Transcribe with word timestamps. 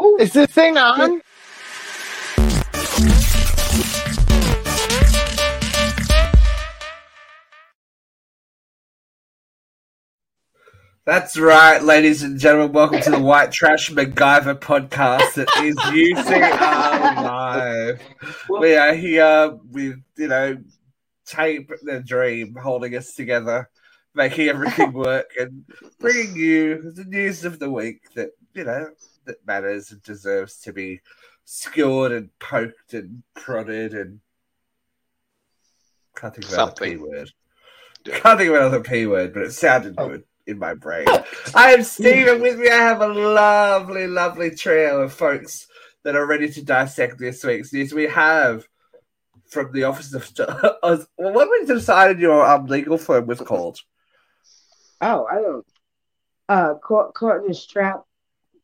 Is 0.00 0.32
this 0.32 0.50
thing 0.50 0.78
on? 0.78 1.20
That's 11.04 11.38
right, 11.38 11.82
ladies 11.82 12.22
and 12.22 12.38
gentlemen. 12.38 12.72
Welcome 12.72 13.02
to 13.02 13.10
the 13.10 13.18
White 13.18 13.52
Trash 13.52 13.90
MacGyver 13.90 14.58
podcast 14.58 15.34
that 15.34 15.48
is 15.62 15.76
using 15.92 16.42
our 16.44 17.22
live. 17.22 18.00
We 18.48 18.76
are 18.76 18.94
here 18.94 19.58
with, 19.70 19.98
you 20.16 20.28
know, 20.28 20.56
tape 21.26 21.70
the 21.82 22.00
dream 22.00 22.54
holding 22.54 22.96
us 22.96 23.12
together, 23.14 23.68
making 24.14 24.48
everything 24.48 24.94
work, 24.94 25.30
and 25.38 25.64
bringing 25.98 26.36
you 26.36 26.90
the 26.92 27.04
news 27.04 27.44
of 27.44 27.58
the 27.58 27.70
week 27.70 28.00
that, 28.14 28.30
you 28.54 28.64
know, 28.64 28.88
that 29.26 29.46
matters 29.46 29.90
and 29.90 30.02
deserves 30.02 30.58
to 30.62 30.72
be 30.72 31.00
skewered 31.44 32.12
and 32.12 32.30
poked 32.38 32.94
and 32.94 33.22
prodded 33.34 33.94
and 33.94 34.20
can't 36.16 36.34
think 36.34 36.46
of 36.46 36.52
another 36.52 36.72
P 36.72 36.96
word. 36.96 37.30
Yeah. 38.04 38.18
Can't 38.18 38.38
think 38.38 38.50
of 38.50 38.56
another 38.56 38.80
P 38.80 39.06
word, 39.06 39.32
but 39.32 39.42
it 39.42 39.52
sounded 39.52 39.96
good 39.96 40.24
in 40.46 40.58
my 40.58 40.74
brain. 40.74 41.06
I 41.54 41.72
am 41.72 41.82
Stephen. 41.82 42.42
With 42.42 42.58
me, 42.58 42.68
I 42.68 42.76
have 42.76 43.00
a 43.00 43.08
lovely, 43.08 44.06
lovely 44.06 44.50
trio 44.50 45.02
of 45.02 45.12
folks 45.12 45.66
that 46.02 46.16
are 46.16 46.26
ready 46.26 46.50
to 46.50 46.64
dissect 46.64 47.18
this 47.18 47.44
week's 47.44 47.72
news. 47.72 47.92
We 47.92 48.04
have 48.04 48.66
from 49.48 49.72
the 49.72 49.84
Office 49.84 50.14
of 50.14 50.30
well, 50.82 51.06
what 51.16 51.48
we 51.50 51.66
decided 51.66 52.20
your 52.20 52.46
um, 52.46 52.66
legal 52.66 52.98
firm 52.98 53.26
was 53.26 53.40
called. 53.40 53.80
Oh, 55.00 55.26
I 55.26 55.34
don't. 55.36 55.66
Uh, 56.48 56.74
caught, 56.74 57.14
caught 57.14 57.44
in 57.44 57.54
strap. 57.54 58.02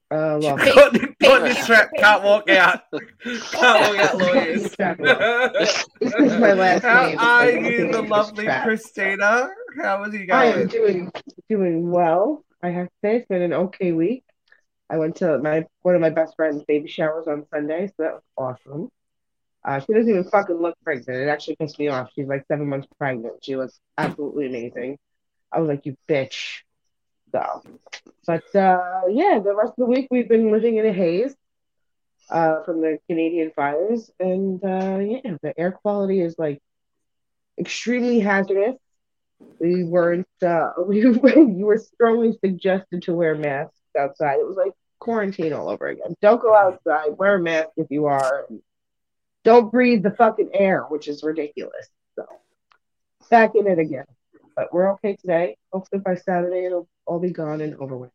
Uh, 0.09 0.38
well, 0.41 0.56
Courtney, 0.56 1.09
Courtney 1.23 1.52
Strap 1.55 1.91
can't 1.96 2.23
walk 2.23 2.48
out. 2.48 2.83
Can't 3.23 3.97
walk 3.97 3.98
out 3.98 4.19
lawyers. 4.19 4.75
This 6.00 6.14
is 6.14 6.39
my 6.39 6.53
last 6.53 6.83
How 6.84 7.06
name. 7.06 7.19
are 7.19 7.50
you, 7.50 7.91
the 7.91 8.03
lovely 8.03 8.44
Strap. 8.44 8.64
Christina? 8.64 9.50
How 9.83 10.05
is 10.05 10.14
you 10.14 10.27
guys? 10.27 10.55
I 10.55 10.61
am 10.61 10.69
doing 10.69 11.11
doing 11.48 11.91
well. 11.91 12.44
I 12.62 12.70
have 12.70 12.86
to 12.86 12.92
say 13.03 13.16
it's 13.16 13.27
been 13.27 13.42
an 13.42 13.53
okay 13.53 13.91
week. 13.91 14.22
I 14.89 14.98
went 14.98 15.16
to 15.16 15.39
my 15.39 15.64
one 15.83 15.97
of 15.97 16.00
my 16.00 16.11
best 16.11 16.36
friend's 16.36 16.62
baby 16.62 16.88
showers 16.88 17.27
on 17.27 17.44
Sunday, 17.53 17.88
so 17.88 17.94
that 17.98 18.12
was 18.12 18.22
awesome. 18.36 18.88
Uh, 19.64 19.81
she 19.81 19.92
doesn't 19.92 20.09
even 20.09 20.22
fucking 20.22 20.56
look 20.62 20.77
pregnant. 20.84 21.19
It 21.19 21.28
actually 21.28 21.56
pissed 21.56 21.81
me 21.81 21.88
off. 21.88 22.11
She's 22.14 22.28
like 22.28 22.44
seven 22.47 22.69
months 22.69 22.86
pregnant. 22.97 23.44
She 23.44 23.56
looks 23.56 23.81
absolutely 23.98 24.47
amazing. 24.47 24.98
I 25.50 25.59
was 25.59 25.69
like, 25.69 25.84
you 25.84 25.97
bitch. 26.09 26.61
So, 27.37 27.62
but 28.27 28.55
uh, 28.55 29.03
yeah, 29.11 29.41
the 29.45 29.55
rest 29.55 29.73
of 29.73 29.77
the 29.77 29.84
week 29.84 30.09
we've 30.11 30.29
been 30.29 30.51
living 30.51 30.79
in 30.79 30.87
a 30.87 30.92
haze 30.92 31.34
uh, 32.31 32.62
from 32.62 32.81
the 32.81 32.98
Canadian 33.09 33.53
fires, 33.55 34.11
and 34.19 34.62
uh, 34.65 34.98
yeah, 34.98 35.37
the 35.43 35.53
air 35.59 35.73
quality 35.73 36.23
is 36.23 36.34
like 36.39 36.62
extremely 37.59 38.20
hazardous. 38.20 38.77
We 39.61 39.84
weren't. 39.84 40.27
Uh, 40.43 40.70
we 40.87 41.01
you 41.01 41.67
were 41.67 41.77
strongly 41.77 42.39
suggested 42.43 43.03
to 43.03 43.12
wear 43.12 43.34
masks 43.34 43.77
outside. 43.98 44.39
It 44.39 44.47
was 44.47 44.56
like 44.56 44.73
quarantine 44.98 45.53
all 45.53 45.69
over 45.69 45.89
again. 45.89 46.15
Don't 46.23 46.41
go 46.41 46.55
outside. 46.55 47.19
Wear 47.19 47.34
a 47.34 47.43
mask 47.43 47.69
if 47.77 47.89
you 47.91 48.06
are. 48.06 48.47
Don't 49.45 49.71
breathe 49.71 50.03
the 50.03 50.11
fucking 50.11 50.50
air, 50.55 50.84
which 50.84 51.06
is 51.06 51.23
ridiculous. 51.23 51.87
So 52.15 52.27
back 53.28 53.55
in 53.55 53.67
it 53.67 53.78
again. 53.78 54.06
But 54.56 54.73
we're 54.73 54.91
okay 54.93 55.17
today. 55.17 55.59
Hopefully 55.71 56.00
by 56.00 56.15
Saturday 56.15 56.65
it'll 56.65 56.89
all 57.07 57.19
be 57.19 57.31
gone 57.31 57.61
and 57.61 57.75
over 57.77 57.97
with. 57.97 58.11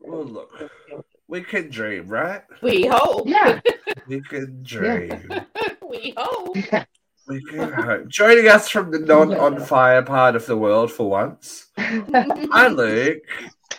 Well, 0.00 0.24
look, 0.24 0.70
we 1.28 1.42
can 1.42 1.70
dream, 1.70 2.08
right? 2.08 2.42
We 2.62 2.86
hope. 2.86 3.26
Yeah. 3.26 3.60
We 4.08 4.20
can 4.20 4.62
dream. 4.62 5.28
We 5.88 6.14
hope. 6.16 6.56
We 7.26 7.42
can 7.44 7.72
hope. 7.72 8.08
Joining 8.08 8.48
us 8.48 8.68
from 8.68 8.90
the 8.90 8.98
non 9.00 9.34
on 9.34 9.60
fire 9.60 10.02
part 10.02 10.36
of 10.36 10.46
the 10.46 10.56
world 10.56 10.92
for 10.92 11.08
once. 11.08 11.66
Hi, 11.78 12.68
Luke. 12.68 13.22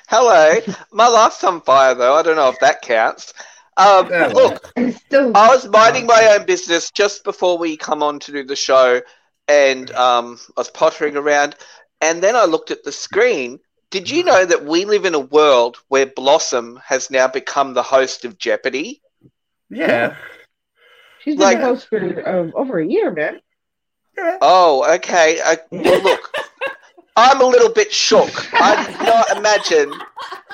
Hello. 0.08 0.60
My 0.92 1.08
life's 1.08 1.44
on 1.44 1.62
fire, 1.62 1.96
though. 1.96 2.16
I 2.16 2.24
don't 2.24 2.36
know 2.36 2.50
if 2.50 2.60
that 2.60 2.82
counts. 2.82 3.34
Um, 3.78 4.10
Yeah, 4.10 4.28
look, 4.28 4.72
I 4.78 5.48
was 5.50 5.68
minding 5.68 6.08
my 6.08 6.36
own 6.38 6.46
business 6.46 6.92
just 6.92 7.24
before 7.24 7.58
we 7.58 7.78
come 7.78 8.02
on 8.02 8.20
to 8.22 8.32
do 8.32 8.44
the 8.44 8.56
show, 8.56 9.02
and 9.48 9.92
um, 9.92 10.40
I 10.58 10.62
was 10.62 10.70
pottering 10.72 11.16
around, 11.16 11.56
and 12.02 12.22
then 12.24 12.36
I 12.36 12.46
looked 12.46 12.72
at 12.72 12.84
the 12.84 12.92
screen. 12.92 13.60
Did 13.90 14.10
you 14.10 14.24
know 14.24 14.46
that 14.46 14.66
we 14.66 14.86
live 14.86 15.06
in 15.06 15.16
a 15.16 15.20
world 15.20 15.78
where 15.88 16.06
Blossom 16.06 16.80
has 16.86 17.10
now 17.10 17.28
become 17.28 17.74
the 17.74 17.84
host 17.84 18.26
of 18.26 18.38
Jeopardy? 18.38 19.02
Yeah. 19.70 20.16
she's 21.22 21.36
been 21.36 21.44
like- 21.44 21.60
the 21.60 21.66
host 21.66 21.88
for 21.88 22.30
um, 22.30 22.52
over 22.56 22.80
a 22.80 22.86
year, 22.86 23.12
man. 23.12 23.40
Oh, 24.42 24.84
okay. 24.96 25.40
I, 25.46 25.60
well, 25.72 26.02
look, 26.02 26.32
I'm 27.16 27.40
a 27.40 27.46
little 27.46 27.70
bit 27.70 27.94
shook. 27.94 28.52
I 28.54 28.84
did 28.88 29.00
not 29.06 29.38
imagine 29.38 29.94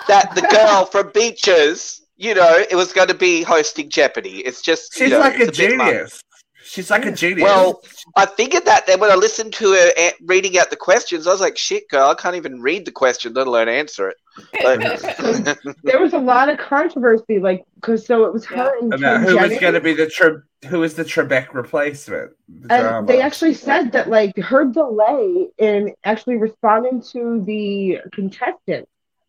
that 0.08 0.36
the 0.36 0.42
girl 0.42 0.86
from 0.86 1.12
Beaches, 1.14 2.02
you 2.18 2.36
know, 2.36 2.58
it 2.70 2.76
was 2.76 2.92
going 2.92 3.08
to 3.08 3.14
be 3.14 3.42
hosting 3.42 3.90
Jeopardy. 3.90 4.40
It's 4.40 4.62
just, 4.62 4.96
you 5.00 5.06
She's 5.06 5.12
know, 5.12 5.20
like 5.20 5.40
a 5.40 5.44
it's 5.44 5.58
bit 5.58 5.78
much. 5.78 5.88
genius. 5.88 6.24
She's 6.64 6.90
like 6.90 7.06
a 7.06 7.12
genius. 7.12 7.44
Well, 7.44 7.82
I 8.16 8.26
figured 8.26 8.66
that 8.66 8.88
then 8.88 9.00
when 9.00 9.12
I 9.12 9.16
listened 9.16 9.54
to 9.54 9.74
her 9.74 9.92
a- 9.98 10.14
reading 10.26 10.58
out 10.58 10.70
the 10.70 10.76
questions, 10.76 11.28
I 11.28 11.32
was 11.32 11.42
like, 11.42 11.58
shit, 11.58 11.90
girl, 11.90 12.10
I 12.10 12.16
can't 12.16 12.36
even 12.36 12.62
read 12.62 12.86
the 12.86 12.92
question, 12.92 13.34
let 13.34 13.48
alone 13.48 13.68
answer 13.70 14.10
it. 14.10 14.18
But- 14.62 15.58
There 15.84 16.00
was 16.00 16.14
a 16.14 16.18
lot 16.20 16.50
of 16.50 16.58
controversy, 16.58 17.40
like 17.40 17.66
because 17.76 18.06
so 18.06 18.26
it 18.26 18.34
was 18.34 18.46
her 18.46 18.72
and 18.80 18.94
about 18.94 19.22
Kim 19.24 19.30
who 19.30 19.38
was 19.38 19.60
going 19.60 19.74
to 19.74 19.82
be 19.82 19.94
the 19.94 20.08
Tre- 20.08 20.42
who 20.70 20.80
was 20.80 20.94
the 20.96 21.04
Trebek 21.04 21.54
replacement? 21.54 22.32
The 22.48 22.74
And 22.74 22.82
drama. 22.82 23.08
they 23.08 23.22
actually 23.22 23.54
said 23.54 23.92
that 23.92 24.10
like 24.10 24.36
her 24.38 24.66
delay 24.66 25.50
in 25.58 25.94
actually 26.04 26.38
responding 26.38 27.02
to 27.12 27.44
the 27.46 28.00
contestant, 28.14 28.88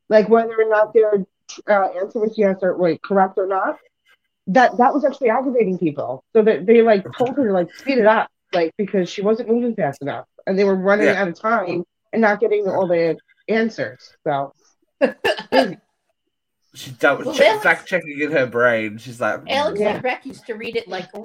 like 0.08 0.28
whether 0.28 0.54
or 0.60 0.68
not 0.68 0.94
their 0.94 1.26
uh, 1.68 1.88
answer 2.00 2.20
was 2.20 2.38
yes 2.38 2.58
or 2.62 2.76
wait 2.76 3.02
correct 3.02 3.34
or 3.36 3.46
not, 3.46 3.78
that 4.48 4.76
that 4.78 4.92
was 4.94 5.04
actually 5.04 5.30
aggravating 5.30 5.78
people. 5.78 6.24
So 6.34 6.42
that 6.42 6.66
they 6.66 6.82
like 6.82 7.04
told 7.16 7.36
her 7.36 7.46
to 7.46 7.52
like 7.52 7.72
speed 7.74 7.98
it 7.98 8.06
up, 8.06 8.28
like 8.52 8.72
because 8.76 9.08
she 9.08 9.22
wasn't 9.22 9.48
moving 9.48 9.74
fast 9.74 10.02
enough, 10.02 10.26
and 10.46 10.58
they 10.58 10.64
were 10.64 10.74
running 10.76 11.06
Yeah. 11.06 11.22
out 11.22 11.28
of 11.28 11.38
time 11.38 11.84
and 12.12 12.22
not 12.22 12.40
getting 12.40 12.68
all 12.68 12.86
the 12.86 13.16
answers. 13.48 14.16
So 14.24 14.52
She's 16.76 16.92
done 16.94 17.24
Well, 17.24 17.34
che- 17.34 17.46
Alex- 17.46 17.62
fact 17.62 17.86
checking 17.86 18.20
in 18.20 18.32
her 18.32 18.46
brain. 18.46 18.98
She's 18.98 19.20
like, 19.20 19.42
Alex 19.48 19.78
Yeah. 19.78 19.90
and 19.94 20.02
Beck 20.02 20.26
used 20.26 20.44
to 20.46 20.54
read 20.54 20.74
it 20.74 20.88
like, 20.88 21.08
"Oh 21.14 21.22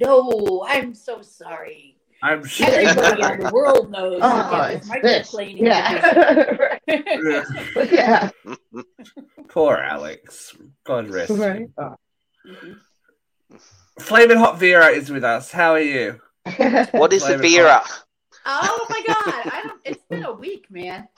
no, 0.00 0.64
I'm 0.68 0.94
so 0.94 1.22
sorry." 1.22 1.96
I'm 2.22 2.44
sure. 2.44 2.68
Everybody 2.70 3.22
on 3.22 3.38
the 3.40 3.50
world 3.54 3.90
knows. 3.90 4.20
oh, 4.22 4.62
it's 4.64 4.88
it's 4.92 5.02
this. 5.02 5.34
microplaning. 5.34 5.58
Yeah, 5.58 6.78
yeah. 7.92 8.30
Poor 9.48 9.74
Alex. 9.76 10.54
God 10.84 11.08
rest. 11.08 11.30
him. 11.30 11.40
right. 11.40 11.66
Oh. 11.78 11.96
Mhm. 12.50 12.80
Flaming 14.00 14.38
Hot 14.38 14.58
Vera 14.58 14.88
is 14.88 15.10
with 15.10 15.24
us. 15.24 15.52
How 15.52 15.72
are 15.72 15.80
you? 15.80 16.20
what 16.92 17.12
is 17.12 17.22
a 17.22 17.26
Flavor 17.26 17.42
Vera? 17.42 17.84
Oh 18.46 18.86
my 18.88 19.02
god, 19.06 19.52
I 19.52 19.62
don't, 19.62 19.80
it's 19.84 20.02
been 20.08 20.24
a 20.24 20.32
week, 20.32 20.70
man. 20.70 21.08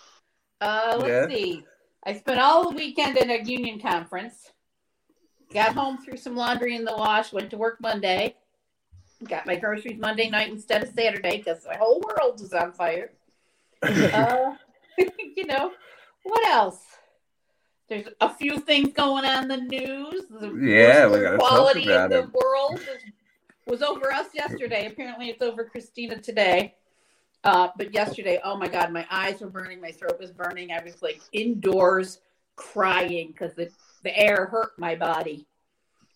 Uh, 0.60 0.96
let's 0.98 1.10
Yeah. 1.10 1.28
see. 1.28 1.64
I 2.04 2.14
spent 2.14 2.40
all 2.40 2.68
the 2.70 2.76
weekend 2.76 3.16
in 3.16 3.30
a 3.30 3.42
union 3.42 3.80
conference. 3.80 4.50
Got 5.54 5.74
home, 5.74 5.98
threw 5.98 6.16
some 6.16 6.34
laundry 6.34 6.74
in 6.74 6.84
the 6.84 6.96
wash. 6.96 7.32
Went 7.32 7.50
to 7.50 7.56
work 7.58 7.80
Monday. 7.80 8.36
Got 9.28 9.46
my 9.46 9.54
groceries 9.54 9.98
Monday 9.98 10.28
night 10.28 10.50
instead 10.50 10.82
of 10.82 10.92
Saturday 10.92 11.38
because 11.38 11.64
my 11.64 11.76
whole 11.76 12.00
world 12.00 12.40
was 12.40 12.52
on 12.52 12.72
fire. 12.72 13.12
uh, 13.82 14.54
you 14.98 15.46
know, 15.46 15.72
what 16.24 16.48
else? 16.48 16.80
There's 17.92 18.08
a 18.22 18.32
few 18.34 18.58
things 18.58 18.94
going 18.94 19.26
on 19.26 19.42
in 19.42 19.48
the 19.48 19.56
news. 19.58 20.22
The 20.30 20.50
Yeah, 20.54 21.08
we 21.08 21.20
gotta 21.20 21.36
talk 21.36 21.46
quality 21.46 21.90
about 21.90 22.10
in 22.10 22.18
it. 22.18 22.22
the 22.22 22.30
world 22.42 22.80
was, 22.80 22.98
was 23.66 23.82
over 23.82 24.10
us 24.10 24.28
yesterday. 24.32 24.86
Apparently, 24.86 25.28
it's 25.28 25.42
over 25.42 25.66
Christina 25.66 26.18
today. 26.18 26.74
Uh, 27.44 27.68
but 27.76 27.92
yesterday, 27.92 28.40
oh 28.44 28.56
my 28.56 28.66
god, 28.66 28.94
my 28.94 29.06
eyes 29.10 29.42
were 29.42 29.50
burning, 29.50 29.78
my 29.78 29.90
throat 29.90 30.18
was 30.18 30.30
burning. 30.30 30.72
I 30.72 30.82
was 30.82 31.02
like 31.02 31.20
indoors 31.34 32.20
crying 32.56 33.28
because 33.28 33.52
the, 33.54 33.68
the 34.04 34.18
air 34.18 34.46
hurt 34.46 34.70
my 34.78 34.94
body. 34.94 35.46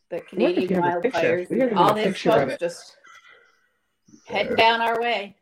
The 0.08 0.22
Canadian 0.22 0.70
you 0.70 0.81
have 0.81 0.96
a 0.96 1.00
picture. 1.02 1.19
wildfires, 1.20 1.50
We 1.50 1.56
gotta 1.58 1.70
and 1.72 1.79
get 1.79 1.79
a 1.79 1.88
all 1.88 1.94
this 1.94 2.05
picture 2.06 2.31
of 2.31 2.37
folks 2.49 2.52
it. 2.55 2.61
just 2.61 2.96
heading 4.25 4.56
down 4.56 4.81
our 4.81 4.99
way. 4.99 5.35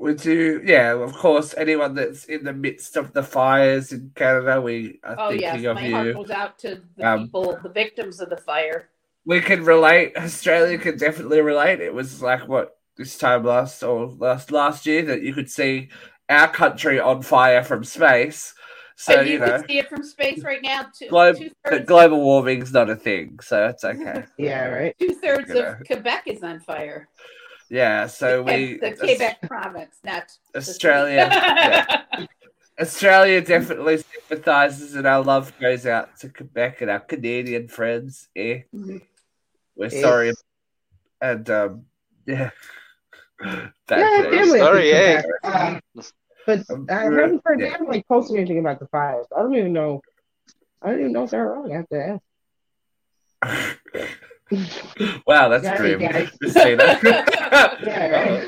We 0.00 0.14
do, 0.14 0.62
yeah, 0.64 0.94
of 0.94 1.14
course. 1.14 1.54
Anyone 1.56 1.94
that's 1.94 2.24
in 2.26 2.44
the 2.44 2.54
midst 2.54 2.96
of 2.96 3.12
the 3.14 3.22
fires 3.22 3.92
in 3.92 4.12
Canada, 4.16 4.60
we 4.60 5.00
are 5.04 5.16
Oh 5.18 5.30
yes, 5.30 5.64
of 5.66 5.76
my 5.76 5.82
heart 5.90 6.06
you. 6.08 6.14
goes 6.14 6.30
out 6.30 6.58
to 6.60 6.82
the 6.96 7.06
Um, 7.08 7.20
people, 7.26 7.58
the 7.62 7.70
victims 7.70 8.20
of 8.20 8.30
the 8.30 8.38
fire. 8.38 8.90
We 9.26 9.40
can 9.42 9.64
relate. 9.64 10.16
Australia 10.16 10.78
can 10.78 10.98
definitely 10.98 11.42
relate. 11.42 11.80
It 11.80 11.94
was 11.94 12.22
like 12.22 12.48
what 12.48 12.78
this 12.96 13.18
time 13.18 13.44
last 13.44 13.82
or 13.84 14.06
last 14.18 14.52
last 14.52 14.86
year 14.86 15.02
that 15.04 15.22
you 15.22 15.34
could 15.34 15.50
see 15.50 15.90
our 16.30 16.48
country 16.48 17.00
on 17.00 17.22
fire 17.22 17.64
from 17.64 17.84
space. 17.84 18.54
So 18.96 19.18
and 19.20 19.28
you, 19.28 19.34
you 19.34 19.40
know, 19.40 19.46
can 19.58 19.68
see 19.68 19.78
it 19.78 19.88
from 19.90 20.02
space 20.04 20.44
right 20.44 20.62
now. 20.62 20.86
Two, 20.98 21.08
Globe- 21.08 21.36
two 21.38 21.50
but 21.64 21.72
thirds, 21.72 21.86
global 21.86 22.22
warming's 22.22 22.72
not 22.72 22.90
a 22.90 22.96
thing, 22.96 23.40
so 23.42 23.68
it's 23.68 23.84
okay. 23.84 24.24
Yeah, 24.38 24.66
right. 24.68 24.96
two 25.00 25.14
thirds 25.14 25.48
you 25.50 25.56
know. 25.56 25.76
of 25.80 25.86
Quebec 25.86 26.24
is 26.26 26.42
on 26.42 26.60
fire. 26.60 27.08
Yeah, 27.70 28.06
so 28.08 28.42
the, 28.42 28.52
we 28.52 28.78
the 28.78 28.96
Quebec 28.96 29.42
province, 29.42 29.96
not. 30.04 30.24
Australia, 30.56 31.28
yeah. 31.30 32.02
Australia 32.80 33.40
definitely 33.40 33.98
sympathises, 33.98 34.94
and 34.96 35.06
our 35.06 35.22
love 35.22 35.52
goes 35.60 35.86
out 35.86 36.16
to 36.18 36.28
Quebec 36.30 36.80
and 36.80 36.90
our 36.90 36.98
Canadian 37.00 37.68
friends. 37.68 38.28
Eh, 38.34 38.62
Mhm. 38.74 39.02
we're 39.76 39.86
Eh. 39.86 40.00
sorry, 40.00 40.32
and 41.20 41.48
um, 41.50 41.84
yeah. 42.26 42.50
Yeah, 43.42 43.68
That's 43.86 44.26
it. 44.26 44.30
family. 44.34 44.58
Sorry, 44.58 44.90
yeah. 44.90 45.22
Uh, 45.42 45.80
but 46.46 46.58
Um, 46.70 46.86
I 46.90 46.94
haven't 47.04 47.40
heard 47.42 47.58
yeah. 47.60 47.76
they 47.78 47.86
like 47.86 48.06
posted 48.06 48.36
anything 48.36 48.58
about 48.58 48.80
the 48.80 48.86
fires. 48.88 49.26
I 49.34 49.40
don't 49.40 49.54
even 49.54 49.72
know. 49.72 50.02
I 50.82 50.90
don't 50.90 51.00
even 51.00 51.12
know 51.12 51.24
if 51.24 51.30
they're 51.30 51.46
wrong 51.46 51.72
after 51.72 52.20
that. 53.42 53.76
Wow, 55.26 55.48
that's 55.48 55.64
Yeah, 55.64 55.76
grim. 55.76 56.28
Christina. 56.42 56.98
Yeah, 57.82 58.40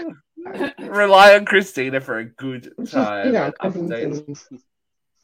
Rely 0.80 1.36
on 1.36 1.44
Christina 1.44 2.00
for 2.00 2.18
a 2.18 2.24
good 2.24 2.72
time. 2.90 3.26
you 3.26 3.32
know, 3.32 3.52
updates. 3.60 4.02
and 4.50 4.60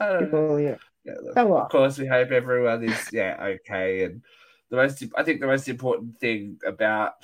I 0.00 0.06
don't 0.06 0.20
know. 0.20 0.26
people, 0.26 0.60
you 0.60 0.78
Yeah, 1.04 1.14
look, 1.22 1.36
of 1.36 1.68
course, 1.70 1.98
we 1.98 2.06
hope 2.06 2.30
everyone 2.30 2.84
is 2.84 3.08
yeah 3.12 3.36
okay. 3.40 4.04
And 4.04 4.22
the 4.70 4.76
most, 4.76 5.02
I 5.16 5.22
think, 5.22 5.40
the 5.40 5.46
most 5.46 5.68
important 5.68 6.18
thing 6.18 6.58
about 6.66 7.14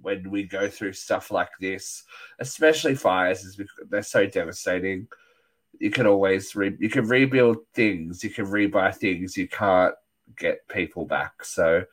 when 0.00 0.30
we 0.30 0.42
go 0.42 0.68
through 0.68 0.92
stuff 0.92 1.30
like 1.30 1.48
this, 1.60 2.04
especially 2.38 2.94
fires, 2.94 3.44
is 3.44 3.56
because 3.56 3.88
they're 3.88 4.02
so 4.02 4.26
devastating. 4.26 5.08
You 5.78 5.90
can 5.90 6.06
always 6.06 6.54
re- 6.54 6.76
you 6.78 6.90
can 6.90 7.08
rebuild 7.08 7.58
things, 7.72 8.22
you 8.22 8.30
can 8.30 8.46
rebuy 8.46 8.94
things. 8.94 9.36
You 9.36 9.48
can't 9.48 9.94
get 10.36 10.68
people 10.68 11.06
back. 11.06 11.44
So, 11.44 11.84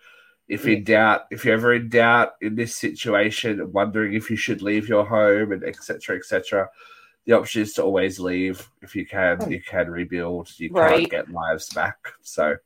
if 0.51 0.68
in 0.68 0.83
doubt, 0.83 1.21
if 1.31 1.45
you're 1.45 1.53
ever 1.53 1.74
in 1.74 1.88
doubt 1.88 2.33
in 2.42 2.56
this 2.56 2.75
situation, 2.75 3.71
wondering 3.71 4.13
if 4.13 4.30
you 4.30 4.36
should 4.36 4.62
leave 4.62 4.89
your 4.89 5.06
home 5.06 5.53
and 5.53 5.63
etc. 5.63 6.18
etc. 6.18 6.69
The 7.25 7.31
option 7.31 7.62
is 7.62 7.71
to 7.75 7.83
always 7.83 8.19
leave. 8.19 8.69
If 8.81 8.94
you 8.94 9.06
can, 9.06 9.50
you 9.50 9.62
can 9.62 9.89
rebuild. 9.89 10.50
You 10.57 10.69
Right. 10.74 11.09
can't 11.09 11.09
get 11.09 11.31
lives 11.31 11.69
back. 11.69 11.95
So, 12.21 12.57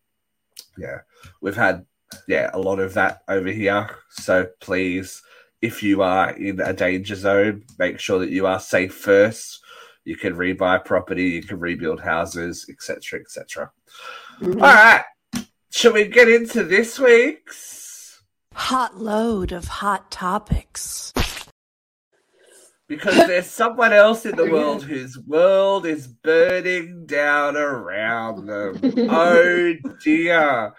yeah, 0.80 1.02
we've 1.42 1.56
had 1.56 1.86
yeah 2.28 2.50
a 2.54 2.60
lot 2.60 2.80
of 2.80 2.96
that 2.96 3.22
over 3.28 3.50
here. 3.50 3.88
So 4.10 4.48
please, 4.62 5.22
if 5.62 5.84
you 5.84 6.02
are 6.02 6.32
in 6.32 6.60
a 6.62 6.74
danger 6.74 7.14
zone, 7.16 7.66
make 7.78 8.00
sure 8.00 8.18
that 8.18 8.32
you 8.32 8.48
are 8.48 8.60
safe 8.60 8.96
first. 8.96 9.62
You 10.06 10.16
can 10.16 10.34
rebuy 10.34 10.84
property, 10.84 11.30
you 11.30 11.44
can 11.44 11.60
rebuild 11.60 12.00
houses, 12.02 12.66
etc., 12.68 13.20
etc. 13.20 13.72
Mhm. 14.40 14.56
All 14.56 14.74
right, 14.74 15.04
shall 15.76 15.92
we 15.92 16.08
get 16.08 16.30
into 16.30 16.64
this 16.64 16.98
week's? 16.98 18.24
Hot 18.54 18.98
load 18.98 19.52
of 19.52 19.66
hot 19.68 20.10
topics. 20.10 21.12
Because 22.88 23.16
there's 23.28 23.48
someone 23.52 23.92
else 23.92 24.26
in 24.26 24.38
the 24.38 24.50
world 24.50 24.84
whose 24.84 25.20
world 25.20 25.86
is 25.86 26.08
burning 26.08 27.06
down 27.06 27.58
around 27.58 28.46
them. 28.46 28.80
Oh 29.10 29.74
dear. 30.02 30.74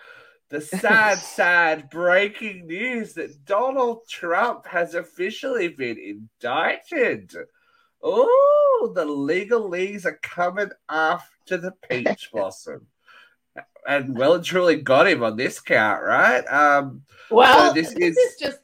The 0.48 0.62
sad, 0.62 1.18
sad 1.36 1.90
breaking 1.90 2.66
news 2.66 3.12
that 3.14 3.44
Donald 3.44 4.08
Trump 4.08 4.66
has 4.66 4.94
officially 4.94 5.68
been 5.68 5.98
indicted. 5.98 7.34
Oh, 8.02 8.92
the 8.94 9.04
legal 9.04 9.68
legalese 9.68 10.06
are 10.06 10.18
coming 10.22 10.70
after 10.88 11.58
the 11.58 11.72
peach 11.86 12.30
blossom. 12.32 12.86
And 13.88 14.16
well 14.18 14.34
and 14.34 14.44
truly 14.44 14.76
got 14.76 15.06
him 15.06 15.22
on 15.22 15.36
this 15.36 15.60
count, 15.60 16.02
right? 16.02 16.44
Um, 16.48 17.02
Well, 17.30 17.68
So 17.68 17.74
this 17.74 17.94
this, 17.94 18.16
is- 18.16 18.32
is... 18.32 18.36
just 18.38 18.58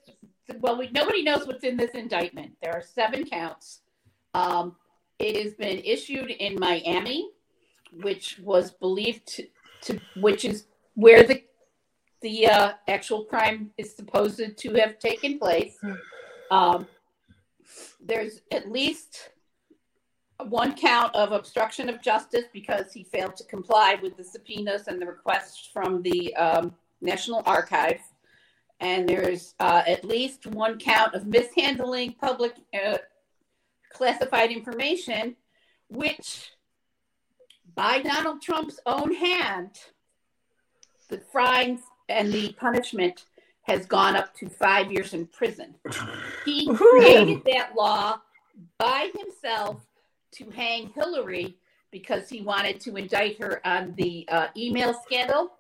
well, 0.61 0.77
we, 0.79 0.91
nobody 0.91 1.23
knows 1.23 1.47
what's 1.47 1.65
in 1.65 1.77
this 1.77 1.93
indictment. 1.93 2.53
There 2.63 2.73
are 2.73 2.83
seven 2.83 3.25
counts. 3.25 3.81
Um, 4.35 4.77
it 5.19 5.43
has 5.43 5.55
been 5.55 5.79
issued 5.79 6.31
in 6.31 6.59
Miami, 6.59 7.31
which 8.03 8.39
was 8.43 8.71
believed 8.71 9.27
to, 9.29 9.47
to 9.83 10.01
which 10.17 10.45
is 10.45 10.65
where 10.95 11.23
the 11.23 11.43
the 12.21 12.47
uh, 12.47 12.73
actual 12.87 13.25
crime 13.25 13.71
is 13.79 13.95
supposed 13.97 14.41
to 14.57 14.75
have 14.75 14.99
taken 14.99 15.39
place. 15.39 15.77
Um, 16.51 16.87
there's 18.01 18.41
at 18.53 18.71
least 18.71 19.31
one 20.49 20.75
count 20.77 21.15
of 21.15 21.33
obstruction 21.33 21.89
of 21.89 22.01
justice 22.01 22.45
because 22.53 22.93
he 22.93 23.05
failed 23.05 23.37
to 23.37 23.45
comply 23.45 23.99
with 24.03 24.17
the 24.17 24.25
subpoenas 24.25 24.89
and 24.89 25.01
the 25.01 25.07
requests 25.07 25.69
from 25.73 26.03
the 26.03 26.35
um, 26.37 26.75
National 27.01 27.43
Archive. 27.47 28.01
And 28.81 29.09
there's 29.09 29.55
uh, 29.61 29.83
at 29.87 30.05
least 30.05 30.47
one 30.47 30.79
count 30.79 31.15
of 31.15 31.27
mishandling 31.27 32.15
public 32.15 32.55
uh, 32.75 32.99
classified 33.93 34.51
information, 34.51 35.37
which 35.89 36.51
by 37.75 38.01
Donald 38.01 38.43
Trump's 38.43 38.81
own 38.87 39.15
hand, 39.15 39.79
the 41.09 41.19
fines 41.33 41.81
and 42.09 42.33
the 42.33 42.53
punishment 42.55 43.25
has 43.63 43.87
gone 43.87 44.17
up 44.17 44.35
to 44.35 44.49
five 44.49 44.91
years 44.91 45.15
in 45.15 45.27
prison. 45.27 45.75
He 46.45 46.67
created 46.75 47.43
that 47.45 47.75
law 47.77 48.21
by 48.79 49.11
himself 49.17 49.81
to 50.33 50.51
hang 50.51 50.91
Hillary 50.95 51.57
because 51.91 52.29
he 52.29 52.41
wanted 52.43 52.81
to 52.81 52.97
indict 52.97 53.39
her 53.41 53.61
on 53.67 53.95
the 53.97 54.27
uh, 54.29 54.47
email 54.57 54.95
scandal. 55.05 55.53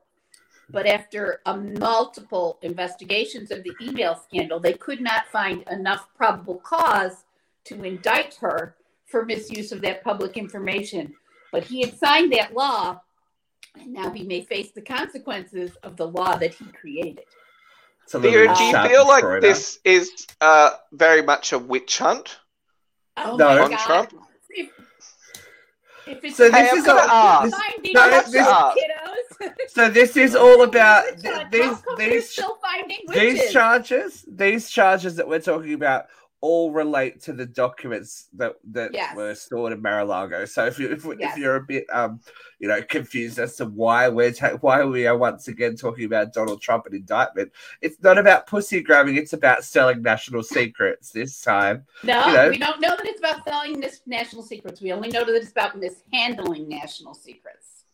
But 0.70 0.86
after 0.86 1.40
uh, 1.44 1.56
multiple 1.56 2.58
investigations 2.62 3.50
of 3.50 3.62
the 3.62 3.72
email 3.80 4.14
scandal, 4.16 4.58
they 4.58 4.72
could 4.72 5.00
not 5.00 5.26
find 5.26 5.64
enough 5.70 6.08
probable 6.16 6.56
cause 6.56 7.24
to 7.64 7.82
indict 7.84 8.36
her 8.36 8.76
for 9.06 9.26
misuse 9.26 9.72
of 9.72 9.82
that 9.82 10.02
public 10.02 10.36
information. 10.38 11.14
But 11.52 11.64
he 11.64 11.82
had 11.82 11.98
signed 11.98 12.32
that 12.32 12.54
law, 12.54 13.02
and 13.78 13.92
now 13.92 14.10
he 14.10 14.24
may 14.24 14.40
face 14.40 14.70
the 14.70 14.80
consequences 14.80 15.76
of 15.82 15.96
the 15.98 16.06
law 16.06 16.36
that 16.36 16.54
he 16.54 16.64
created. 16.66 17.24
it's 18.04 18.14
a 18.14 18.18
little 18.18 18.54
do 18.54 18.64
you 18.64 18.70
sharp 18.70 18.90
feel 18.90 19.06
like 19.06 19.42
this 19.42 19.78
is 19.84 20.26
uh, 20.40 20.70
very 20.92 21.20
much 21.20 21.52
a 21.52 21.58
witch 21.58 21.98
hunt? 21.98 22.38
Oh 23.18 23.36
No. 23.36 23.48
my 23.48 23.60
On 23.60 23.70
God. 23.70 23.78
Trump? 23.78 24.14
If, 24.54 24.70
if 26.06 26.24
it's 26.24 26.36
So 26.36 26.50
this 26.50 26.72
is 26.72 26.88
all, 26.88 26.98
ask. 26.98 27.56
finding 27.56 27.92
No, 27.94 28.10
this- 28.10 28.34
kiddos. 28.34 29.52
so 29.68 29.90
this 29.90 30.16
is 30.16 30.34
all 30.36 30.62
about 30.62 31.04
these 31.16 31.24
How 31.24 31.74
come 31.76 31.96
they're 31.96 32.10
these 32.10 32.38
these 33.12 33.52
charges. 33.52 34.24
These 34.28 34.70
charges 34.70 35.16
that 35.16 35.26
we're 35.28 35.40
talking 35.40 35.74
about 35.74 36.06
all 36.42 36.72
relate 36.72 37.22
to 37.22 37.32
the 37.32 37.46
documents 37.46 38.28
that 38.34 38.54
that 38.64 38.90
Yes. 38.92 39.16
were 39.16 39.32
stored 39.34 39.72
in 39.72 39.80
Mar-a-Lago. 39.80 40.44
So 40.44 40.66
if 40.66 40.76
you 40.78 40.90
if, 40.90 41.06
Yes. 41.18 41.32
if 41.32 41.38
you're 41.38 41.54
a 41.54 41.62
bit 41.62 41.86
um 41.92 42.20
you 42.58 42.66
know 42.68 42.82
confused 42.82 43.38
as 43.38 43.54
to 43.56 43.64
why 43.66 44.08
we're 44.08 44.32
ta- 44.32 44.58
why 44.60 44.84
we 44.84 45.06
are 45.06 45.16
once 45.16 45.46
again 45.46 45.76
talking 45.76 46.04
about 46.04 46.32
Donald 46.32 46.60
Trump 46.60 46.86
and 46.86 46.96
indictment, 46.96 47.52
it's 47.80 48.02
not 48.02 48.18
about 48.18 48.46
pussy 48.48 48.82
grabbing. 48.82 49.16
It's 49.16 49.32
about 49.32 49.64
selling 49.64 50.02
national 50.02 50.42
secrets 50.42 51.10
this 51.12 51.40
time. 51.40 51.86
No, 52.02 52.26
you 52.26 52.32
know. 52.34 52.48
we 52.50 52.58
don't 52.58 52.80
know 52.80 52.96
that 52.96 53.06
it's 53.06 53.20
about 53.20 53.44
selling 53.44 53.80
this 53.80 54.00
national 54.04 54.42
secrets. 54.42 54.80
We 54.80 54.92
only 54.92 55.10
know 55.10 55.24
that 55.24 55.34
it's 55.36 55.52
about 55.52 55.78
mishandling 55.78 56.68
national 56.68 57.14
secrets. 57.14 57.84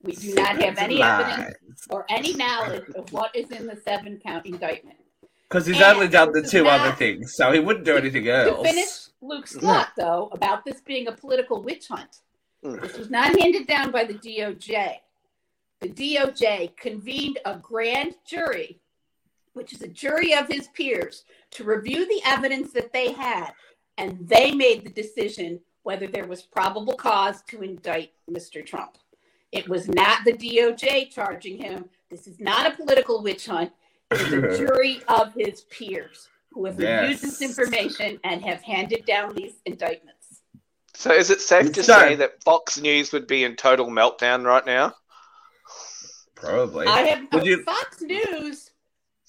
We 0.00 0.12
do 0.12 0.32
not 0.34 0.62
have 0.62 0.78
any 0.78 1.02
evidence 1.02 1.88
or 1.90 2.06
any 2.08 2.34
knowledge 2.34 2.88
of 2.94 3.12
what 3.12 3.34
is 3.34 3.50
in 3.50 3.66
the 3.66 3.74
seven 3.84 4.20
count 4.24 4.46
indictment. 4.46 4.97
Because 5.48 5.66
he's 5.66 5.76
And 5.76 5.84
only 5.96 6.08
done 6.08 6.32
the 6.32 6.42
two 6.42 6.66
other 6.68 6.94
things, 6.96 7.34
so 7.34 7.52
he 7.52 7.60
wouldn't 7.60 7.84
do 7.84 7.96
anything 7.96 8.24
To 8.24 8.30
else. 8.30 8.66
finish 8.68 8.88
Luke's 9.20 9.56
thought, 9.56 9.92
though, 9.96 10.28
about 10.32 10.64
this 10.64 10.80
being 10.82 11.08
a 11.08 11.12
political 11.12 11.62
witch 11.62 11.88
hunt, 11.88 12.20
Mm. 12.64 12.80
this 12.82 12.98
was 12.98 13.08
not 13.10 13.38
handed 13.40 13.66
down 13.66 13.90
by 13.90 14.04
the 14.04 14.14
DOJ. 14.14 15.00
The 15.80 15.88
DOJ 15.88 16.72
convened 16.76 17.38
a 17.44 17.56
grand 17.56 18.16
jury, 18.26 18.80
which 19.52 19.72
is 19.72 19.80
a 19.82 19.88
jury 19.88 20.34
of 20.34 20.48
his 20.48 20.66
peers, 20.68 21.24
to 21.52 21.64
review 21.64 22.04
the 22.06 22.20
evidence 22.24 22.72
that 22.72 22.92
they 22.92 23.12
had, 23.12 23.52
and 23.96 24.28
they 24.28 24.50
made 24.52 24.84
the 24.84 24.90
decision 24.90 25.60
whether 25.84 26.06
there 26.08 26.26
was 26.26 26.42
probable 26.42 26.94
cause 26.94 27.42
to 27.42 27.62
indict 27.62 28.12
Mr. 28.30 28.64
Trump. 28.66 28.98
It 29.52 29.68
was 29.68 29.88
not 29.88 30.24
the 30.24 30.32
DOJ 30.32 31.10
charging 31.12 31.58
him. 31.58 31.88
This 32.10 32.26
is 32.26 32.38
not 32.40 32.66
a 32.70 32.76
political 32.76 33.22
witch 33.22 33.46
hunt. 33.46 33.72
It 34.10 34.20
is 34.20 34.32
a 34.32 34.58
jury 34.66 35.02
of 35.08 35.34
his 35.34 35.62
peers 35.62 36.28
who 36.52 36.64
have 36.66 36.78
reviewed 36.78 37.18
this 37.18 37.42
information 37.42 38.18
and 38.24 38.42
have 38.42 38.62
handed 38.62 39.04
down 39.04 39.34
these 39.34 39.54
indictments. 39.66 40.42
So 40.94 41.12
is 41.12 41.30
it 41.30 41.40
safe 41.40 41.72
to 41.72 41.82
say 41.82 42.16
that 42.16 42.42
Fox 42.42 42.80
News 42.80 43.12
would 43.12 43.26
be 43.26 43.44
in 43.44 43.54
total 43.54 43.86
meltdown 43.86 44.44
right 44.44 44.66
now? 44.66 44.94
Probably. 46.34 46.86
I 46.86 47.02
have 47.02 47.32
Would 47.32 47.46
you- 47.46 47.62
Fox 47.62 48.00
News. 48.00 48.70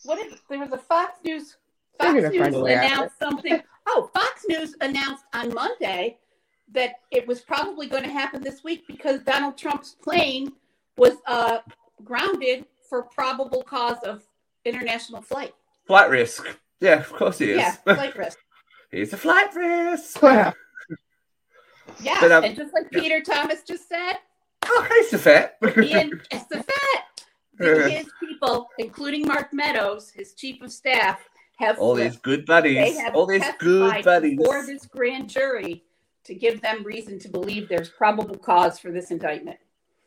What 0.03 0.19
if 0.19 0.41
there 0.47 0.59
was 0.59 0.71
a 0.71 0.77
Fox 0.77 1.19
News? 1.23 1.57
Fox 1.99 2.13
News 2.13 2.55
a 2.55 2.59
way 2.59 2.75
out 2.75 2.85
of 2.85 2.91
announced 2.91 3.19
something. 3.19 3.61
Oh, 3.87 4.09
Fox 4.13 4.45
News 4.47 4.75
announced 4.81 5.25
on 5.33 5.53
Monday 5.53 6.17
that 6.71 7.01
it 7.11 7.27
was 7.27 7.41
probably 7.41 7.87
going 7.87 8.03
to 8.03 8.09
happen 8.09 8.41
this 8.41 8.63
week 8.63 8.85
because 8.87 9.21
Donald 9.21 9.57
Trump's 9.57 9.95
plane 10.01 10.53
was 10.97 11.17
uh, 11.27 11.59
grounded 12.03 12.65
for 12.89 13.03
probable 13.03 13.63
cause 13.63 13.97
of 14.03 14.23
international 14.69 15.21
flight. 15.21 15.53
Flight 15.87 16.09
risk. 16.09 16.47
Yeah, 16.79 16.99
of 16.99 17.11
course 17.11 17.37
he 17.39 17.51
is. 17.51 17.57
Yeah, 17.57 17.71
flight 17.95 18.15
risk. 18.17 18.37
He's 18.91 19.11
a 19.13 19.17
flight 19.17 19.53
risk. 19.55 20.21
Yeah, 22.01 22.17
But, 22.21 22.31
um, 22.31 22.43
and 22.43 22.55
just 22.55 22.73
like 22.73 22.89
Peter 22.91 23.21
Thomas 23.21 23.63
just 23.63 23.89
said, 23.89 24.13
Oh, 24.65 24.87
he's 24.89 25.13
a 25.13 25.17
fat. 25.17 25.57
Ian 25.63 26.21
Estafette, 26.31 27.25
his 27.59 28.05
people, 28.19 28.67
including 28.77 29.25
Mark 29.27 29.49
Meadows, 29.53 30.09
his 30.11 30.33
chief 30.33 30.61
of 30.61 30.71
staff, 30.71 31.19
have 31.57 31.77
all 31.79 31.95
these 31.95 32.17
good 32.17 32.45
buddies. 32.45 32.75
they 32.77 32.93
have 33.01 33.15
All 33.15 33.25
these 33.25 33.43
good 33.59 34.03
buddies. 34.05 34.37
before 34.37 34.65
this 34.65 34.85
grand 34.85 35.29
jury 35.29 35.83
to 36.25 36.35
give 36.35 36.61
them 36.61 36.83
reason 36.83 37.17
to 37.19 37.27
believe 37.29 37.67
there's 37.67 37.89
probable 37.89 38.37
cause 38.37 38.79
for 38.79 38.91
this 38.91 39.11
indictment. 39.11 39.57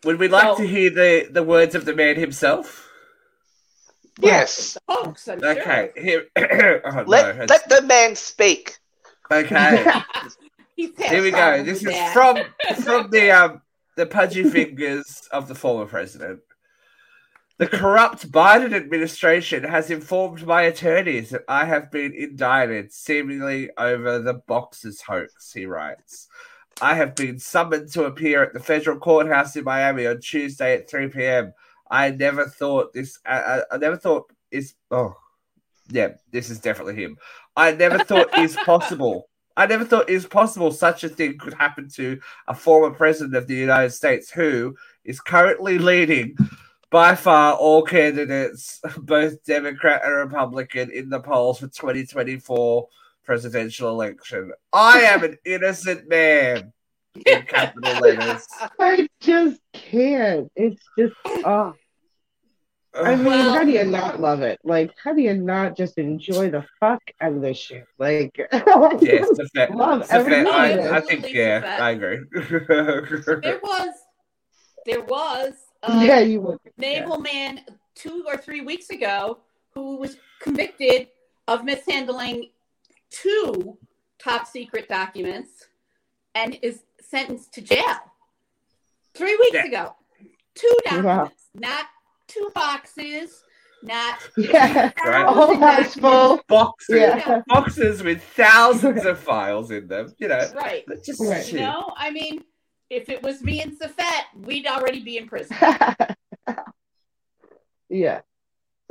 Would 0.05 0.19
we 0.19 0.29
like 0.29 0.57
So- 0.57 0.63
to 0.63 0.67
hear 0.67 0.91
the, 0.91 1.29
the 1.31 1.43
words 1.43 1.75
of 1.75 1.85
the 1.85 1.95
man 1.95 2.17
himself? 2.17 2.89
Yes. 4.21 4.77
Hoax, 4.89 5.29
I'm 5.29 5.41
sure. 5.41 5.61
Okay. 5.61 5.91
Here. 5.97 6.27
oh, 6.85 7.05
Let 7.07 7.37
no, 7.39 7.45
let 7.49 7.69
the 7.69 7.83
man 7.83 8.15
speak. 8.17 8.79
okay. 9.31 9.85
Here 10.77 11.23
we 11.23 11.31
go. 11.31 11.63
This 11.63 11.79
is 11.79 11.85
that. 11.85 12.13
from 12.13 12.39
from 12.83 13.11
the 13.11 13.31
um 13.31 13.63
the 13.97 14.07
pudgy 14.07 14.45
fingers 14.45 15.29
of 15.33 15.49
the 15.49 15.55
former 15.55 15.87
president. 15.87 16.41
The 17.59 17.67
corrupt 17.69 18.33
Biden 18.33 18.75
administration 18.75 19.63
has 19.63 19.91
informed 19.91 20.45
my 20.47 20.63
attorneys 20.63 21.31
that 21.31 21.43
I 21.47 21.67
have 21.67 21.93
been 21.93 22.13
indicted, 22.15 22.93
seemingly 22.93 23.71
over 23.79 24.19
the 24.19 24.35
boxers 24.35 25.03
hoax. 25.03 25.53
He 25.53 25.67
writes, 25.67 26.29
"I 26.81 26.95
have 26.95 27.15
been 27.15 27.39
summoned 27.39 27.93
to 27.93 28.05
appear 28.05 28.43
at 28.43 28.53
the 28.53 28.61
federal 28.61 28.99
courthouse 28.99 29.55
in 29.55 29.65
Miami 29.65 30.07
on 30.07 30.21
Tuesday 30.21 30.75
at 30.75 30.91
3 30.91 31.09
p.m. 31.09 31.53
I 31.93 32.11
never 32.11 32.47
thought 32.47 32.93
this. 32.93 33.19
I, 33.25 33.39
I, 33.39 33.63
I 33.73 33.77
never 33.77 33.97
thought 33.97 34.33
is. 34.51 34.75
Oh, 34.91 35.15
yeah, 35.91 36.15
this 36.31 36.49
is 36.49 36.59
definitely 36.59 36.97
him. 36.97 37.19
I 37.55 37.73
never 37.73 37.99
thought 37.99 38.37
is 38.39 38.57
possible." 38.57 39.29
I 39.55 39.67
never 39.67 39.85
thought 39.85 40.09
was 40.09 40.25
possible 40.25 40.73
such 40.73 41.05
a 41.05 41.11
thing 41.11 41.37
could 41.37 41.53
happen 41.53 41.87
to 41.97 42.19
a 42.49 42.55
former 42.55 42.95
president 42.95 43.37
of 43.37 43.47
the 43.47 43.55
United 43.55 43.91
States 43.91 44.31
who 44.31 44.75
is 45.05 45.21
currently 45.21 45.79
leading 45.79 46.39
by 46.91 47.15
far 47.15 47.55
all 47.55 47.83
candidates, 47.83 48.81
both 48.99 49.45
Democrat 49.45 50.03
and 50.05 50.15
Republican, 50.15 50.91
in 50.91 51.11
the 51.11 51.21
polls 51.21 51.59
for 51.59 51.67
2024 51.67 52.89
presidential 53.25 53.91
election. 53.91 54.53
I 54.73 55.01
am 55.01 55.23
an 55.23 55.37
innocent 55.45 56.09
man 56.09 56.73
in 57.27 57.43
capital 57.43 58.01
letters. 58.01 58.47
I 58.79 59.07
just 59.21 59.61
can't. 59.75 60.51
It's 60.57 60.83
just 60.99 61.15
oh 61.27 61.75
I 62.95 63.17
mean, 63.17 63.25
Well- 63.25 63.55
how 63.55 63.65
do 63.65 63.71
you 63.71 63.85
not 63.85 64.21
love 64.21 64.43
it? 64.43 64.61
Like, 64.65 64.91
how 65.03 65.15
do 65.15 65.23
you 65.23 65.35
not 65.35 65.77
just 65.77 65.97
enjoy 65.99 66.51
the 66.51 66.65
fuck 66.79 67.03
out 67.21 67.33
of 67.33 67.41
this 67.41 67.57
shit? 67.57 67.87
Like, 67.99 68.37
yes, 68.53 68.61
Love 68.61 69.37
the 69.37 69.49
fact, 69.55 70.11
every 70.11 70.47
I. 70.47 70.97
I 70.97 71.01
think, 71.01 71.33
yeah, 71.33 71.61
the. 71.61 71.67
I 71.83 71.91
agree. 71.93 72.19
There 72.33 73.61
was, 73.63 73.95
there 74.85 75.01
was 75.03 75.55
uh, 75.83 76.03
yeah, 76.05 76.21
you 76.21 76.41
would. 76.43 76.59
naval 76.77 77.19
man 77.19 77.61
two 77.95 78.25
or 78.27 78.37
three 78.37 78.61
weeks 78.61 78.91
ago 78.91 79.39
who 79.75 79.97
was 79.97 80.17
convicted 80.41 81.09
of 81.49 81.65
mishandling 81.65 82.51
two 83.11 83.79
top 84.19 84.47
secret 84.47 84.89
documents 84.89 85.67
and 86.35 86.59
is 86.63 86.83
sentenced 87.01 87.53
to 87.55 87.63
jail 87.63 87.97
three 89.15 89.35
weeks 89.37 89.55
Yeah. 89.55 89.65
ago. 89.67 89.97
Two 90.55 90.77
Wow. 90.87 91.03
documents, 91.03 91.45
not 91.55 91.87
two 92.33 92.51
boxes, 92.55 93.45
not 93.83 94.19
Yeah, 94.37 94.91
Right. 95.05 95.27
a 95.27 95.31
whole 95.33 95.57
house 95.57 95.95
full. 95.95 96.41
boxes, 96.49 96.97
Yeah, 97.01 97.43
boxes 97.49 98.03
with 98.03 98.23
thousands 98.23 99.05
of 99.05 99.19
files 99.19 99.71
in 99.71 99.89
them. 99.89 100.15
You 100.19 100.29
know, 100.29 100.49
right. 100.55 100.85
but 100.87 101.05
just 101.05 101.21
Right. 101.21 101.51
You 101.53 101.61
know, 101.61 101.93
I 101.97 102.11
mean, 102.11 102.45
if 102.91 103.09
it 103.09 103.23
was 103.23 103.43
me 103.43 103.61
and 103.63 103.73
Safet, 103.79 104.25
we'd 104.47 104.67
already 104.67 105.03
be 105.03 105.17
in 105.19 105.27
prison. 105.29 105.57
yeah. 107.89 108.21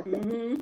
hmm 0.04 0.56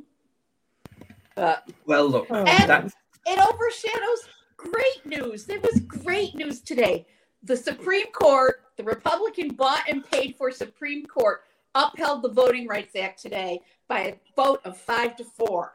But 1.35 1.69
Well, 1.85 2.07
look, 2.07 2.27
Oh. 2.29 2.43
that's 2.43 2.93
it 3.25 3.39
overshadows 3.39 4.27
great 4.57 5.05
news. 5.05 5.45
There 5.45 5.59
was 5.59 5.79
great 5.81 6.35
news 6.35 6.61
today. 6.61 7.05
The 7.43 7.55
Supreme 7.55 8.11
Court, 8.11 8.61
the 8.77 8.83
Republican 8.83 9.49
bought 9.49 9.83
and 9.89 10.03
paid 10.09 10.35
for 10.37 10.51
Supreme 10.51 11.05
Court, 11.05 11.41
upheld 11.75 12.21
the 12.23 12.29
Voting 12.29 12.67
Rights 12.67 12.95
Act 12.95 13.21
today 13.21 13.61
by 13.87 13.99
a 14.01 14.15
vote 14.35 14.61
of 14.65 14.77
five 14.77 15.15
to 15.17 15.23
four. 15.23 15.73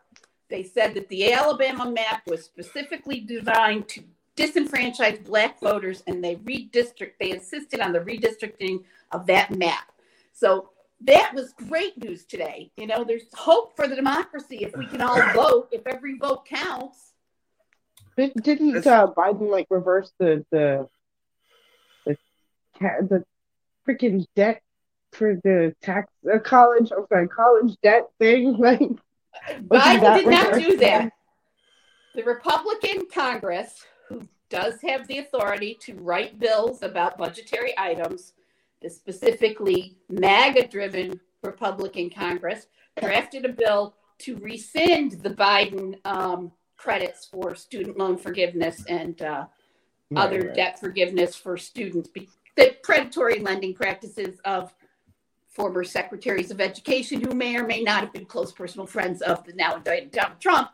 They 0.51 0.63
said 0.63 0.95
that 0.95 1.09
the 1.09 1.33
Alabama 1.33 1.91
map 1.91 2.23
was 2.27 2.45
specifically 2.45 3.21
designed 3.21 3.89
to 3.89 4.03
disenfranchise 4.37 5.25
black 5.25 5.61
voters 5.61 6.03
and 6.07 6.23
they 6.23 6.37
redistrict, 6.37 7.13
they 7.21 7.31
insisted 7.31 7.81
on 7.81 7.93
the 7.93 8.01
redistricting 8.01 8.83
of 9.13 9.27
that 9.27 9.57
map. 9.57 9.93
So 10.33 10.71
that 11.03 11.33
was 11.35 11.53
great 11.69 11.97
news 12.03 12.25
today. 12.25 12.71
You 12.77 12.87
know, 12.87 13.05
there's 13.05 13.25
hope 13.35 13.77
for 13.77 13.87
the 13.87 13.95
democracy 13.95 14.59
if 14.63 14.77
we 14.77 14.87
can 14.87 15.01
all 15.01 15.21
vote, 15.35 15.69
if 15.73 15.87
every 15.87 16.19
vote 16.19 16.45
counts. 16.47 17.13
Did- 18.17 18.35
Didn't 18.43 18.87
uh, 18.87 19.09
Biden 19.17 19.51
like 19.51 19.67
reverse 19.71 20.13
the 20.19 20.45
the 20.51 20.89
the 22.07 22.17
the 22.81 23.25
freaking 23.87 24.27
debt 24.37 24.63
for 25.15 25.37
the 25.45 25.75
tax 25.83 26.13
uh, 26.33 26.39
college? 26.39 26.91
I'm 26.97 27.07
sorry, 27.09 27.29
college 27.29 27.77
debt 27.83 28.09
thing. 28.19 28.57
Like, 29.47 29.61
Wasn't 29.69 30.01
Biden 30.03 30.17
did 30.19 30.29
not 30.29 30.47
reversed 30.55 30.69
do 30.71 30.77
that. 30.79 31.13
The 32.15 32.23
Republican 32.23 33.07
Congress, 33.13 33.85
who 34.09 34.23
does 34.49 34.75
have 34.83 35.09
the 35.09 35.19
authority 35.19 35.77
to 35.83 35.95
write 35.95 36.39
bills 36.39 36.83
about 36.83 37.19
budgetary 37.19 37.75
items, 37.77 38.35
the 38.81 38.89
specifically 38.89 39.97
MAGA 40.09 40.69
driven 40.69 41.21
Republican 41.43 42.11
Congress, 42.11 42.69
drafted 43.01 43.45
a 43.45 43.49
bill 43.49 43.97
to 44.19 44.37
rescind 44.37 45.13
the 45.23 45.31
Biden 45.31 45.99
um, 46.07 46.53
credits 46.77 47.27
for 47.27 47.55
student 47.57 47.99
loan 47.99 48.17
forgiveness 48.17 48.85
and 48.89 49.21
uh, 49.21 49.47
other 50.15 50.39
Right, 50.39 50.47
right. 50.47 50.55
debt 50.55 50.79
forgiveness 50.81 51.35
for 51.35 51.57
students, 51.57 52.09
be- 52.09 52.29
the 52.57 52.77
predatory 52.83 53.41
lending 53.41 53.75
practices 53.75 54.39
of 54.45 54.73
former 55.55 55.85
secretaries 55.85 56.51
of 56.51 56.61
education 56.61 57.21
who 57.21 57.33
may 57.35 57.57
or 57.57 57.65
may 57.65 57.81
not 57.81 58.01
have 58.01 58.13
been 58.13 58.27
close 58.27 58.53
personal 58.53 58.87
friends 58.87 59.23
of 59.23 59.45
the 59.45 59.53
now 59.53 59.77
indicted 59.77 60.11
Donald 60.11 60.41
Trump. 60.41 60.69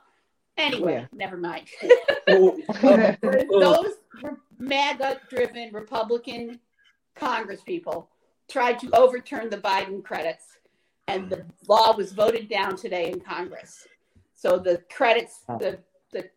Anyway, 0.56 0.94
Yeah. 0.94 1.06
never 1.12 1.37
mind. 1.37 1.68
oh, 2.28 2.58
oh. 2.82 3.60
Those 3.60 3.94
MAGA 4.58 5.20
driven 5.28 5.70
Republican 5.72 6.60
Congress 7.14 7.60
people 7.60 8.08
tried 8.49 8.78
to 8.80 8.90
overturn 8.96 9.49
the 9.50 9.58
Biden 9.58 10.02
credits, 10.02 10.44
and 11.08 11.30
the 11.30 11.44
law 11.68 11.96
was 11.96 12.12
voted 12.12 12.49
down 12.49 12.76
today 12.76 13.10
in 13.10 13.20
Congress. 13.20 13.87
So 14.34 14.58
the 14.58 14.82
credits, 14.90 15.40
the, 15.46 15.78
the 16.12 16.30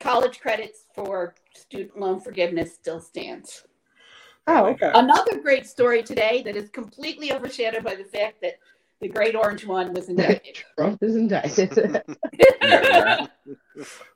college 0.00 0.40
credits 0.40 0.84
for 0.94 1.34
student 1.54 1.98
loan 1.98 2.20
forgiveness 2.20 2.74
still 2.74 3.00
stands. 3.00 3.64
Oh, 4.46 4.66
okay. 4.66 4.90
Another 4.94 5.40
great 5.40 5.66
story 5.66 6.02
today 6.02 6.42
that 6.44 6.56
is 6.56 6.70
completely 6.70 7.32
overshadowed 7.32 7.82
by 7.84 7.96
the 7.96 8.04
fact 8.04 8.40
that 8.42 8.54
the 9.00 9.08
Great 9.08 9.34
Orange 9.34 9.66
One 9.66 9.92
was 9.92 10.08
indicted. 10.08 10.58
Trump 10.78 11.02
is 11.02 11.16
indicted. 11.16 12.02
Yeah, 12.62 13.26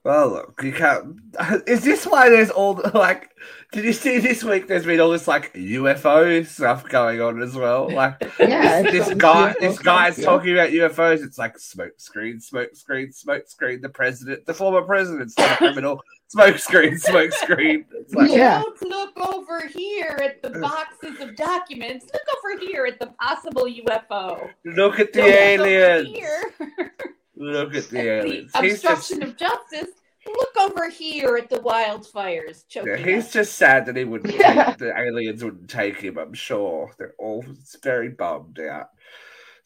Well, 0.05 0.29
look, 0.31 0.61
you 0.63 0.73
can't. 0.73 1.17
Is 1.67 1.85
this 1.85 2.07
why 2.07 2.29
there's 2.31 2.51
all 2.51 2.75
the- 2.75 2.91
like? 2.97 3.31
Did 3.73 3.85
you 3.85 3.93
see 3.93 4.19
this 4.19 4.43
week? 4.43 4.67
There's 4.67 4.85
been 4.85 5.01
all 5.01 5.11
this 5.11 5.29
like 5.29 5.53
UFO 5.55 6.45
stuff 6.47 6.89
going 6.89 7.21
on 7.21 7.41
as 7.43 7.55
well. 7.55 7.91
Like 7.91 8.17
Yeah, 8.41 8.83
this, 8.83 8.95
it's 8.95 9.09
this 9.09 9.19
guy, 9.19 9.53
UFO 9.53 9.61
this 9.61 9.79
guy's 9.79 10.15
stuff, 10.15 10.19
yeah. 10.25 10.25
talking 10.31 10.53
about 10.55 10.71
UFOs. 10.71 11.25
It's 11.25 11.39
like 11.39 11.59
smoke 11.59 11.93
screen, 11.99 12.41
smoke 12.41 12.75
screen, 12.75 13.13
smoke 13.13 13.49
screen. 13.49 13.81
The 13.81 13.89
president, 13.89 14.47
the 14.47 14.55
former 14.55 14.83
president's 14.83 15.37
not 15.39 15.53
a 15.53 15.57
criminal. 15.57 16.03
Smoke 16.29 16.59
screen, 16.59 16.97
smoke 16.99 17.33
screen. 17.33 17.85
It's 17.93 18.15
like, 18.15 18.31
Yeah. 18.31 18.63
Don't 18.63 18.83
look 18.89 19.35
over 19.35 19.67
here 19.67 20.19
at 20.23 20.43
the 20.43 20.59
boxes 20.61 21.21
of 21.21 21.35
documents. 21.37 22.07
Look 22.13 22.23
over 22.39 22.61
here 22.61 22.87
at 22.87 22.99
the 23.01 23.09
possible 23.21 23.65
UFO. 23.65 24.49
look 24.65 25.01
at 25.01 25.13
the 25.13 25.21
Don't 25.21 25.59
look 25.59 25.61
over 25.61 25.67
aliens. 25.69 26.49
here 27.41 27.53
Look 27.53 27.75
at 27.75 27.89
the 27.89 27.99
at 28.01 28.25
aliens. 28.27 28.53
the 28.53 28.61
He's 28.63 28.83
just, 28.83 29.11
obstruction 29.11 29.23
of 29.23 29.37
justice. 29.37 29.95
Look 30.27 30.57
over 30.59 30.91
here 30.91 31.37
at 31.39 31.49
the 31.49 31.57
wildfires 31.61 32.69
choking 32.69 32.91
yeah, 32.93 32.97
he's 32.99 33.27
us. 33.27 33.33
just 33.33 33.55
sad 33.57 33.87
that 33.87 33.97
he 33.97 34.05
wouldn't. 34.05 34.35
Yeah. 34.35 34.65
Take, 34.69 34.79
the 34.79 34.99
aliens 34.99 35.43
wouldn't 35.43 35.71
take 35.71 35.97
him. 36.01 36.19
I'm 36.19 36.35
sure 36.35 36.93
they're 36.99 37.15
all 37.19 37.45
very 37.83 38.11
bummed 38.11 38.61
out. 38.61 38.89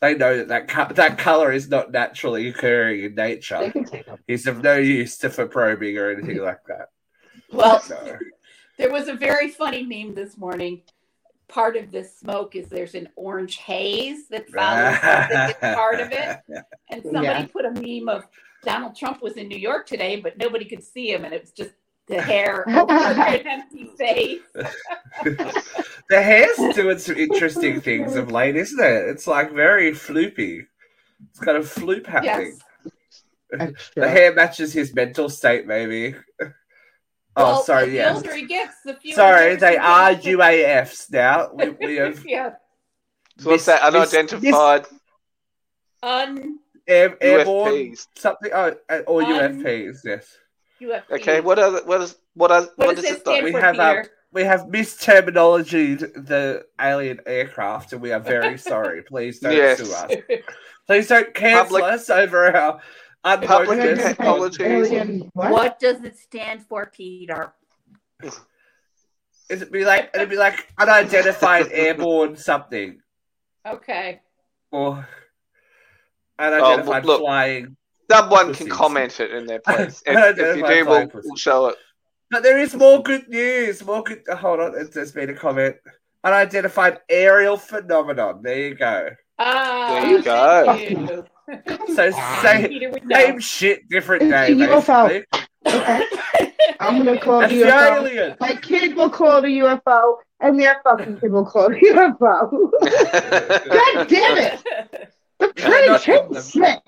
They 0.01 0.15
know 0.15 0.37
that 0.39 0.49
that, 0.49 0.69
co- 0.69 0.95
that 0.95 1.19
color 1.19 1.51
is 1.51 1.69
not 1.69 1.91
naturally 1.91 2.49
occurring 2.49 3.03
in 3.05 3.15
nature. 3.17 3.71
can 3.73 3.85
take 3.85 4.07
him. 4.07 4.19
He's 4.29 4.47
of 4.47 4.63
no 4.63 4.77
use 4.77 5.17
to 5.19 5.31
for 5.31 5.47
probing 5.47 5.99
or 5.99 6.11
anything 6.11 6.39
like 6.39 6.61
that. 6.69 6.89
Well, 7.53 7.83
No. 7.91 8.19
There 8.77 8.91
was 8.91 9.07
a 9.07 9.15
very 9.15 9.49
funny 9.51 9.85
meme 9.85 10.15
this 10.17 10.37
morning. 10.37 10.83
Part 11.49 11.77
of 11.77 11.91
this 11.91 12.17
smoke 12.19 12.57
is 12.57 12.69
there's 12.69 12.95
an 12.95 13.09
orange 13.17 13.57
haze 13.59 14.29
that 14.29 14.49
follows 14.51 14.99
something 15.01 15.37
that's 15.37 15.59
part 15.77 16.01
of 16.01 16.11
it. 16.13 16.39
And 16.91 17.03
somebody 17.03 17.25
Yeah. 17.25 17.47
put 17.53 17.65
a 17.67 17.71
meme 17.71 18.09
of 18.09 18.27
Donald 18.65 18.97
Trump 18.97 19.23
was 19.23 19.35
in 19.35 19.49
New 19.49 19.59
York 19.59 19.87
today, 19.87 20.21
but 20.21 20.39
nobody 20.39 20.65
could 20.65 20.83
see 20.83 21.13
him, 21.13 21.25
and 21.25 21.35
it 21.35 21.43
was 21.43 21.51
just 21.53 21.73
the 22.07 22.21
hair 22.21 22.65
over 22.69 22.93
an 22.93 23.47
empty 23.47 23.91
face. 23.99 24.41
the 25.25 26.23
hair's 26.23 26.75
doing 26.75 26.99
some 26.99 27.17
interesting 27.17 27.81
things 27.81 28.17
of 28.17 28.31
late, 28.31 28.57
isn't 28.57 28.81
it? 28.83 29.09
It's 29.09 29.27
like 29.27 29.53
very 29.53 29.93
floopy. 29.93 30.67
It's 31.31 31.41
kind 31.41 31.57
of 31.59 31.65
a 31.65 31.81
floop 31.81 32.07
happening. 32.07 32.59
Yes. 33.53 33.91
The 33.95 34.09
hair 34.09 34.35
matches 34.35 34.73
his 34.73 34.95
mental 34.95 35.29
state, 35.29 35.67
maybe. 35.67 36.15
Oh, 37.37 37.45
Well, 37.45 37.63
sorry, 37.65 37.87
The 37.91 37.95
yes. 37.95 38.17
older 38.17 38.35
he 38.35 38.47
gets, 38.47 38.75
the 38.85 38.95
fewer. 38.95 39.15
Sorry, 39.17 39.57
they 39.57 39.77
are 39.77 40.15
gets. 40.15 40.27
UAFs 40.27 41.13
now. 41.13 41.51
We, 41.55 41.71
we 41.71 41.97
have 41.97 42.25
yeah. 42.27 42.53
So 43.39 43.51
what's 43.51 43.65
that? 43.67 43.83
Miss- 43.93 44.13
Miss- 44.13 44.15
Unidentified 44.15 44.87
Un 46.03 46.59
air, 46.87 47.17
airborne 47.21 47.73
UFPs. 47.73 48.07
something. 48.15 48.51
Oh, 48.55 48.75
uh, 48.89 48.99
or 49.07 49.23
Um, 49.23 49.29
UFPs, 49.63 49.99
yes. 50.05 50.37
UFP. 50.81 51.11
Okay, 51.13 51.41
what 51.41 51.59
are 51.59 51.71
the, 51.71 51.81
what 51.85 52.01
is 52.03 52.17
what 52.35 52.51
are 52.53 52.63
What, 52.63 52.79
what 52.79 52.97
does 52.97 53.05
does 53.05 53.13
it 53.13 53.17
it 53.17 53.21
stand 53.23 53.35
stand 53.39 53.45
We 53.47 53.53
for, 53.53 53.61
have, 53.61 53.79
um, 53.81 54.05
We 54.33 54.45
have 54.45 54.61
misterminologied 54.63 56.01
the 56.27 56.67
alien 56.81 57.21
aircraft, 57.27 57.93
and 57.93 58.03
we 58.03 58.13
are 58.13 58.21
very 58.21 58.59
sorry. 58.73 59.03
Please 59.03 59.41
don't 59.41 59.53
Yes. 59.57 59.79
sue 59.79 59.93
us. 59.93 60.13
Please 60.87 61.09
don't 61.09 61.33
cancel 61.35 61.79
Public- 61.81 61.85
us 61.95 62.11
over 62.11 62.55
our 62.55 62.81
Public 63.25 63.49
unwokeness. 63.81 64.13
apologies. 64.13 64.61
Alien- 64.61 65.31
what? 65.33 65.51
what 65.51 65.79
does 65.81 66.03
it 66.05 66.19
stand 66.19 66.63
for, 66.67 66.87
Peter? 66.87 67.53
It'd 69.51 69.71
be 69.73 69.85
like 69.85 70.11
it'd 70.15 70.29
be 70.31 70.37
like 70.37 70.67
unidentified 70.79 71.69
airborne 71.73 72.37
something 72.37 73.01
Okay. 73.67 74.21
or 74.71 75.07
unidentified 76.39 77.05
Oh, 77.05 77.07
look. 77.07 77.21
flying. 77.21 77.77
Someone 78.11 78.53
can 78.55 78.69
comment 78.69 79.19
it 79.21 79.31
in 79.33 79.47
their 79.47 79.61
place. 79.67 80.03
If, 80.07 80.39
if 80.39 80.57
you 80.59 80.67
do, 80.67 80.85
we'll, 80.87 81.11
we'll 81.15 81.37
show 81.37 81.67
it. 81.69 81.77
But 82.31 82.43
there 82.43 82.59
is 82.59 82.75
more 82.75 83.03
good 83.03 83.29
news. 83.29 83.85
More 83.85 84.03
good. 84.03 84.23
Hold 84.29 84.61
on, 84.61 84.79
it- 84.79 84.93
there's 84.93 85.13
been 85.13 85.31
a 85.31 85.35
comment. 85.35 85.77
Unidentified 86.23 87.01
aerial 87.09 87.57
phenomenon. 87.57 88.41
There 88.43 88.69
you 88.69 88.75
go. 88.75 89.11
Ah, 89.39 90.01
There 90.01 90.11
you 90.11 90.23
go. 90.23 91.25
Thank 91.47 91.89
you. 91.89 91.95
So 91.95 92.11
say 92.43 92.69
Peter 92.69 92.91
would 92.91 93.05
know. 93.07 93.17
same 93.17 93.39
shit, 93.41 93.89
different 93.89 94.23
It's 94.25 94.31
name. 94.31 94.59
UFO. 94.59 95.09
basically. 95.09 95.25
Okay. 95.67 96.53
I'm 96.81 97.05
gonna 97.05 97.19
call 97.21 97.41
That's 97.41 97.53
the 97.53 97.63
UFO. 97.63 97.97
alien. 97.97 98.37
My 98.41 98.55
kid 98.57 98.97
will 98.97 99.11
call 99.11 99.39
it 99.39 99.45
a 99.45 99.49
UFO, 99.49 100.17
and 100.41 100.59
their 100.61 100.81
fucking 100.85 101.19
kid 101.21 101.33
will 101.33 101.47
call 101.47 101.67
it 101.73 101.77
a 101.77 101.95
UFO. 101.95 102.71
God 103.69 104.09
damn 104.09 104.39
it! 104.39 105.11
The 105.39 105.49
pretty 105.49 105.89
not 105.89 106.03
kid. 106.03 106.43
Smith. 106.43 106.81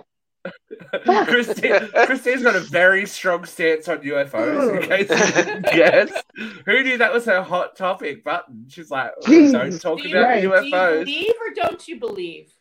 Christine, 1.27 1.89
Christine's 2.07 2.43
got 2.45 2.55
a 2.55 2.61
very 2.61 3.05
strong 3.07 3.45
stance 3.45 3.89
on 3.89 3.99
UFOs. 3.99 4.77
In 4.77 4.89
case 4.89 6.13
you 6.37 6.53
who 6.67 6.83
knew 6.85 6.99
that 6.99 7.13
was 7.13 7.25
her 7.25 7.43
hot 7.43 7.77
topic 7.77 8.23
button? 8.23 8.67
She's 8.69 8.91
like, 8.91 9.11
oh, 9.23 9.27
Jeez. 9.27 9.53
don't 9.53 9.81
talk 9.81 10.01
Do 10.03 10.09
you, 10.09 10.17
about 10.19 10.29
Right. 10.29 10.41
do 10.43 10.47
you 10.49 10.53
UFOs. 10.55 10.99
believe 11.05 11.33
or 11.41 11.55
don't 11.55 11.89
you 11.89 11.99
believe? 11.99 12.53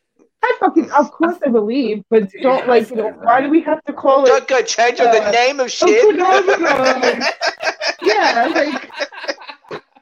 I 0.44 0.58
fucking, 0.60 0.92
of 0.92 1.12
course, 1.12 1.38
I 1.46 1.50
believe, 1.50 2.04
but 2.10 2.30
don't 2.42 2.68
like, 2.68 2.90
you 2.90 2.98
know, 2.98 3.10
why 3.22 3.42
do 3.42 3.50
we 3.50 3.62
have 3.62 3.84
to 3.86 3.94
call 3.94 4.26
it? 4.26 4.28
Don't 4.30 4.48
go 4.48 4.62
changing 4.62 5.06
the 5.06 5.28
Uh, 5.28 5.32
name 5.32 5.60
of 5.60 5.66
Oh, 5.66 5.68
shit. 5.68 6.16
phenomenon. 6.16 7.24
yeah, 8.04 8.52
like 8.54 8.92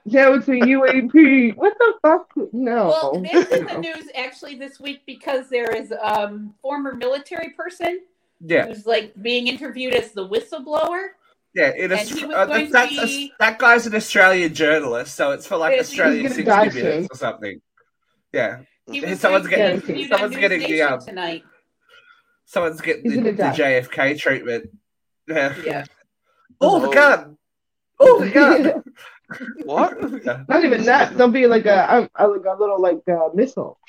now 0.06 0.34
it's 0.34 0.48
a 0.50 0.52
UAP. 0.52 1.56
What 1.56 1.74
the 1.80 1.94
fuck? 2.02 2.30
No. 2.52 2.88
Well, 2.88 3.22
this 3.22 3.48
is 3.52 3.68
the 3.68 3.78
news 3.80 4.10
actually 4.16 4.56
this 4.56 4.80
week 4.80 5.02
because 5.06 5.50
there 5.50 5.72
is 5.74 5.94
um 6.02 6.54
former 6.62 6.94
military 6.94 7.52
person 7.52 8.02
Yeah, 8.42 8.66
who's 8.68 8.86
like 8.86 9.14
being 9.22 9.48
interviewed 9.48 9.94
as 9.94 10.12
the 10.12 10.28
whistleblower. 10.28 11.10
yeah. 11.56 11.72
In 11.78 11.92
And 11.94 12.02
he 12.02 12.26
was 12.26 12.36
uh, 12.36 12.46
going 12.48 12.66
to 12.68 12.72
that's 12.74 12.92
be- 12.96 13.32
that 13.40 13.60
guy's 13.60 13.88
an 13.88 13.96
Australian 13.96 14.54
journalist, 14.54 15.16
so 15.16 15.32
it's 15.32 15.48
for 15.48 15.56
like 15.56 15.74
He's 15.76 15.88
Australian 15.90 16.30
sixty 16.30 16.70
minutes 16.84 17.08
or 17.10 17.16
something. 17.18 17.62
Yeah, 18.34 18.58
He 18.58 18.60
was 18.60 18.68
Someone's 18.88 19.48
going 19.48 19.50
getting- 19.50 19.76
interviewed 19.82 20.10
someone's 20.10 20.36
getting 20.36 20.60
News 20.60 20.70
the, 20.70 20.82
um, 20.82 21.00
tonight. 21.00 21.44
someone's 22.46 22.82
getting 22.82 23.24
the, 23.24 23.32
the. 23.32 23.44
JFK 23.44 24.20
treatment. 24.20 24.70
Yeah. 25.28 25.56
Yeah. 25.66 25.86
Oh, 26.60 26.80
the 26.80 26.88
Oh. 26.88 26.92
gun! 26.94 27.38
Oh, 28.00 28.20
the 28.24 28.30
gun! 28.30 28.84
What? 29.64 30.00
Not 30.48 30.64
even 30.64 30.84
that. 30.84 31.16
There'll 31.18 31.32
be 31.32 31.48
like 31.48 31.66
a, 31.66 32.08
a 32.16 32.28
like 32.28 32.42
a 32.46 32.60
little 32.60 32.80
like 32.80 33.00
uh, 33.10 33.30
missile. 33.34 33.80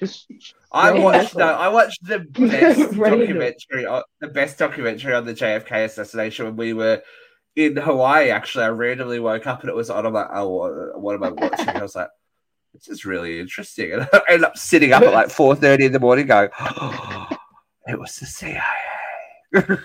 Just 0.00 0.26
I 0.72 0.92
watched 0.92 1.36
no, 1.36 1.46
I 1.46 1.68
watched 1.68 1.98
the 2.06 2.20
best 2.30 2.94
documentary, 2.96 3.84
on, 3.86 4.02
the 4.20 4.28
best 4.28 4.58
documentary 4.58 5.12
on 5.12 5.26
the 5.26 5.34
JFK 5.34 5.84
assassination 5.84 6.46
when 6.46 6.56
we 6.56 6.72
were 6.72 7.02
in 7.54 7.76
Hawaii. 7.76 8.30
Actually, 8.30 8.64
I 8.64 8.68
randomly 8.68 9.20
woke 9.20 9.46
up 9.46 9.60
and 9.60 9.68
it 9.68 9.76
was 9.76 9.90
on. 9.90 10.06
I'm 10.06 10.14
like, 10.14 10.28
oh, 10.32 10.48
what, 10.48 11.00
what 11.00 11.14
am 11.16 11.24
I 11.24 11.30
watching? 11.30 11.68
I 11.68 11.82
was 11.82 11.94
like, 11.96 12.08
this 12.74 12.88
is 12.88 13.04
really 13.04 13.40
interesting, 13.40 13.92
and 13.94 14.06
I 14.12 14.20
end 14.28 14.44
up 14.44 14.58
sitting 14.58 14.92
up 14.92 15.02
at 15.02 15.12
like 15.12 15.30
four 15.30 15.56
thirty 15.56 15.86
in 15.86 15.92
the 15.92 16.00
morning, 16.00 16.26
going, 16.26 16.50
oh, 16.60 17.28
it 17.86 17.98
was 17.98 18.16
the 18.16 18.26
CIA. 18.26 18.60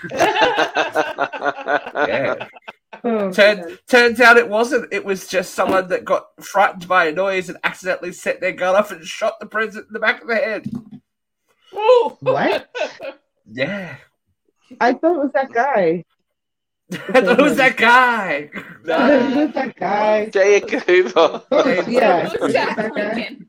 Yeah. 2.07 2.47
oh, 3.03 3.31
Turn, 3.31 3.77
turns 3.87 4.19
out 4.19 4.37
it 4.37 4.49
wasn't. 4.49 4.91
It 4.91 5.05
was 5.05 5.27
just 5.27 5.53
someone 5.53 5.87
that 5.89 6.05
got 6.05 6.27
frightened 6.41 6.87
by 6.87 7.05
a 7.05 7.11
noise 7.11 7.49
and 7.49 7.57
accidentally 7.63 8.11
set 8.11 8.41
their 8.41 8.53
gun 8.53 8.75
off 8.75 8.91
and 8.91 9.03
shot 9.03 9.39
the 9.39 9.45
president 9.45 9.87
in 9.89 9.93
the 9.93 9.99
back 9.99 10.21
of 10.21 10.27
the 10.27 10.35
head. 10.35 10.71
Ooh. 11.73 12.17
What? 12.21 12.69
Yeah. 13.51 13.97
I 14.79 14.93
thought 14.93 15.15
it 15.15 15.19
was 15.19 15.31
that 15.33 15.51
guy. 15.51 16.03
I 16.91 17.21
thought 17.21 17.39
it 17.39 17.43
was 17.43 17.57
that 17.57 17.77
guy. 17.77 18.49
it 18.53 18.63
No. 18.85 19.43
was 19.45 19.53
that 19.53 19.75
guy. 19.75 20.25
J. 20.29 20.59
Hoover. 20.87 21.43
yeah. 21.87 22.29
Who's 22.29 22.51
Jack 22.53 22.77
Lincoln? 22.95 23.45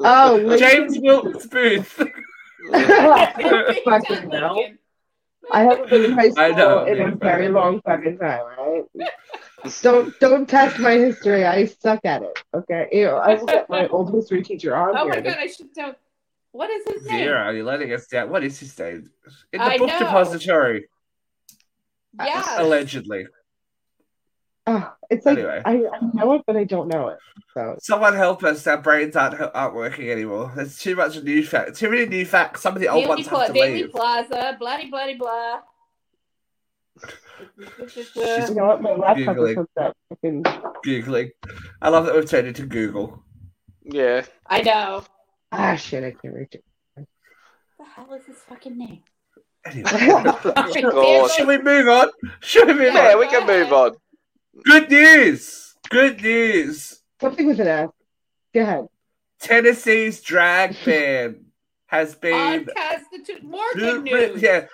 Oh, 0.00 0.36
Lincoln. 0.44 0.58
James 0.58 0.98
Wilkes 1.00 1.46
Booth. 1.46 2.00
Fucking 2.72 4.30
hell. 4.30 4.64
I 5.52 5.62
haven't 5.64 5.90
been 5.90 6.04
in 6.04 6.12
high 6.12 6.30
I 6.36 6.50
know. 6.50 6.84
school 6.84 6.94
in 6.94 7.00
a 7.12 7.16
very 7.16 7.48
long 7.48 7.80
fucking 7.82 8.18
time, 8.18 8.42
right? 8.58 8.84
Don't 9.82 10.18
don't 10.20 10.48
test 10.48 10.78
my 10.78 10.92
history. 10.92 11.44
I 11.44 11.64
suck 11.66 12.00
at 12.04 12.22
it. 12.22 12.38
Okay, 12.54 12.88
you 12.92 13.06
know, 13.06 13.16
I 13.16 13.34
will 13.34 13.46
get 13.46 13.68
my 13.68 13.88
old 13.88 14.14
history 14.14 14.42
teacher 14.42 14.76
on 14.76 14.96
Oh 14.96 15.08
my 15.08 15.20
god, 15.20 15.36
I 15.38 15.46
should 15.48 15.74
know. 15.76 15.94
What 16.52 16.70
is 16.70 16.84
his 16.86 17.06
name? 17.06 17.24
Vera, 17.24 17.52
you're 17.54 17.64
letting 17.64 17.92
us 17.92 18.06
down. 18.06 18.30
What 18.30 18.42
is 18.44 18.58
his 18.60 18.78
name? 18.78 19.10
In 19.52 19.58
the 19.60 19.64
I 19.64 19.78
book 19.78 19.88
know. 19.88 19.98
depository, 19.98 20.88
Yeah. 22.18 22.62
allegedly. 22.62 23.26
Oh, 24.66 24.92
it's 25.08 25.24
like 25.26 25.38
Anyway. 25.38 25.62
I, 25.64 25.72
I 25.72 25.98
know 26.14 26.34
it, 26.34 26.42
but 26.46 26.56
I 26.56 26.64
don't 26.64 26.88
know 26.88 27.08
it. 27.08 27.18
So 27.54 27.76
Someone 27.80 28.14
help 28.14 28.44
us. 28.44 28.66
Our 28.66 28.76
brains 28.80 29.16
aren't 29.16 29.40
aren't 29.54 29.74
working 29.74 30.10
anymore. 30.10 30.52
There's 30.54 30.78
too 30.78 30.94
much 30.96 31.20
new 31.22 31.44
facts. 31.44 31.78
Too 31.78 31.90
many 31.90 32.06
new 32.06 32.24
facts. 32.26 32.60
Some 32.62 32.74
of 32.74 32.80
the 32.80 32.88
old 32.88 33.04
Dealey, 33.04 33.08
ones 33.08 33.28
Pla- 33.28 33.38
have 33.40 33.48
to 33.48 33.52
Dealey 33.54 33.72
leave. 33.82 33.90
Plaza, 33.90 34.56
bloody, 34.60 34.90
bloody, 34.90 35.14
blah. 35.14 35.60
you 38.16 38.54
know 38.54 38.66
what? 38.66 38.82
My 38.82 38.90
laptop 38.92 39.36
Googling. 39.36 39.50
is 39.50 39.56
hooked 39.56 39.78
up. 39.78 39.96
Fucking 40.10 40.42
Googling. 40.84 41.30
I 41.80 41.88
love 41.88 42.06
that 42.06 42.14
we've 42.14 42.28
turned 42.28 42.46
into 42.48 42.66
Google. 42.66 43.22
Yeah. 43.82 44.24
I 44.46 44.62
know. 44.62 45.04
ah 45.52 45.74
shit, 45.76 46.04
I 46.04 46.10
can't 46.12 46.34
reach 46.34 46.54
it. 46.54 46.64
What 46.94 47.06
the 47.78 47.84
hell 47.84 48.12
is 48.14 48.26
his 48.26 48.36
fucking 48.36 48.76
name? 48.76 49.02
Anyway. 49.66 49.90
Oh 49.92 51.28
Should 51.28 51.46
we 51.48 51.58
move 51.58 51.88
on? 51.88 52.08
Should 52.40 52.68
we 52.68 52.74
move 52.74 52.94
Yeah, 52.94 53.12
on? 53.12 53.18
we 53.20 53.26
can 53.28 53.46
move 53.46 53.72
on. 53.72 53.92
Good 54.64 54.90
news. 54.90 55.74
Good 55.90 56.20
news. 56.22 57.00
Something 57.20 57.46
with 57.46 57.60
an 57.60 57.68
S. 57.68 57.88
Go 58.54 58.60
ahead. 58.62 58.86
Tennessee's 59.40 60.20
drag 60.22 60.76
ban 60.84 61.44
has 61.86 62.14
been 62.14 62.64
Unconstitu- 62.66 63.42
more 63.42 63.62
good 63.74 64.02
news. 64.04 64.40
yeah, 64.42 64.66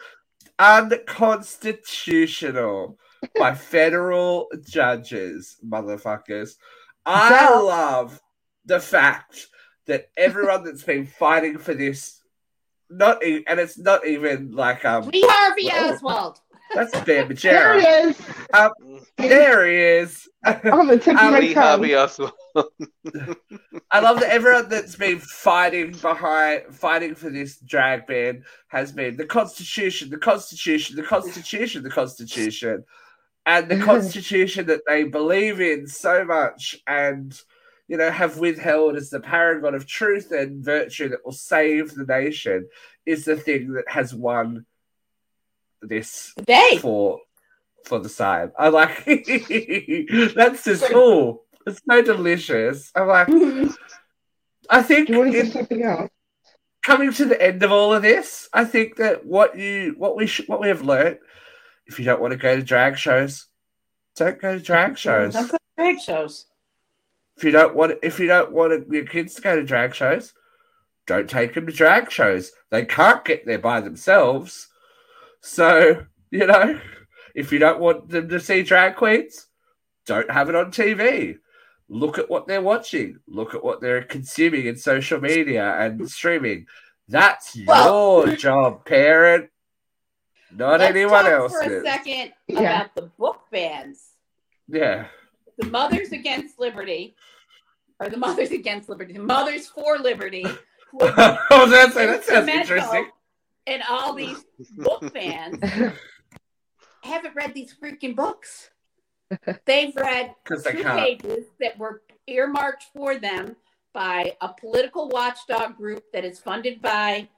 unconstitutional 0.59 2.99
by 3.39 3.55
federal 3.55 4.49
judges, 4.69 5.57
motherfuckers. 5.67 6.53
I 7.05 7.51
love 7.61 8.21
the 8.65 8.81
fact 8.81 9.47
that 9.87 10.07
everyone 10.17 10.65
that's 10.65 10.83
been 10.83 11.07
fighting 11.07 11.59
for 11.59 11.75
this, 11.75 12.21
not 12.91 13.25
e- 13.25 13.45
and 13.47 13.59
it's 13.61 13.79
not 13.79 14.07
even 14.07 14.53
like 14.53 14.85
um, 14.85 15.09
Lee 15.09 15.25
Harvey 15.27 15.71
Oswald. 15.73 16.41
that's 16.75 16.93
Ben 17.01 17.29
There 17.35 17.77
Majera. 17.77 17.79
it 17.79 18.09
is. 18.09 19.07
There 19.17 19.67
he 19.67 19.77
is. 20.03 20.29
On 20.47 20.87
the 20.87 20.99
tip 20.99 21.15
of 21.17 21.33
my 21.33 21.39
Lee 21.41 21.55
tongue. 21.55 21.63
Harvey 21.63 21.95
Oswald. 21.97 22.33
I 23.91 24.01
love 24.01 24.21
that 24.21 24.31
everyone 24.31 24.69
that's 24.69 24.97
been 24.97 25.19
fighting 25.19 25.93
behind, 25.93 26.63
fighting 26.75 27.15
for 27.15 27.31
this 27.31 27.59
drag 27.61 28.07
ban 28.07 28.45
has 28.69 28.93
been 28.93 29.17
the 29.17 29.27
Constitution, 29.27 30.11
the 30.11 30.19
Constitution, 30.19 30.97
the 30.97 31.03
Constitution, 31.03 31.83
the 31.83 31.91
Constitution. 31.91 32.85
and 33.47 33.69
the 33.69 33.79
constitution 33.85 34.67
that 34.67 34.81
they 34.89 35.05
believe 35.05 35.61
in 35.61 35.87
so 35.87 36.25
much 36.25 36.77
and 36.87 37.41
you 37.89 37.97
know 37.97 38.11
have 38.11 38.39
withheld 38.39 38.97
as 38.97 39.11
the 39.11 39.21
paragon 39.21 39.75
of 39.75 39.87
truth 39.87 40.33
and 40.33 40.65
virtue 40.65 41.09
that 41.09 41.25
will 41.25 41.33
save 41.33 41.95
the 41.95 42.05
nation 42.05 42.69
is 43.05 43.25
the 43.25 43.37
thing 43.37 43.73
that 43.75 43.89
has 43.89 44.15
won 44.15 44.67
this 45.83 46.35
Day. 46.45 46.79
for 46.81 47.21
for 47.85 47.99
the 48.01 48.09
side. 48.09 48.51
I 48.59 48.69
like 48.69 49.05
that's 50.35 50.65
just 50.65 50.91
cool. 50.91 51.45
It's 51.67 51.81
so 51.89 52.03
delicious. 52.03 52.91
I'm 52.95 53.07
like, 53.09 53.29
I 54.71 54.83
think 54.83 55.07
Do 55.09 55.13
you 55.15 55.19
want 55.21 55.33
to 55.33 55.39
in- 55.41 55.47
say 55.47 55.53
something 55.53 55.83
else? 55.83 56.11
coming 56.85 57.13
to 57.13 57.25
the 57.25 57.41
end 57.43 57.63
of 57.65 57.73
all 57.73 57.93
of 57.93 58.03
this, 58.03 58.49
I 58.53 58.65
think 58.65 58.97
that 58.97 59.27
what 59.27 59.59
you 59.59 59.95
what 59.99 60.17
we 60.17 60.27
should 60.27 60.49
what 60.49 60.61
we 60.61 60.69
have 60.69 60.83
learned, 60.83 61.19
if 61.87 61.99
you 61.99 62.05
don't 62.05 62.21
want 62.21 62.33
to 62.33 62.37
go 62.39 62.55
to 62.57 62.63
drag 62.63 62.97
shows, 62.97 63.47
don't 64.17 64.41
go 64.41 64.57
to 64.57 64.63
drag 64.63 64.97
shows. 64.99 65.35
Don't 65.35 65.51
go 65.51 65.57
to 65.57 65.63
drag 65.77 66.01
shows. 66.01 66.47
If 67.37 67.45
you 67.45 67.51
don't 67.51 67.75
want 67.75 67.99
if 68.03 68.19
you 68.19 68.27
don't 68.27 68.53
want 68.53 68.91
your 68.91 69.05
kids 69.05 69.35
to 69.35 69.43
go 69.43 69.57
to 69.57 69.65
drag 69.65 69.95
shows, 69.95 70.33
don't 71.07 71.29
take 71.29 71.55
them 71.55 71.67
to 71.67 71.73
drag 71.73 72.11
shows. 72.11 72.53
They 72.71 72.85
can't 72.85 73.25
get 73.25 73.45
there 73.47 73.59
by 73.59 73.81
themselves. 73.81 74.69
So, 75.41 76.07
you 76.31 76.47
know, 76.47 76.81
if 77.35 77.53
you 77.53 77.59
don't 77.59 77.81
want 77.81 78.09
them 78.09 78.29
to 78.31 78.41
see 78.41 78.63
drag 78.63 78.97
queens, 78.97 79.47
don't 80.07 80.31
have 80.31 80.49
it 80.49 80.55
on 80.55 80.71
TV. 80.73 81.39
Look 81.89 82.19
at 82.19 82.29
what 82.31 82.49
they're 82.49 82.63
watching. 82.63 83.19
Look 83.29 83.55
at 83.55 83.63
what 83.63 83.81
they're 83.81 84.03
consuming 84.03 84.67
in 84.67 84.77
social 84.77 85.21
media 85.21 85.77
and 85.79 86.11
streaming. 86.11 86.67
That's 87.09 87.57
Well- 87.67 88.27
your 88.27 88.37
job, 88.37 88.85
parent. 88.85 89.51
Not 90.51 90.81
Let's 90.81 90.91
anyone 90.91 91.27
else. 91.27 91.53
for 91.53 91.61
a 91.63 91.85
second 91.85 92.33
Yeah. 92.49 92.81
about 92.81 92.95
the 92.95 93.03
book 93.03 93.43
bans. 93.53 94.03
Yeah. 94.69 95.07
The 95.59 95.67
Mothers 95.67 96.13
Against 96.13 96.59
Liberty, 96.59 97.17
or 98.01 98.09
the 98.09 98.17
Mothers 98.17 98.51
Against 98.51 98.89
Liberty, 98.89 99.15
the 99.15 99.21
Mothers 99.21 99.67
for 99.67 99.99
Liberty. 99.99 100.45
who 100.91 101.01
are 101.01 101.39
oh, 101.51 101.69
that's, 101.69 101.95
that 101.95 102.25
sounds 102.25 102.49
instrumental 102.49 102.55
interesting. 102.55 103.11
in 103.67 103.81
all 103.89 104.15
these 104.15 104.45
book 104.77 105.13
fans 105.13 105.59
haven't 107.03 107.35
read 107.35 107.55
these 107.55 107.75
freaking 107.75 108.15
books. 108.15 108.71
They've 109.65 109.95
read 109.97 110.35
Because 110.45 110.65
they 110.65 110.73
two 110.73 110.83
pages 110.85 111.47
that 111.61 111.79
were 111.79 112.03
earmarked 112.27 112.85
for 112.95 113.17
them 113.17 113.57
by 113.93 114.37
a 114.41 114.49
political 114.49 115.09
watchdog 115.09 115.77
group 115.77 116.05
that 116.13 116.25
is 116.25 116.39
funded 116.39 116.83
by 116.83 117.29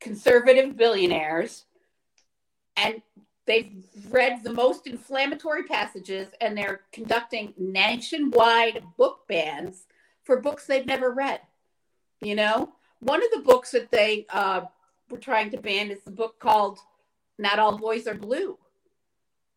conservative 0.00 0.76
billionaires. 0.76 1.66
And 2.76 3.02
they've 3.46 3.72
read 4.10 4.42
the 4.42 4.52
most 4.52 4.86
inflammatory 4.86 5.64
passages 5.64 6.28
and 6.40 6.56
they're 6.56 6.82
conducting 6.92 7.54
nationwide 7.58 8.82
book 8.96 9.26
bans 9.28 9.86
for 10.22 10.40
books 10.40 10.66
they've 10.66 10.86
never 10.86 11.10
read. 11.10 11.40
You 12.20 12.34
know, 12.34 12.72
one 13.00 13.22
of 13.22 13.30
the 13.32 13.42
books 13.42 13.70
that 13.72 13.90
they 13.90 14.26
uh, 14.30 14.62
were 15.08 15.18
trying 15.18 15.50
to 15.50 15.58
ban 15.58 15.90
is 15.90 16.02
the 16.04 16.10
book 16.10 16.38
called 16.38 16.78
Not 17.38 17.58
All 17.58 17.76
Boys 17.78 18.06
Are 18.06 18.14
Blue. 18.14 18.58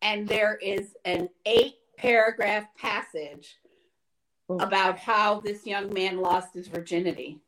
And 0.02 0.26
there 0.26 0.56
is 0.56 0.94
an 1.04 1.28
eight 1.46 1.76
paragraph 1.96 2.64
passage 2.76 3.56
Oh. 4.46 4.58
about 4.58 4.98
how 4.98 5.40
this 5.40 5.66
young 5.66 5.90
man 5.94 6.20
lost 6.20 6.52
his 6.52 6.68
virginity 6.68 7.40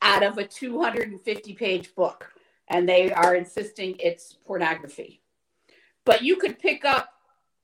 out 0.00 0.22
of 0.22 0.38
a 0.38 0.46
250 0.46 1.54
page 1.54 1.92
book. 1.96 2.32
And 2.68 2.88
they 2.88 3.12
are 3.12 3.34
insisting 3.34 3.96
it's 3.98 4.34
pornography. 4.46 5.20
But 6.04 6.22
you 6.22 6.36
could 6.36 6.58
pick 6.58 6.84
up 6.84 7.10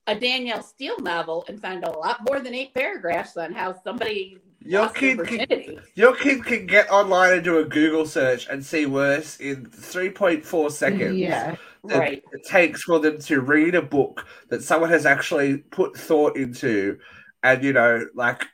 a 0.07 0.15
Danielle 0.15 0.63
Steel 0.63 0.99
novel 0.99 1.45
and 1.47 1.61
find 1.61 1.83
a 1.83 1.91
lot 1.91 2.19
more 2.27 2.39
than 2.39 2.53
eight 2.55 2.73
paragraphs 2.73 3.37
on 3.37 3.53
how 3.53 3.75
somebody 3.83 4.39
Your 4.61 4.83
lost 4.83 4.95
their 4.95 5.01
kid 5.15 5.17
can- 5.27 5.37
virginity. 5.37 5.79
Your 5.95 6.15
kid 6.15 6.43
can 6.43 6.65
get 6.65 6.89
online 6.89 7.33
and 7.33 7.43
do 7.43 7.59
a 7.59 7.65
Google 7.65 8.05
search 8.05 8.47
and 8.49 8.65
see 8.65 8.85
worse 8.87 9.37
in 9.39 9.65
3.4 9.67 10.71
seconds 10.71 11.17
Yeah. 11.17 11.55
Right. 11.83 12.23
it 12.31 12.45
takes 12.47 12.83
for 12.83 12.99
them 12.99 13.19
to 13.21 13.41
read 13.41 13.73
a 13.73 13.81
book 13.81 14.25
that 14.49 14.63
someone 14.63 14.89
has 14.91 15.05
actually 15.05 15.57
put 15.57 15.97
thought 15.97 16.35
into 16.37 16.97
and, 17.43 17.63
you 17.63 17.73
know, 17.73 18.05
like 18.15 18.45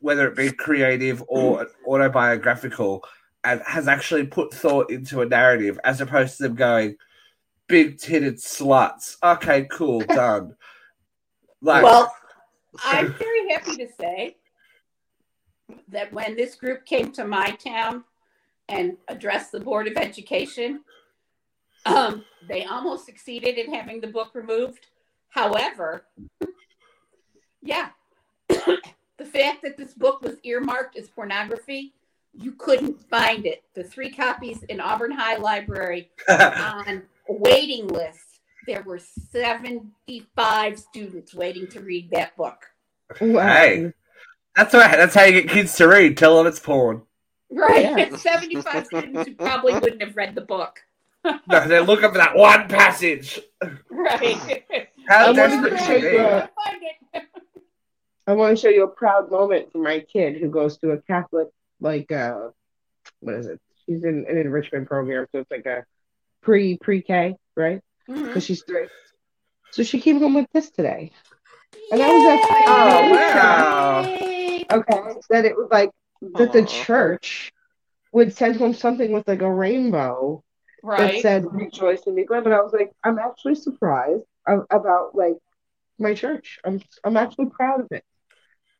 whether 0.00 0.26
it 0.28 0.36
be 0.36 0.50
creative 0.50 1.22
or 1.28 1.66
autobiographical 1.86 3.04
and 3.44 3.60
has 3.66 3.86
actually 3.88 4.26
put 4.26 4.52
thought 4.52 4.90
into 4.90 5.20
a 5.20 5.26
narrative 5.26 5.78
as 5.84 6.00
opposed 6.00 6.36
to 6.36 6.44
them 6.44 6.54
going, 6.56 6.96
big 7.72 7.96
titted 7.96 8.34
sluts. 8.34 9.16
Okay, 9.22 9.66
cool, 9.70 10.00
done. 10.08 10.54
Like, 11.62 11.82
well, 11.82 12.14
I'm 12.84 13.14
very 13.14 13.48
happy 13.48 13.76
to 13.76 13.88
say 13.98 14.36
that 15.88 16.12
when 16.12 16.36
this 16.36 16.54
group 16.54 16.84
came 16.84 17.10
to 17.12 17.24
my 17.24 17.52
town 17.52 18.04
and 18.68 18.98
addressed 19.08 19.52
the 19.52 19.60
Board 19.60 19.88
of 19.88 19.96
Education, 19.96 20.82
um, 21.86 22.26
they 22.46 22.66
almost 22.66 23.06
succeeded 23.06 23.56
in 23.56 23.72
having 23.72 24.02
the 24.02 24.06
book 24.06 24.34
removed. 24.34 24.88
However, 25.30 26.04
yeah, 27.62 27.88
the 28.48 29.24
fact 29.24 29.62
that 29.62 29.78
this 29.78 29.94
book 29.94 30.20
was 30.20 30.36
earmarked 30.42 30.98
as 30.98 31.08
pornography, 31.08 31.94
you 32.34 32.52
couldn't 32.52 33.00
find 33.08 33.46
it. 33.46 33.62
The 33.72 33.82
three 33.82 34.10
copies 34.10 34.62
in 34.64 34.78
Auburn 34.78 35.12
High 35.12 35.36
Library 35.36 36.10
on 36.28 37.04
waiting 37.28 37.88
list. 37.88 38.40
There 38.66 38.82
were 38.82 38.98
75 38.98 40.78
students 40.78 41.34
waiting 41.34 41.66
to 41.68 41.80
read 41.80 42.10
that 42.12 42.36
book. 42.36 42.66
Wow. 43.20 43.46
Hey. 43.48 43.92
that's 44.54 44.72
right. 44.72 44.96
That's 44.96 45.14
how 45.14 45.24
you 45.24 45.42
get 45.42 45.50
kids 45.50 45.76
to 45.76 45.88
read. 45.88 46.16
Tell 46.16 46.36
them 46.36 46.46
it's 46.46 46.60
porn. 46.60 47.02
Right. 47.50 47.82
Yeah. 47.82 48.16
75 48.16 48.86
students 48.86 49.28
who 49.28 49.34
probably 49.34 49.74
wouldn't 49.74 50.02
have 50.02 50.16
read 50.16 50.34
the 50.34 50.42
book. 50.42 50.80
No, 51.24 51.68
they're 51.68 51.82
looking 51.82 52.10
for 52.10 52.18
that 52.18 52.36
one 52.36 52.68
passage. 52.68 53.40
Right. 53.90 54.64
How 55.08 55.26
I 55.26 55.30
wanted 55.30 55.36
desperate 55.36 55.70
to 55.70 55.76
can 55.76 55.86
show 55.86 55.96
you 55.96 56.10
you 56.10 56.10
be? 56.10 56.24
Find 56.24 56.82
it. 57.14 57.22
I 58.26 58.32
want 58.34 58.56
to 58.56 58.60
show 58.60 58.68
you 58.68 58.84
a 58.84 58.88
proud 58.88 59.30
moment 59.30 59.72
for 59.72 59.78
my 59.78 60.00
kid 60.00 60.40
who 60.40 60.48
goes 60.48 60.78
to 60.78 60.92
a 60.92 60.98
Catholic, 61.02 61.48
like, 61.80 62.10
uh, 62.12 62.48
what 63.20 63.34
is 63.34 63.46
it? 63.46 63.60
She's 63.84 64.04
in 64.04 64.26
an 64.28 64.38
enrichment 64.38 64.86
program, 64.86 65.26
so 65.32 65.40
it's 65.40 65.50
like 65.50 65.66
a 65.66 65.84
pre 66.42 66.76
pre 66.78 67.02
K, 67.02 67.36
right? 67.56 67.80
Mhm. 68.08 68.24
Because 68.24 68.44
she's 68.44 68.62
three. 68.62 68.88
So 69.70 69.82
she 69.82 70.00
came 70.00 70.18
home 70.20 70.34
with 70.34 70.46
this 70.52 70.70
today. 70.70 71.12
And 71.90 72.02
I 72.02 72.08
was 72.08 72.24
like, 72.26 72.66
Oh, 72.66 73.10
wow. 73.10 74.02
Yay! 74.20 74.66
Okay, 74.70 75.00
that 75.30 75.44
it 75.44 75.56
was 75.56 75.68
like 75.70 75.90
that 76.34 76.52
the 76.52 76.64
church 76.64 77.52
would 78.12 78.34
send 78.34 78.56
home 78.56 78.74
something 78.74 79.12
with 79.12 79.26
like 79.26 79.42
a 79.42 79.50
rainbow 79.52 80.42
that 80.82 81.20
said 81.20 81.46
"Rejoice 81.50 82.06
and 82.06 82.16
be 82.16 82.24
glad." 82.24 82.44
But 82.44 82.52
I 82.52 82.60
was 82.60 82.72
like, 82.72 82.92
I'm 83.04 83.18
actually 83.18 83.54
surprised 83.54 84.24
about 84.46 85.14
like 85.14 85.36
my 85.98 86.14
church. 86.14 86.58
I'm 86.64 86.80
I'm 87.04 87.16
actually 87.16 87.46
proud 87.46 87.80
of 87.80 87.88
it. 87.90 88.04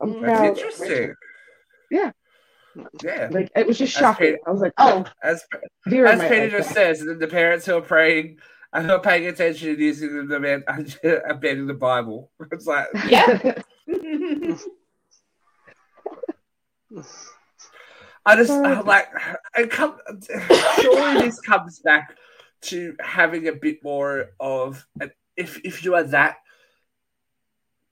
I'm 0.00 0.14
Mm. 0.14 0.20
proud. 0.20 0.56
That's 0.56 0.58
of 0.58 0.64
my 0.80 0.86
interesting. 0.86 1.06
church. 1.06 1.18
Yeah. 1.90 2.12
Yeah. 3.02 3.28
Like 3.30 3.50
it 3.54 3.66
was 3.66 3.78
just 3.78 3.92
shocking. 3.92 4.30
great. 4.30 4.40
I 4.46 4.50
was 4.50 4.60
like, 4.60 4.72
oh, 4.78 5.04
As 5.22 5.44
dear 5.88 6.06
as 6.06 6.20
Peter 6.22 6.50
just 6.50 6.70
says, 6.70 7.00
and 7.02 7.20
the 7.20 7.26
parents 7.26 7.66
who 7.66 7.76
are 7.76 7.82
praying 7.82 8.38
and 8.72 8.86
who 8.86 8.92
are 8.92 9.00
paying 9.00 9.26
attention 9.26 9.70
and 9.70 9.78
using 9.78 10.26
the 10.28 10.40
man 10.40 10.64
abandoning 11.28 11.66
the 11.66 11.74
Bible. 11.74 12.30
It's 12.52 12.66
like 12.66 12.86
Yeah. 13.08 13.54
I 18.24 18.36
just 18.36 18.50
like 18.86 19.08
it 19.56 19.70
come 19.70 19.98
surely 20.80 21.22
this 21.22 21.40
comes 21.40 21.80
back 21.80 22.16
to 22.62 22.94
having 23.00 23.48
a 23.48 23.52
bit 23.52 23.82
more 23.82 24.26
of 24.38 24.86
if 25.36 25.60
if 25.64 25.84
you 25.84 25.94
are 25.94 26.04
that 26.04 26.36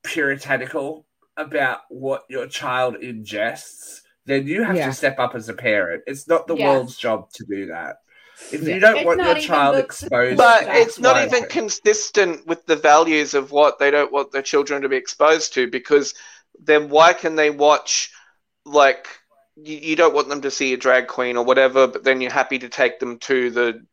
puritanical 0.02 1.06
about 1.36 1.80
what 1.88 2.24
your 2.28 2.46
child 2.46 2.96
ingests, 3.02 4.02
then 4.26 4.46
you 4.46 4.62
have 4.62 4.76
Yeah. 4.76 4.86
to 4.86 4.92
step 4.92 5.18
up 5.18 5.34
as 5.34 5.48
a 5.48 5.54
parent. 5.54 6.04
It's 6.06 6.28
not 6.28 6.46
the 6.46 6.56
Yes. 6.56 6.66
world's 6.66 6.96
job 6.96 7.32
to 7.34 7.44
do 7.44 7.66
that. 7.66 7.96
If 8.52 8.62
Yeah. 8.62 8.74
you 8.74 8.80
don't 8.80 8.96
It's 8.98 9.04
want 9.06 9.22
your 9.22 9.34
child 9.36 9.74
the- 9.76 9.80
exposed, 9.80 10.36
But 10.38 10.64
it's 10.68 10.98
not 10.98 11.16
Right. 11.16 11.26
even 11.28 11.44
consistent 11.48 12.46
with 12.46 12.64
the 12.66 12.76
values 12.76 13.34
of 13.34 13.50
what 13.52 13.78
they 13.78 13.90
don't 13.90 14.12
want 14.12 14.32
their 14.32 14.42
children 14.42 14.82
to 14.82 14.88
be 14.88 14.96
exposed 14.96 15.52
to 15.54 15.66
because 15.68 16.14
then 16.58 16.88
why 16.88 17.12
can 17.12 17.36
they 17.36 17.50
watch 17.50 18.10
like 18.64 19.08
you, 19.56 19.76
you 19.76 19.96
don't 19.96 20.14
want 20.14 20.28
them 20.28 20.40
to 20.42 20.50
see 20.50 20.72
a 20.72 20.76
drag 20.76 21.06
queen 21.06 21.36
or 21.36 21.44
whatever, 21.44 21.86
but 21.86 22.04
then 22.04 22.20
you're 22.20 22.30
happy 22.30 22.58
to 22.58 22.68
take 22.68 22.98
them 22.98 23.18
to 23.18 23.50
the 23.50 23.84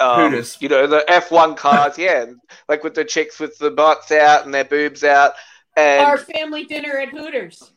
um, 0.00 0.30
Hooters. 0.30 0.56
you 0.60 0.68
know, 0.68 0.86
the 0.86 1.04
F1 1.08 1.56
cars, 1.56 1.96
yeah, 1.98 2.26
like 2.68 2.82
with 2.84 2.94
the 2.94 3.04
chicks 3.04 3.38
with 3.38 3.56
the 3.58 3.70
butts 3.70 4.10
out 4.12 4.44
and 4.44 4.52
their 4.54 4.64
boobs 4.64 5.04
out. 5.04 5.34
And 5.76 6.04
Our 6.06 6.18
family 6.18 6.64
dinner 6.64 6.98
at 6.98 7.10
Hooters. 7.10 7.70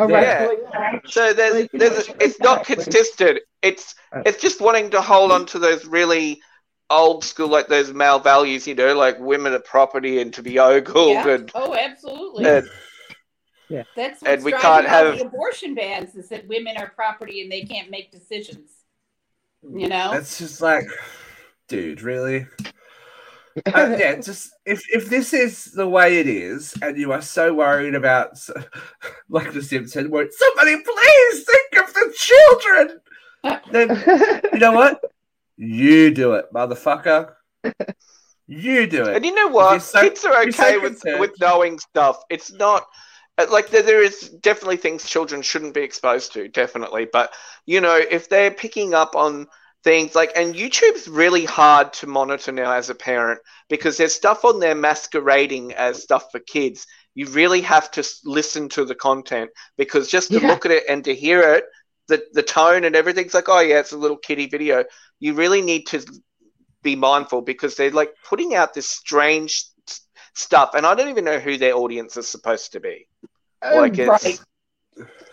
All 0.00 0.08
right. 0.08 0.22
Yeah. 0.22 0.46
well, 0.46 0.56
yeah. 0.72 0.98
So 1.06 1.32
there's, 1.32 1.68
there's 1.72 2.08
know, 2.08 2.14
it's 2.20 2.40
not 2.40 2.60
exactly. 2.60 2.74
consistent. 2.84 3.38
It's 3.62 3.94
Uh, 4.12 4.22
it's 4.26 4.40
just 4.40 4.60
wanting 4.60 4.90
to 4.90 5.00
hold 5.00 5.30
on 5.32 5.46
to 5.46 5.58
those 5.58 5.84
really 5.86 6.40
old 6.88 7.22
school, 7.24 7.48
like 7.48 7.68
those 7.68 7.92
male 7.92 8.18
values, 8.18 8.66
you 8.66 8.74
know, 8.74 8.94
like 8.96 9.18
women 9.20 9.52
are 9.52 9.60
property 9.60 10.20
and 10.20 10.32
to 10.34 10.42
be 10.42 10.58
ogled 10.58 11.10
Yeah. 11.12 11.28
and, 11.28 11.50
Oh, 11.54 11.74
absolutely. 11.74 12.46
and 12.46 12.68
That's 13.94 14.22
and 14.24 14.42
we 14.42 14.50
driving 14.50 14.60
can't 14.68 14.86
have- 14.88 15.18
the 15.18 15.26
abortion 15.26 15.74
bans 15.76 16.16
is 16.16 16.28
that 16.30 16.48
women 16.48 16.76
are 16.76 16.90
property 16.90 17.42
and 17.42 17.52
they 17.52 17.62
can't 17.62 17.90
make 17.90 18.10
decisions. 18.10 18.70
You 19.62 19.88
know? 19.88 20.12
It's 20.14 20.38
just 20.38 20.60
like, 20.60 20.86
dude, 21.68 22.02
really? 22.02 22.46
Uh, 23.66 23.96
yeah, 23.98 24.14
just 24.16 24.52
if 24.64 24.82
if 24.94 25.08
this 25.08 25.32
is 25.32 25.72
the 25.72 25.88
way 25.88 26.18
it 26.20 26.26
is, 26.28 26.74
and 26.82 26.96
you 26.96 27.12
are 27.12 27.22
so 27.22 27.52
worried 27.52 27.94
about, 27.94 28.38
like 29.28 29.52
the 29.52 29.62
Simpsons, 29.62 30.08
where 30.08 30.28
somebody 30.30 30.76
please 30.82 31.44
think 31.44 31.84
of 31.84 31.94
the 31.94 32.14
children, 32.16 33.00
then 33.72 34.42
you 34.52 34.58
know 34.60 34.72
what? 34.72 35.00
You 35.56 36.10
do 36.12 36.34
it, 36.34 36.46
motherfucker. 36.54 37.32
You 38.46 38.86
do 38.86 39.04
it. 39.04 39.16
And 39.16 39.24
you 39.24 39.34
know 39.34 39.48
what? 39.48 39.82
So- 39.82 40.00
Kids 40.00 40.24
are 40.24 40.42
you're 40.42 40.52
so 40.52 40.64
okay 40.66 40.78
with, 40.78 41.02
with 41.18 41.32
knowing 41.40 41.78
stuff. 41.78 42.22
It's 42.30 42.52
not 42.52 42.86
uh, 43.38 43.46
like 43.50 43.70
there, 43.70 43.82
there 43.82 44.02
is 44.02 44.30
definitely 44.40 44.76
things 44.76 45.08
children 45.08 45.42
shouldn't 45.42 45.74
be 45.74 45.82
exposed 45.82 46.32
to, 46.34 46.48
definitely. 46.48 47.08
But 47.12 47.32
you 47.66 47.80
know, 47.80 47.96
if 48.10 48.28
they're 48.28 48.50
picking 48.50 48.94
up 48.94 49.14
on 49.14 49.46
things 49.84 50.14
like, 50.14 50.32
and 50.36 50.54
YouTube's 50.54 51.08
really 51.08 51.44
hard 51.44 51.92
to 51.94 52.06
monitor 52.06 52.52
now 52.52 52.72
as 52.72 52.90
a 52.90 52.94
parent 52.94 53.40
because 53.68 53.96
there's 53.96 54.14
stuff 54.14 54.44
on 54.44 54.60
there 54.60 54.74
masquerading 54.74 55.72
as 55.74 56.02
stuff 56.02 56.30
for 56.30 56.40
kids. 56.40 56.86
You 57.14 57.26
really 57.26 57.60
have 57.62 57.90
to 57.92 58.06
listen 58.24 58.68
to 58.70 58.84
the 58.84 58.94
content 58.94 59.50
because 59.76 60.08
just 60.08 60.32
to 60.32 60.40
Yeah. 60.40 60.48
look 60.48 60.66
at 60.66 60.72
it 60.72 60.84
and 60.88 61.04
to 61.04 61.14
hear 61.14 61.40
it, 61.40 61.64
the 62.08 62.22
the 62.32 62.42
tone 62.42 62.84
and 62.84 62.96
everything's 62.96 63.34
like, 63.34 63.48
oh 63.48 63.60
yeah, 63.60 63.80
it's 63.80 63.92
a 63.92 63.98
little 63.98 64.16
kiddie 64.16 64.48
video. 64.48 64.84
You 65.20 65.34
really 65.34 65.62
need 65.62 65.86
to 65.88 66.04
be 66.82 66.96
mindful 66.96 67.42
because 67.42 67.76
they're 67.76 67.90
like 67.90 68.12
putting 68.28 68.54
out 68.54 68.74
this 68.74 68.88
strange 68.88 69.64
stuff, 70.34 70.70
and 70.74 70.86
I 70.86 70.94
don't 70.94 71.08
even 71.08 71.24
know 71.24 71.38
who 71.38 71.56
their 71.58 71.74
audience 71.74 72.16
is 72.16 72.28
supposed 72.28 72.72
to 72.72 72.80
be. 72.80 73.06
Oh, 73.62 73.78
like 73.78 73.98
it's 73.98 74.06
right. 74.06 74.40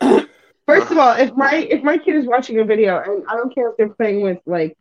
First 0.68 0.90
of 0.90 0.98
all, 0.98 1.14
if 1.14 1.34
my 1.34 1.54
if 1.54 1.82
my 1.82 1.96
kid 1.96 2.14
is 2.16 2.26
watching 2.26 2.60
a 2.60 2.64
video 2.64 2.98
and 2.98 3.24
I 3.26 3.36
don't 3.36 3.54
care 3.54 3.70
if 3.70 3.78
they're 3.78 3.88
playing 3.88 4.20
with 4.20 4.38
like 4.44 4.76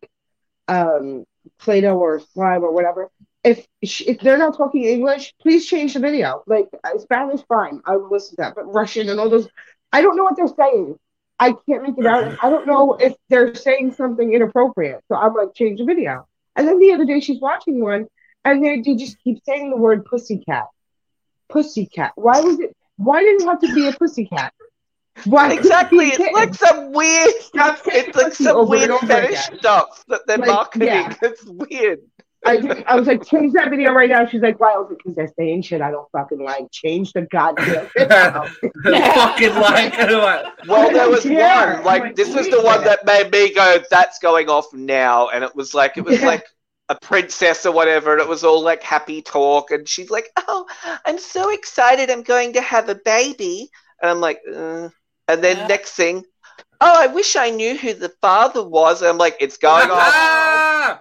um 0.67 1.23
Play-Doh 1.59 1.97
or 1.97 2.19
slime 2.33 2.61
or 2.61 2.73
whatever, 2.73 3.09
if 3.45 3.65
if 3.81 4.19
they're 4.19 4.37
not 4.37 4.57
talking 4.57 4.83
English, 4.83 5.33
please 5.41 5.65
change 5.65 5.93
the 5.93 6.01
video. 6.01 6.43
Like 6.45 6.67
uh, 6.83 6.97
Spanish, 6.97 7.39
fine, 7.47 7.81
I 7.85 7.95
will 7.95 8.11
listen 8.11 8.31
to 8.31 8.41
that. 8.41 8.55
But 8.55 8.65
Russian 8.65 9.07
and 9.07 9.17
all 9.17 9.29
those, 9.29 9.47
I 9.93 10.01
don't 10.01 10.17
know 10.17 10.25
what 10.25 10.35
they're 10.35 10.47
saying. 10.47 10.99
I 11.39 11.55
can't 11.65 11.83
make 11.83 11.97
it 11.97 12.05
out. 12.05 12.37
I 12.43 12.49
don't 12.49 12.67
know 12.67 12.95
if 12.99 13.15
they're 13.29 13.55
saying 13.55 13.93
something 13.93 14.33
inappropriate. 14.33 15.01
So 15.07 15.15
I'm 15.15 15.35
like, 15.35 15.53
change 15.53 15.79
the 15.79 15.85
video. 15.85 16.27
And 16.57 16.67
then 16.67 16.79
the 16.79 16.91
other 16.91 17.05
day 17.05 17.21
she's 17.21 17.39
watching 17.39 17.79
one, 17.79 18.07
and 18.43 18.61
they, 18.61 18.81
they 18.81 18.95
just 18.95 19.23
keep 19.23 19.41
saying 19.45 19.69
the 19.69 19.77
word 19.77 20.03
pussycat. 20.03 20.65
Pussycat. 21.47 22.11
Why 22.15 22.41
was 22.41 22.59
it? 22.59 22.75
Why 22.97 23.21
did 23.21 23.41
it 23.41 23.45
have 23.45 23.61
to 23.61 23.73
be 23.73 23.87
a 23.87 23.93
pussycat? 23.93 24.53
Why 25.25 25.51
exactly. 25.53 26.07
It's 26.07 26.33
like 26.33 26.53
some 26.53 26.91
weird. 26.91 27.31
Saying 27.53 27.75
It's 27.85 28.15
like 28.17 28.33
some 28.33 28.67
weird 28.69 28.91
fetish 29.01 29.39
stuff 29.59 30.03
that 30.07 30.21
they're 30.27 30.37
Like, 30.37 30.47
marketing. 30.47 30.87
yeah. 30.87 31.13
It's 31.21 31.43
weird. 31.45 31.99
I, 32.45 32.83
I 32.87 32.95
was 32.95 33.07
like, 33.07 33.25
change 33.25 33.53
that 33.53 33.69
video 33.71 33.91
right 33.91 34.09
now. 34.09 34.25
She's 34.25 34.41
like, 34.41 34.59
why? 34.59 34.71
I 34.73 34.77
was 34.77 34.87
like, 34.89 34.99
because 34.99 35.15
they're 35.15 35.33
saying 35.37 35.63
shit 35.63 35.81
I 35.81 35.89
don't 35.91 36.07
fucking 36.11 36.39
like. 36.39 36.71
Change 36.71 37.11
the 37.11 37.23
goddamn 37.23 37.89
video. 37.97 38.45
fucking 38.83 39.55
like, 39.55 39.97
like 39.97 40.45
Well, 40.67 40.91
there 40.91 41.09
was 41.09 41.25
Yeah. 41.25 41.75
one. 41.77 41.83
Like 41.83 42.01
Like, 42.03 42.15
this 42.15 42.33
was 42.33 42.47
the 42.49 42.61
one 42.61 42.83
that 42.83 43.05
made 43.05 43.31
me 43.31 43.53
go, 43.53 43.79
"That's 43.89 44.19
going 44.19 44.49
off 44.49 44.71
now," 44.73 45.29
and 45.29 45.43
it 45.43 45.55
was 45.55 45.73
like 45.73 45.97
it 45.97 46.05
was 46.05 46.19
Yeah. 46.21 46.27
like 46.27 46.45
a 46.89 46.95
princess 47.01 47.65
or 47.65 47.73
whatever, 47.73 48.13
and 48.13 48.21
it 48.21 48.27
was 48.29 48.43
all 48.43 48.61
like 48.61 48.81
happy 48.83 49.21
talk, 49.21 49.71
and 49.71 49.89
she's 49.89 50.09
like, 50.11 50.29
"Oh, 50.47 50.65
I'm 51.05 51.17
so 51.19 51.49
excited! 51.49 52.09
I'm 52.09 52.23
going 52.23 52.53
to 52.53 52.61
have 52.61 52.87
a 52.87 52.95
baby," 52.95 53.69
and 54.01 54.11
I'm 54.11 54.21
like, 54.21 54.39
uh. 54.55 54.89
And 55.27 55.43
then 55.43 55.57
Yeah. 55.57 55.67
next 55.67 55.91
thing, 55.93 56.23
oh, 56.81 56.93
I 57.03 57.07
wish 57.07 57.35
I 57.35 57.49
knew 57.49 57.77
who 57.77 57.93
the 57.93 58.09
father 58.21 58.63
was. 58.63 59.01
And 59.01 59.09
I'm 59.09 59.17
like, 59.17 59.37
it's 59.39 59.57
going 59.57 59.89
off. 59.89 59.97
Ah! 59.99 60.99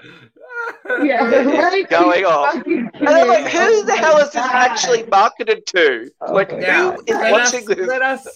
yeah, 1.04 1.22
right? 1.24 1.88
Going 1.88 2.24
off. 2.24 2.54
And 2.66 2.90
I'm 3.08 3.28
like, 3.28 3.46
who 3.52 3.84
the 3.84 3.96
hell 3.96 4.18
is 4.18 4.30
this 4.30 4.36
actually 4.42 5.04
marketed 5.04 5.66
to? 5.66 6.10
Oh 6.22 6.32
Like, 6.32 6.56
Now, 6.58 6.92
who 6.92 7.00
is 7.06 7.16
let 7.16 7.32
watching 7.32 7.60
us, 7.70 7.76
this? 7.76 7.86
let 7.86 8.02
us 8.02 8.26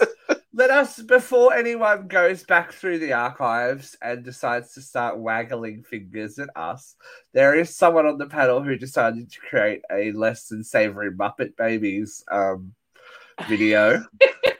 let 0.52 0.70
us 0.70 1.00
before 1.00 1.54
anyone 1.54 2.08
goes 2.08 2.42
back 2.42 2.72
through 2.72 2.98
the 2.98 3.12
archives 3.12 3.96
and 4.02 4.24
decides 4.24 4.74
to 4.74 4.82
start 4.82 5.18
waggling 5.18 5.82
fingers 5.84 6.38
at 6.38 6.50
us. 6.56 6.96
There 7.32 7.54
is 7.54 7.74
someone 7.76 8.06
on 8.06 8.18
the 8.18 8.26
panel 8.26 8.62
who 8.62 8.76
decided 8.76 9.30
to 9.30 9.40
create 9.40 9.82
a 9.90 10.12
less 10.12 10.48
than 10.48 10.62
savory 10.64 11.10
Muppet 11.12 11.56
Babies 11.56 12.22
um, 12.30 12.74
video. 13.48 14.04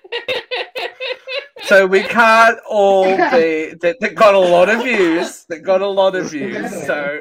So 1.71 1.87
we 1.87 2.03
can't 2.19 2.59
all 2.69 3.05
be 3.17 3.75
that, 3.81 3.97
that 4.01 4.15
got 4.17 4.35
a 4.35 4.39
lot 4.39 4.69
of 4.69 4.83
views. 4.83 5.45
That 5.49 5.61
got 5.61 5.81
a 5.83 5.87
lot 5.87 6.17
of 6.17 6.31
views. 6.33 6.69
So 6.85 7.21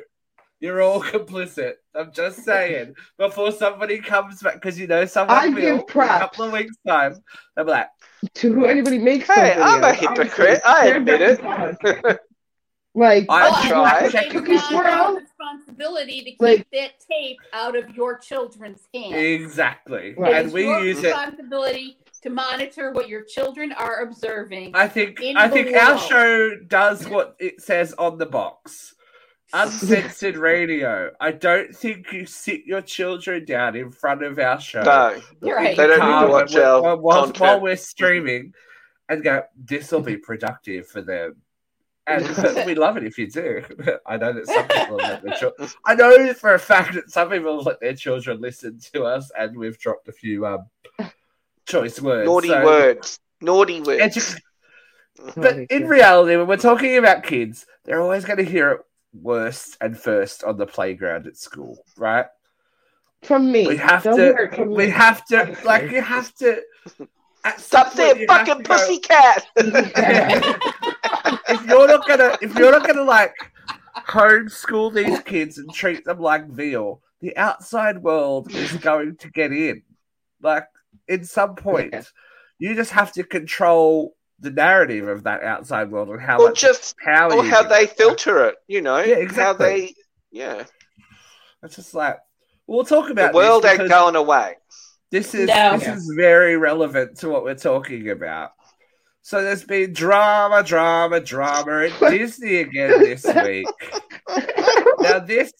you're 0.59 0.81
all 0.81 1.01
complicit. 1.03 1.73
I'm 1.93 2.11
just 2.11 2.43
saying. 2.43 2.95
Before 3.19 3.51
somebody 3.51 3.99
comes 3.99 4.41
back, 4.41 4.55
because 4.55 4.79
you 4.79 4.87
know 4.87 5.05
someone 5.05 5.37
I 5.37 5.47
will 5.49 5.57
in 5.57 5.79
a 5.79 5.83
couple 5.83 6.45
of 6.45 6.51
weeks 6.51 6.75
time. 6.87 7.15
They'll 7.55 7.65
be 7.65 7.71
like, 7.71 7.89
to 8.35 8.51
who 8.53 8.65
anybody 8.65 8.97
makes 8.97 9.27
Hey, 9.27 9.53
I'm 9.53 9.83
a 9.83 9.93
hypocrite. 9.93 10.61
I 10.65 10.87
admit 10.87 11.21
it. 11.21 11.39
like 12.95 13.25
I 13.29 13.47
I'll 13.47 13.51
Well, 13.51 13.67
try. 13.69 13.97
I 13.97 13.99
think 14.01 14.13
Checking 14.13 14.39
it's 14.39 14.47
this 14.47 14.71
not 14.71 14.83
world. 14.83 15.11
your 15.13 15.21
responsibility 15.21 16.19
to 16.21 16.31
keep 16.31 16.41
Like- 16.41 16.67
that 16.73 16.91
tape 17.07 17.37
out 17.53 17.75
of 17.77 17.95
your 17.95 18.17
children's 18.17 18.81
hands. 18.93 19.13
exactly, 19.15 20.15
Right. 20.17 20.33
and 20.43 20.51
we 20.51 20.67
use 20.67 20.99
it. 21.03 21.05
responsibility 21.07 21.97
to 22.21 22.29
monitor 22.29 22.91
what 22.91 23.09
your 23.09 23.23
children 23.23 23.71
are 23.71 24.01
observing. 24.01 24.71
I 24.73 24.87
think 24.87 25.19
I 25.21 25.47
the 25.47 25.53
think 25.53 25.75
our 25.75 25.97
show 25.97 26.55
does 26.67 27.07
what 27.07 27.35
it 27.39 27.61
says 27.61 27.93
on 27.93 28.17
the 28.17 28.25
box. 28.25 28.95
Uncensored 29.53 30.37
radio. 30.37 31.09
I 31.19 31.31
don't 31.31 31.75
think 31.75 32.13
you 32.13 32.27
sit 32.27 32.65
your 32.65 32.81
children 32.81 33.45
down 33.45 33.75
in 33.75 33.89
front 33.89 34.21
of 34.21 34.37
our 34.37 34.59
show. 34.59 34.83
No, 34.83 35.19
right. 35.41 35.75
They 35.75 35.87
don't 35.87 35.99
need 35.99 36.27
to 36.27 36.31
watch 36.31 36.55
our 36.55 36.81
while, 36.83 36.97
while, 36.99 37.31
while 37.31 37.59
we're 37.59 37.75
streaming 37.75 38.53
and 39.09 39.23
go, 39.23 39.43
this 39.57 39.91
will 39.91 40.01
be 40.01 40.17
productive 40.17 40.87
for 40.87 41.01
them. 41.01 41.37
And 42.05 42.25
we 42.65 42.75
love 42.75 42.97
it 42.97 43.03
if 43.03 43.17
you 43.17 43.29
do. 43.29 43.63
I 44.05 44.17
know 44.17 44.33
that 44.33 44.47
some 44.47 44.67
people 44.67 44.97
let 44.97 45.23
their 45.23 45.35
children. 45.35 45.69
I 45.85 45.95
know 45.95 46.33
for 46.33 46.53
a 46.53 46.59
fact 46.59 46.93
that 46.93 47.09
some 47.09 47.29
people 47.29 47.61
let 47.61 47.79
their 47.79 47.95
children 47.95 48.41
listen 48.41 48.79
to 48.93 49.03
us, 49.03 49.31
and 49.37 49.57
we've 49.57 49.77
dropped 49.77 50.07
a 50.07 50.11
few 50.11 50.45
um, 50.45 50.65
choice 51.69 52.01
words. 52.01 52.25
naughty 52.27 52.47
So- 52.49 52.65
words. 52.65 53.19
Naughty 53.41 53.81
words. 53.81 54.01
Edu- 54.17 54.39
but 55.37 55.57
in 55.71 55.87
reality, 55.87 56.35
when 56.35 56.47
we're 56.47 56.57
talking 56.57 56.97
about 56.97 57.23
kids, 57.23 57.65
they're 57.85 58.01
always 58.01 58.25
going 58.25 58.37
to 58.37 58.43
hear 58.45 58.71
it 58.71 58.81
worst 59.13 59.77
and 59.81 59.97
first 59.97 60.43
on 60.43 60.57
the 60.57 60.65
playground 60.65 61.27
at 61.27 61.37
school, 61.37 61.77
right? 61.97 62.25
from 63.23 63.51
me. 63.51 63.67
We 63.67 63.75
have 63.75 64.03
They'll 64.03 64.15
to. 64.15 64.21
hear 64.23 64.37
it 64.37 64.55
from 64.55 64.69
We 64.69 64.85
me. 64.85 64.91
have 64.91 65.25
to. 65.25 65.57
Like 65.65 65.91
you 65.91 66.01
have 66.01 66.33
to. 66.35 66.61
at 67.43 67.59
Stop 67.59 67.91
saying 67.91 68.25
fucking 68.27 68.63
pussy 68.63 68.99
cat. 68.99 69.45
pussycat. 69.57 70.57
if 71.49 71.65
you're 71.67 71.87
not 71.87 72.07
gonna, 72.07 72.37
if 72.41 72.55
you're 72.55 72.71
not 72.71 72.87
gonna 72.87 73.03
like 73.03 73.33
homeschool 74.07 74.93
these 74.93 75.19
kids 75.21 75.57
and 75.57 75.69
treat 75.73 76.05
them 76.05 76.19
like 76.19 76.47
veal, 76.47 77.01
the 77.19 77.35
outside 77.35 78.01
world 78.01 78.53
is 78.55 78.71
going 78.77 79.17
to 79.17 79.29
get 79.29 79.51
in. 79.51 79.83
Like, 80.41 80.65
in 81.09 81.25
some 81.25 81.55
point, 81.55 81.89
Yeah. 81.93 82.03
you 82.59 82.75
just 82.75 82.91
have 82.91 83.11
to 83.13 83.23
control 83.23 84.15
the 84.39 84.51
narrative 84.51 85.07
of 85.09 85.23
that 85.23 85.43
outside 85.43 85.91
world 85.91 86.09
and 86.09 86.21
how 86.21 86.39
or 86.39 86.49
much 86.49 86.61
just 86.61 86.95
power 86.99 87.33
or 87.33 87.43
how 87.43 87.63
they 87.63 87.87
filter 87.87 88.45
it. 88.45 88.55
You 88.67 88.81
know, 88.81 88.99
Yeah, 88.99 89.15
how 89.15 89.21
exactly. 89.21 89.65
they. 89.65 89.93
Yeah, 90.31 90.63
It's 91.63 91.75
just 91.75 91.93
like 91.93 92.17
we'll 92.67 92.85
talk 92.85 93.09
about 93.09 93.31
the 93.33 93.37
world 93.37 93.63
this 93.63 93.79
ain't 93.79 93.89
going 93.89 94.15
away. 94.15 94.55
This 95.11 95.33
is 95.33 95.47
No. 95.49 95.77
this 95.77 95.87
is 95.87 96.13
very 96.15 96.55
relevant 96.55 97.17
to 97.19 97.29
what 97.29 97.43
we're 97.43 97.55
talking 97.55 98.09
about. 98.11 98.51
So 99.23 99.41
there's 99.41 99.63
been 99.65 99.91
drama, 99.91 100.63
drama, 100.63 101.19
drama 101.19 101.87
at 101.89 101.99
Disney 102.11 102.57
again 102.57 102.99
this 102.99 103.25
week. 103.43 103.67
Now 105.01 105.19
this 105.19 105.51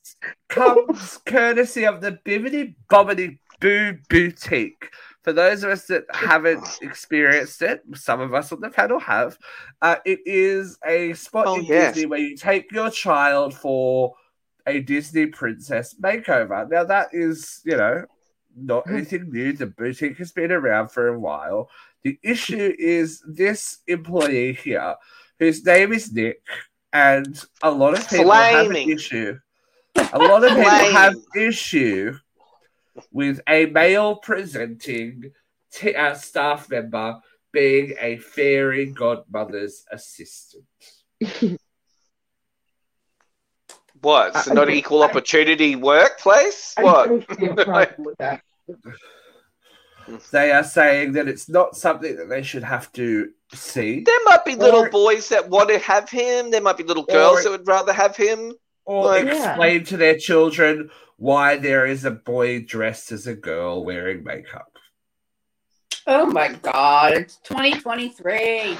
comes 0.47 1.17
courtesy 1.25 1.85
of 1.85 1.99
the 2.01 2.19
Bibbidi 2.25 2.75
Bobbidi 2.89 3.39
Boo 3.59 3.97
Boutique. 4.09 4.89
For 5.29 5.33
those 5.33 5.63
of 5.63 5.69
us 5.69 5.85
that 5.85 6.05
haven't 6.11 6.79
experienced 6.81 7.61
it, 7.61 7.83
some 7.93 8.19
of 8.19 8.33
us 8.33 8.51
on 8.51 8.61
the 8.61 8.69
panel 8.71 8.97
have. 8.97 9.37
Uh, 9.79 9.97
it 10.03 10.21
is 10.25 10.79
a 10.83 11.13
spot 11.13 11.45
Oh, 11.45 11.59
in 11.59 11.65
yes. 11.65 11.93
Disney 11.93 12.07
where 12.07 12.19
you 12.19 12.35
take 12.35 12.71
your 12.71 12.89
child 12.89 13.53
for 13.53 14.15
a 14.65 14.79
Disney 14.79 15.27
princess 15.27 15.93
makeover. 16.01 16.67
Now 16.67 16.83
that 16.83 17.09
is, 17.13 17.61
you 17.63 17.77
know, 17.77 18.05
not 18.57 18.89
anything 18.89 19.31
new. 19.31 19.53
The 19.53 19.67
boutique 19.67 20.17
has 20.17 20.31
been 20.31 20.51
around 20.51 20.87
for 20.87 21.09
a 21.09 21.19
while. 21.19 21.69
The 22.01 22.17
issue 22.23 22.73
is 22.79 23.21
this 23.27 23.77
employee 23.85 24.53
here, 24.53 24.95
whose 25.37 25.63
name 25.63 25.93
is 25.93 26.11
Nick, 26.11 26.41
and 26.91 27.39
a 27.61 27.69
lot 27.69 27.93
of 27.93 28.09
people 28.09 28.31
have 28.31 28.65
an 28.71 28.75
issue. 28.75 29.37
A 30.11 30.17
lot 30.17 30.43
of 30.43 30.49
people 30.49 30.63
have 30.63 31.13
issue 31.35 32.17
with 33.11 33.41
a 33.47 33.65
male 33.67 34.15
presenting 34.15 35.31
t- 35.71 35.95
uh, 35.95 36.13
staff 36.15 36.69
member 36.69 37.17
being 37.51 37.95
a 37.99 38.17
fairy 38.17 38.85
godmother's 38.87 39.85
assistant. 39.91 40.63
What? 44.01 44.29
It's 44.35 44.47
I- 44.49 44.53
not 44.53 44.69
I- 44.69 44.73
equal 44.73 45.03
opportunity 45.03 45.75
workplace? 45.75 46.73
I 46.77 46.83
What? 46.83 47.09
don't 47.09 47.37
see 47.39 47.45
a 47.47 47.55
problem 47.55 48.05
with 48.05 48.17
that. 48.19 48.41
They 50.31 50.51
are 50.51 50.63
saying 50.63 51.11
that 51.13 51.27
it's 51.27 51.47
not 51.47 51.75
something 51.75 52.15
that 52.15 52.29
they 52.29 52.41
should 52.41 52.63
have 52.63 52.91
to 52.93 53.29
see 53.53 53.99
There 54.03 54.19
might 54.25 54.43
be 54.43 54.55
little 54.55 54.89
boys 54.89 55.29
that 55.29 55.47
want 55.49 55.69
to 55.69 55.77
have 55.77 56.09
him. 56.09 56.49
There 56.49 56.61
might 56.61 56.77
be 56.77 56.83
little 56.83 57.03
girls 57.05 57.41
Or- 57.41 57.43
that 57.43 57.51
would 57.51 57.67
rather 57.67 57.93
have 57.93 58.15
him. 58.15 58.53
or 58.85 59.05
Like- 59.05 59.27
explain 59.27 59.83
to 59.83 59.97
their 59.97 60.17
children 60.17 60.89
why 61.19 61.57
there 61.57 61.85
is 61.85 62.05
a 62.05 62.11
boy 62.11 62.61
dressed 62.63 63.11
as 63.11 63.27
a 63.27 63.35
girl 63.35 63.83
wearing 63.85 64.23
makeup. 64.23 64.71
Oh 66.07 66.25
my 66.25 66.53
god, 66.53 67.13
it's 67.13 67.37
2023. 67.43 68.77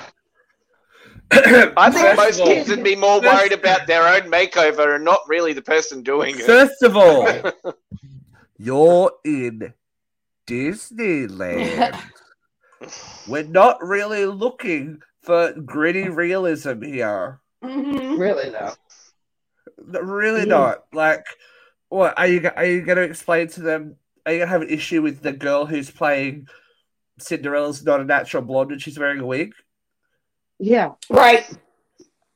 I 1.31 1.91
think 1.91 2.17
most 2.17 2.39
all- 2.39 2.47
kids 2.47 2.69
would 2.69 2.83
be 2.83 2.95
more 2.95 3.21
First- 3.21 3.33
worried 3.35 3.51
about 3.53 3.85
their 3.87 4.07
own 4.07 4.31
makeover 4.31 4.95
and 4.95 5.03
not 5.05 5.19
really 5.27 5.53
the 5.53 5.61
person 5.61 6.01
doing 6.01 6.35
it. 6.39 6.45
First 6.45 6.81
of 6.81 6.97
all, 6.97 7.27
you're 8.57 9.11
in 9.23 9.73
Disneyland. 10.47 11.95
We're 13.27 13.43
not 13.43 13.83
really 13.83 14.25
looking 14.25 15.01
for 15.21 15.51
gritty 15.53 16.07
realism 16.09 16.81
here. 16.81 17.41
Mhm. 17.63 18.17
Really 18.17 18.49
though. 18.49 18.73
No, 19.85 19.99
Really 19.99 20.39
Yeah. 20.41 20.45
not. 20.45 20.85
Like, 20.93 21.25
what 21.89 22.17
are 22.17 22.27
you? 22.27 22.49
Are 22.55 22.65
you 22.65 22.81
going 22.81 22.97
to 22.97 23.03
explain 23.03 23.47
to 23.49 23.61
them? 23.61 23.95
Are 24.25 24.31
you 24.31 24.39
going 24.39 24.47
to 24.47 24.51
have 24.51 24.61
an 24.61 24.69
issue 24.69 25.01
with 25.01 25.21
the 25.21 25.31
girl 25.33 25.65
who's 25.65 25.89
playing 25.91 26.47
Cinderella's 27.19 27.83
not 27.83 27.99
a 28.01 28.05
natural 28.05 28.43
blonde 28.43 28.71
and 28.71 28.81
she's 28.81 28.97
wearing 28.99 29.19
a 29.19 29.25
wig? 29.25 29.53
Yeah. 30.59 30.91
Right. 31.09 31.49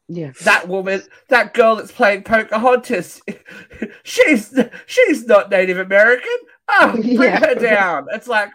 Yeah. 0.07 0.31
That 0.43 0.67
woman, 0.67 1.01
that 1.29 1.53
girl 1.53 1.75
that's 1.75 1.91
playing 1.91 2.23
Pocahontas, 2.23 3.21
she's 4.03 4.53
she's 4.85 5.25
not 5.25 5.49
Native 5.49 5.77
American. 5.79 6.35
Oh, 6.69 6.91
bring 6.93 7.03
Yeah. 7.19 7.39
her 7.39 7.55
down. 7.55 8.07
It's 8.11 8.27
like, 8.27 8.49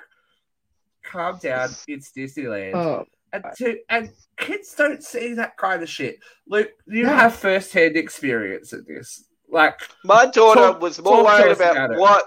calm 1.04 1.38
down. 1.38 1.70
It's 1.86 2.12
Disneyland. 2.12 2.74
Oh, 2.74 3.04
and, 3.32 3.44
to, 3.58 3.78
and 3.90 4.10
kids 4.38 4.74
don't 4.74 5.02
see 5.04 5.34
that 5.34 5.56
kind 5.58 5.82
of 5.82 5.88
shit. 5.88 6.18
Luke, 6.46 6.70
you 6.86 7.04
No. 7.04 7.14
have 7.14 7.34
first 7.34 7.72
hand 7.72 7.96
experience 7.96 8.72
at 8.72 8.86
this. 8.86 9.24
Like, 9.50 9.80
My 10.04 10.26
daughter 10.26 10.60
Talk- 10.60 10.80
was 10.80 11.00
more 11.00 11.24
worried 11.24 11.52
about, 11.52 11.76
about 11.76 11.98
what 11.98 12.24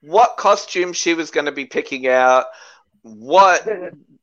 what 0.00 0.36
costume 0.36 0.92
she 0.92 1.14
was 1.14 1.30
going 1.30 1.46
to 1.46 1.52
be 1.52 1.64
picking 1.64 2.06
out, 2.08 2.44
what 3.02 3.66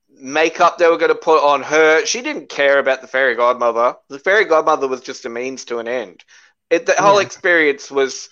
makeup 0.09 0.77
they 0.77 0.87
were 0.87 0.97
going 0.97 1.09
to 1.11 1.15
put 1.15 1.43
on 1.43 1.63
her. 1.63 2.05
She 2.05 2.21
didn't 2.21 2.49
care 2.49 2.77
about 2.77 3.01
the 3.01 3.07
fairy 3.07 3.33
godmother. 3.35 3.95
The 4.09 4.19
fairy 4.19 4.45
godmother 4.45 4.87
was 4.87 5.01
just 5.01 5.25
a 5.25 5.29
means 5.29 5.65
to 5.65 5.79
an 5.79 5.87
end. 5.87 6.23
It, 6.69 6.85
the 6.85 6.93
whole 6.93 7.15
Yeah. 7.15 7.25
experience 7.25 7.89
was 7.89 8.29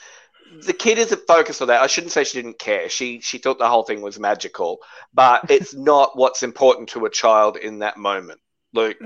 the 0.65 0.73
kid 0.73 0.97
isn't 0.99 1.27
focused 1.27 1.61
on 1.61 1.67
that. 1.69 1.81
I 1.81 1.87
shouldn't 1.87 2.13
say 2.13 2.23
she 2.23 2.41
didn't 2.41 2.59
care. 2.59 2.87
She 2.89 3.19
she 3.21 3.37
thought 3.39 3.57
the 3.59 3.67
whole 3.67 3.83
thing 3.83 4.01
was 4.01 4.19
magical, 4.19 4.79
but 5.13 5.41
it's 5.49 5.73
not 5.73 6.15
what's 6.17 6.43
important 6.43 6.89
to 6.89 7.05
a 7.05 7.09
child 7.09 7.57
in 7.57 7.79
that 7.79 7.97
moment. 7.97 8.39
Luke, 8.73 8.97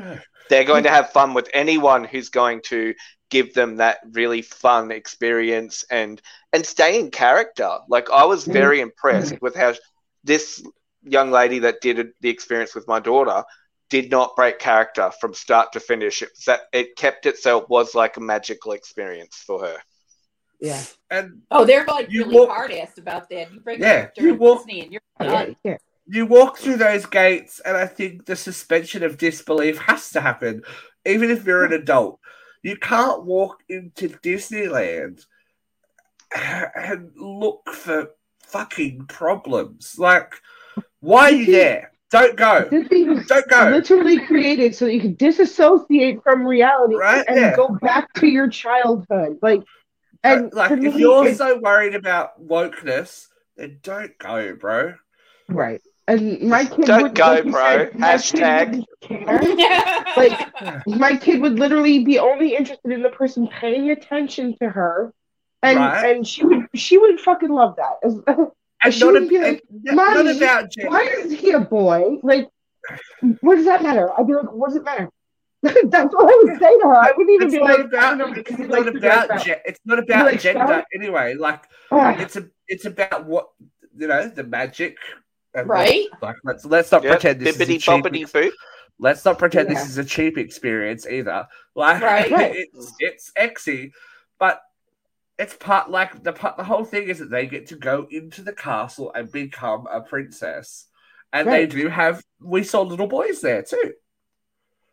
they're 0.49 0.65
going 0.65 0.83
to 0.83 0.89
have 0.89 1.11
fun 1.11 1.33
with 1.33 1.49
anyone 1.53 2.03
who's 2.03 2.27
going 2.29 2.61
to 2.65 2.93
give 3.33 3.53
them 3.55 3.77
that 3.77 3.97
really 4.11 4.41
fun 4.43 4.91
experience 4.91 5.83
and 5.89 6.21
and 6.53 6.65
stay 6.65 6.99
in 6.99 7.09
character. 7.09 7.71
Like 7.89 8.07
I 8.11 8.25
was 8.25 8.45
mm. 8.45 8.53
very 8.53 8.79
impressed 8.79 9.33
mm. 9.33 9.41
with 9.41 9.55
how 9.55 9.73
this 10.23 10.63
young 11.03 11.31
lady 11.31 11.59
that 11.65 11.81
did 11.81 11.97
the 12.21 12.29
experience 12.29 12.73
with 12.75 12.87
my 12.87 12.99
daughter 12.99 13.43
did 13.89 14.09
not 14.09 14.35
break 14.35 14.57
character 14.59 15.11
from 15.19 15.33
start 15.33 15.73
to 15.73 15.79
finish. 15.79 16.21
It 16.21 16.29
that 16.47 16.61
it 16.71 16.95
kept 16.95 17.25
itself 17.25 17.61
was 17.69 17.95
like 17.95 18.17
a 18.17 18.21
magical 18.21 18.71
experience 18.73 19.35
for 19.47 19.57
her. 19.65 19.77
yeah. 20.59 20.81
and 21.09 21.41
Oh, 21.51 21.65
they're 21.65 21.85
like 21.85 22.07
You 22.09 22.21
really 22.23 22.35
walk- 22.37 22.49
hard 22.49 22.71
assed 22.71 22.97
about 23.05 23.29
that. 23.31 23.51
You 23.53 23.59
break 23.59 23.79
Yeah, 23.79 23.93
character 23.93 24.21
you 24.23 24.33
walk- 24.35 24.65
Disney 24.65 24.81
and 24.83 24.91
you're 24.93 25.01
oh, 25.19 25.25
Yeah. 25.25 25.53
yeah. 25.69 25.77
you 26.15 26.25
walk 26.37 26.57
through 26.61 26.77
those 26.87 27.05
gates, 27.07 27.59
and 27.65 27.75
I 27.85 27.87
think 27.97 28.25
the 28.25 28.35
suspension 28.35 29.01
of 29.03 29.17
disbelief 29.17 29.77
has 29.89 30.11
to 30.11 30.21
happen, 30.21 30.61
even 31.13 31.29
if 31.35 31.45
you're 31.45 31.65
an 31.65 31.73
adult. 31.83 32.19
You 32.63 32.77
can't 32.77 33.23
walk 33.25 33.61
into 33.69 34.09
Disneyland 34.09 35.25
and 36.35 37.11
look 37.15 37.69
for 37.69 38.09
fucking 38.43 39.05
problems. 39.07 39.95
Like, 39.99 40.33
why 40.99 41.23
are 41.25 41.31
you 41.31 41.45
there? 41.51 41.91
Don't 42.09 42.37
go. 42.37 42.69
Disney 42.69 43.05
was 43.05 43.25
Don't 43.27 43.47
go. 43.49 43.69
literally 43.69 44.19
created 44.19 44.75
so 44.75 44.85
that 44.85 44.93
you 44.93 45.01
can 45.01 45.15
disassociate 45.15 46.21
from 46.23 46.45
reality 46.45 46.95
Right, 46.95 47.25
and 47.27 47.37
yeah. 47.39 47.55
go 47.55 47.69
back 47.81 48.13
to 48.15 48.27
your 48.27 48.47
childhood. 48.47 49.39
Like, 49.41 49.61
and 50.23 50.53
like, 50.53 50.71
if 50.71 50.95
you're 50.95 51.33
so 51.33 51.57
worried 51.57 51.95
about 51.95 52.41
wokeness, 52.47 53.27
then 53.57 53.79
don't 53.81 54.17
go, 54.19 54.55
bro. 54.55 54.93
right. 55.49 55.81
And 56.07 56.41
my 56.41 56.65
kid 56.65 56.85
Don't 56.85 57.03
would, 57.03 57.15
go, 57.15 57.23
like 57.25 57.45
you 57.45 57.51
bro. 57.51 57.61
said, 57.61 57.91
Hashtag. 57.93 58.83
Like, 60.17 60.85
my 60.87 61.15
kid 61.17 61.41
would 61.41 61.57
literally 61.59 62.03
be 62.03 62.19
only 62.19 62.55
interested 62.55 62.91
in 62.91 63.01
the 63.01 63.09
person 63.09 63.47
paying 63.47 63.89
attention 63.91 64.55
to 64.59 64.69
her, 64.69 65.13
and 65.61 65.79
Right. 65.79 66.15
and 66.15 66.27
she 66.27 66.45
would 66.45 66.67
she 66.75 66.97
would 66.97 67.19
fucking 67.19 67.49
love 67.49 67.75
that. 67.77 67.93
As- 68.03 68.21
And 68.85 68.93
She 68.93 68.99
not, 69.05 69.13
would 69.13 69.23
a, 69.23 69.27
be 69.27 69.39
like, 69.39 69.63
and 69.69 69.95
not 69.95 70.17
"Mommy, 70.17 70.35
about 70.37 70.69
gender. 70.71 70.89
Why 70.89 71.03
is 71.03 71.31
he 71.39 71.51
a 71.51 71.61
boy? 71.61 72.17
Like, 72.21 72.49
what 73.39 73.55
does 73.55 73.63
that 73.63 73.81
matter? 73.81 74.09
I'd 74.19 74.27
be 74.27 74.33
like, 74.33 74.51
what 74.51 74.67
does 74.69 74.75
it 74.75 74.83
matter? 74.83 75.07
That's 75.61 76.13
what 76.13 76.29
I 76.29 76.41
would 76.43 76.59
say 76.59 76.77
to 76.79 76.87
her. 76.87 76.95
I 76.95 77.13
wouldn't 77.15 77.33
even 77.33 77.47
It's 77.47 77.53
be 77.55 77.61
not 77.61 77.69
like, 77.79 77.85
about. 77.85 78.17
don't 78.17 78.17
know, 78.17 78.27
It's 78.27 78.35
because 78.39 78.57
he 78.57 78.63
not 78.63 78.71
likes 78.71 78.89
about. 78.89 79.01
dress 79.01 79.29
up. 79.29 79.45
Ge- 79.45 79.61
it's 79.65 79.79
not 79.85 79.99
about 79.99 80.25
like, 80.25 80.41
gender 80.41 80.67
shut- 80.67 80.85
anyway. 80.93 81.33
Like 81.35 81.63
it's 81.93 82.35
a. 82.35 82.49
It's 82.67 82.83
about 82.83 83.25
what 83.25 83.47
you 83.97 84.07
know. 84.07 84.27
The 84.27 84.43
magic. 84.43 84.97
And 85.55 85.65
the- 85.65 85.71
right? 85.71 86.05
Like 86.21 86.35
let's 86.43 86.65
let's 86.65 86.91
not 86.91 87.03
Yep. 87.03 87.11
pretend 87.11 87.39
this 87.41 87.55
is 87.59 87.61
a 87.69 87.77
cheap. 87.77 87.81
boppity 88.03 88.21
ex- 88.23 88.31
boop. 88.31 88.51
let's 88.99 89.25
not 89.25 89.37
pretend 89.39 89.69
Yeah. 89.69 89.75
this 89.75 89.89
is 89.89 89.97
a 89.97 90.05
cheap 90.05 90.37
experience 90.37 91.05
either. 91.07 91.47
Like 91.75 92.01
Right. 92.01 92.31
Right. 92.31 92.55
it's 92.55 92.93
it's 92.99 93.31
exy, 93.37 93.91
but 94.39 94.61
it's 95.39 95.55
part 95.55 95.89
like 95.89 96.23
the 96.23 96.31
part. 96.33 96.57
The 96.57 96.63
whole 96.63 96.85
thing 96.85 97.07
is 97.09 97.19
that 97.19 97.29
they 97.31 97.47
get 97.47 97.67
to 97.67 97.75
go 97.75 98.07
into 98.11 98.41
the 98.43 98.53
castle 98.53 99.11
and 99.13 99.31
become 99.31 99.87
a 99.91 100.01
princess, 100.01 100.85
and 101.33 101.47
Right. 101.47 101.69
they 101.69 101.81
do 101.81 101.87
have. 101.89 102.21
We 102.39 102.63
saw 102.63 102.81
little 102.81 103.07
boys 103.07 103.41
there 103.41 103.63
too. 103.63 103.93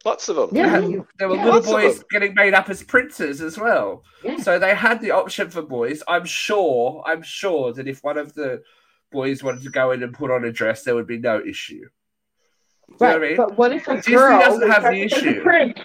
Lots 0.03 0.31
of 0.31 0.37
them. 0.37 0.49
They 0.53 0.61
Yeah. 0.61 0.68
had- 0.68 1.05
there 1.18 1.29
were 1.29 1.37
Yeah, 1.37 1.44
little 1.44 1.61
boys 1.73 2.03
getting 2.11 2.33
made 2.35 2.55
up 2.55 2.70
as 2.70 2.83
princes 2.83 3.42
as 3.42 3.59
well. 3.59 4.03
Yeah. 4.25 4.38
So 4.38 4.59
they 4.59 4.75
had 4.75 5.03
the 5.03 5.11
option 5.11 5.51
for 5.51 5.61
boys. 5.61 6.03
I'm 6.09 6.25
sure. 6.25 7.03
I'm 7.07 7.20
sure 7.23 7.75
that 7.75 7.87
if 7.87 8.03
one 8.03 8.16
of 8.16 8.33
the 8.33 8.62
boys 9.11 9.42
wanted 9.42 9.62
to 9.64 9.70
go 9.70 9.90
in 9.92 10.03
and 10.03 10.12
put 10.14 10.31
on 10.31 10.44
a 10.44 10.53
dress, 10.53 10.83
there 10.83 10.94
would 10.94 11.07
be 11.07 11.18
no 11.18 11.40
issue. 11.44 11.81
Do 11.81 11.87
you 11.87 12.96
know 13.01 13.07
what 13.12 13.16
I 13.16 13.18
mean? 13.29 13.37
but 13.37 13.57
what 13.59 13.73
if 13.73 13.87
a 13.88 13.96
Disney 13.96 14.14
girl 14.14 14.40
doesn't 14.40 14.68
have 14.70 14.83
the 14.83 14.90
dressed 15.09 15.16
as 15.16 15.23
a 15.23 15.29
issue. 15.31 15.42
prince? 15.42 15.79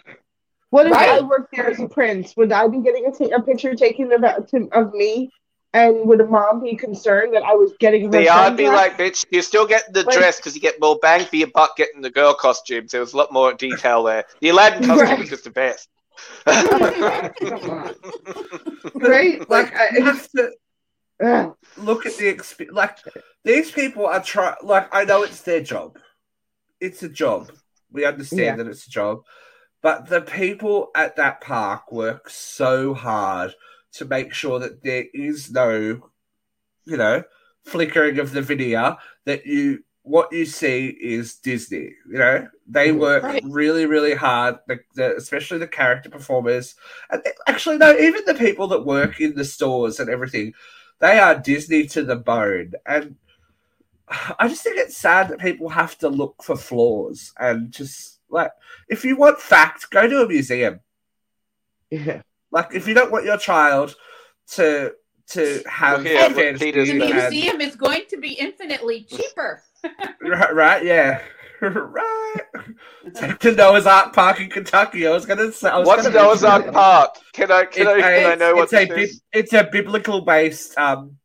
What 0.72 0.88
if 0.88 0.94
Right. 0.94 1.10
I 1.10 1.22
worked 1.22 1.56
there 1.56 1.70
as 1.70 1.80
a 1.80 1.88
prince? 1.88 2.36
Would 2.36 2.52
I 2.52 2.68
be 2.68 2.80
getting 2.80 3.06
a, 3.06 3.42
picture 3.42 3.76
taken 3.76 4.12
of, 4.12 4.22
to, 4.48 4.68
of 4.74 4.94
me? 4.94 5.30
And 5.74 6.08
would 6.08 6.22
a 6.22 6.26
mom 6.26 6.62
be 6.64 6.76
concerned 6.76 7.34
that 7.36 7.44
I 7.44 7.54
was 7.54 7.74
getting 7.80 8.12
her 8.12 8.22
Yeah, 8.22 8.36
I'd 8.40 8.56
be 8.58 8.64
dressed? 8.66 8.98
like, 8.98 8.98
bitch, 8.98 9.26
you 9.30 9.42
still 9.42 9.68
get 9.68 9.92
the 9.94 10.04
Like- 10.04 10.16
dress 10.16 10.38
because 10.38 10.56
you 10.56 10.62
get 10.62 10.80
more 10.80 10.98
bang 11.02 11.26
for 11.26 11.36
your 11.36 11.50
buck 11.54 11.76
getting 11.78 12.02
the 12.02 12.10
girl 12.10 12.34
costumes. 12.34 12.92
There 12.92 13.02
was 13.02 13.14
a 13.14 13.18
lot 13.18 13.32
more 13.34 13.54
detail 13.54 14.04
there. 14.04 14.24
The 14.42 14.50
Aladdin 14.50 14.84
costume 14.88 15.06
Right. 15.08 15.20
was 15.20 15.30
just 15.30 15.44
the 15.44 15.50
best. 15.52 15.90
right? 18.96 19.40
Like, 19.50 19.74
Like, 19.74 19.76
I, 19.76 19.90
you 19.98 20.04
have 20.06 20.30
to 20.32 20.44
ugh. 20.44 20.52
Look 21.20 22.06
at 22.06 22.18
the 22.18 22.34
exp- 22.34 22.72
like 22.72 22.98
these 23.44 23.72
people 23.72 24.06
are 24.06 24.24
trying. 24.24 24.56
Like 24.64 24.94
I 24.94 25.06
know 25.06 25.24
it's 25.24 25.42
their 25.42 25.62
job. 25.62 25.98
It's 26.80 27.04
a 27.04 27.10
job. 27.10 27.52
We 27.92 28.06
understand 28.06 28.42
Yeah. 28.42 28.56
that 28.58 28.68
it's 28.68 28.88
a 28.88 28.90
job, 28.90 29.22
but 29.82 30.08
the 30.08 30.22
people 30.22 30.92
at 30.96 31.16
that 31.16 31.42
park 31.42 31.92
work 31.92 32.30
so 32.30 32.94
hard 32.94 33.54
to 33.94 34.06
make 34.06 34.34
sure 34.34 34.60
that 34.60 34.84
there 34.84 35.06
is 35.14 35.50
no, 35.52 36.10
you 36.86 36.98
know, 36.98 37.24
flickering 37.64 38.20
of 38.20 38.32
the 38.32 38.42
video. 38.42 38.98
That 39.26 39.46
you 39.46 39.84
what 40.02 40.32
you 40.32 40.46
see 40.46 40.88
is 40.88 41.38
Disney. 41.38 41.96
You 42.08 42.20
know, 42.20 42.48
they 42.68 42.90
mm-hmm. 42.90 43.00
work 43.00 43.24
Right. 43.24 43.44
really, 43.46 43.86
really 43.86 44.14
hard. 44.14 44.58
The, 44.68 44.80
the, 44.94 45.16
especially 45.16 45.58
the 45.58 45.68
character 45.68 46.10
performers, 46.10 46.76
and 47.10 47.24
actually, 47.48 47.78
no, 47.78 47.98
even 47.98 48.24
the 48.26 48.36
people 48.36 48.68
that 48.68 48.86
work 48.86 49.20
in 49.20 49.34
the 49.36 49.46
stores 49.46 50.00
and 50.00 50.10
everything 50.10 50.54
they 51.00 51.20
are 51.20 51.36
Disney 51.40 51.86
to 51.88 52.04
the 52.04 52.16
bone. 52.16 52.74
And 52.86 53.16
I 54.40 54.48
just 54.48 54.64
think 54.64 54.78
it's 54.78 54.98
sad 54.98 55.30
that 55.30 55.40
people 55.40 55.70
have 55.70 55.98
to 56.00 56.10
look 56.10 56.44
for 56.44 56.56
flaws 56.56 57.34
and 57.40 57.72
just 57.72 58.20
like 58.30 58.52
if 58.90 59.04
you 59.06 59.16
want 59.18 59.40
fact, 59.40 59.90
go 59.90 60.08
to 60.08 60.22
a 60.24 60.28
museum. 60.28 60.80
Yeah. 61.90 62.22
Like 62.52 62.74
if 62.74 62.88
you 62.88 62.94
don't 62.94 63.12
want 63.12 63.26
your 63.26 63.38
child 63.38 63.96
to 64.52 64.94
to 65.30 65.64
have 65.68 66.04
Well, 66.04 66.14
yeah, 66.14 66.30
fair 66.30 66.52
look, 66.52 66.62
Peter's 66.62 66.88
The 66.90 67.00
better. 67.00 67.14
and- 67.20 67.34
museum 67.34 67.62
is 67.62 67.76
going 67.76 68.04
to 68.10 68.18
be 68.18 68.34
infinitely 68.34 69.04
cheaper. 69.04 69.64
right, 70.22 70.54
right, 70.54 70.84
yeah, 70.86 71.22
right. 71.70 72.42
Take 73.16 73.40
to 73.40 73.52
Noah's 73.54 73.86
Ark 73.86 74.14
Park 74.14 74.40
in 74.42 74.50
Kentucky. 74.50 75.06
I 75.08 75.12
was 75.12 75.26
gonna 75.26 75.52
say. 75.52 75.70
I 75.70 75.78
was 75.78 75.88
What's 75.88 76.04
gonna 76.04 76.16
Noah's 76.16 76.44
Ark. 76.44 76.72
Park? 76.72 77.16
Can 77.34 77.52
I 77.52 77.66
can 77.66 77.88
It's 77.88 77.90
I, 77.90 78.02
can 78.02 78.04
I 78.32 78.34
a- 78.34 78.36
know 78.36 78.56
what 78.56 78.64
it's 78.64 78.74
a 78.74 78.86
this 78.86 79.10
is? 79.12 79.22
it's 79.32 79.54
a 79.54 79.64
biblical 79.72 80.22
based 80.22 80.78
um 80.78 81.18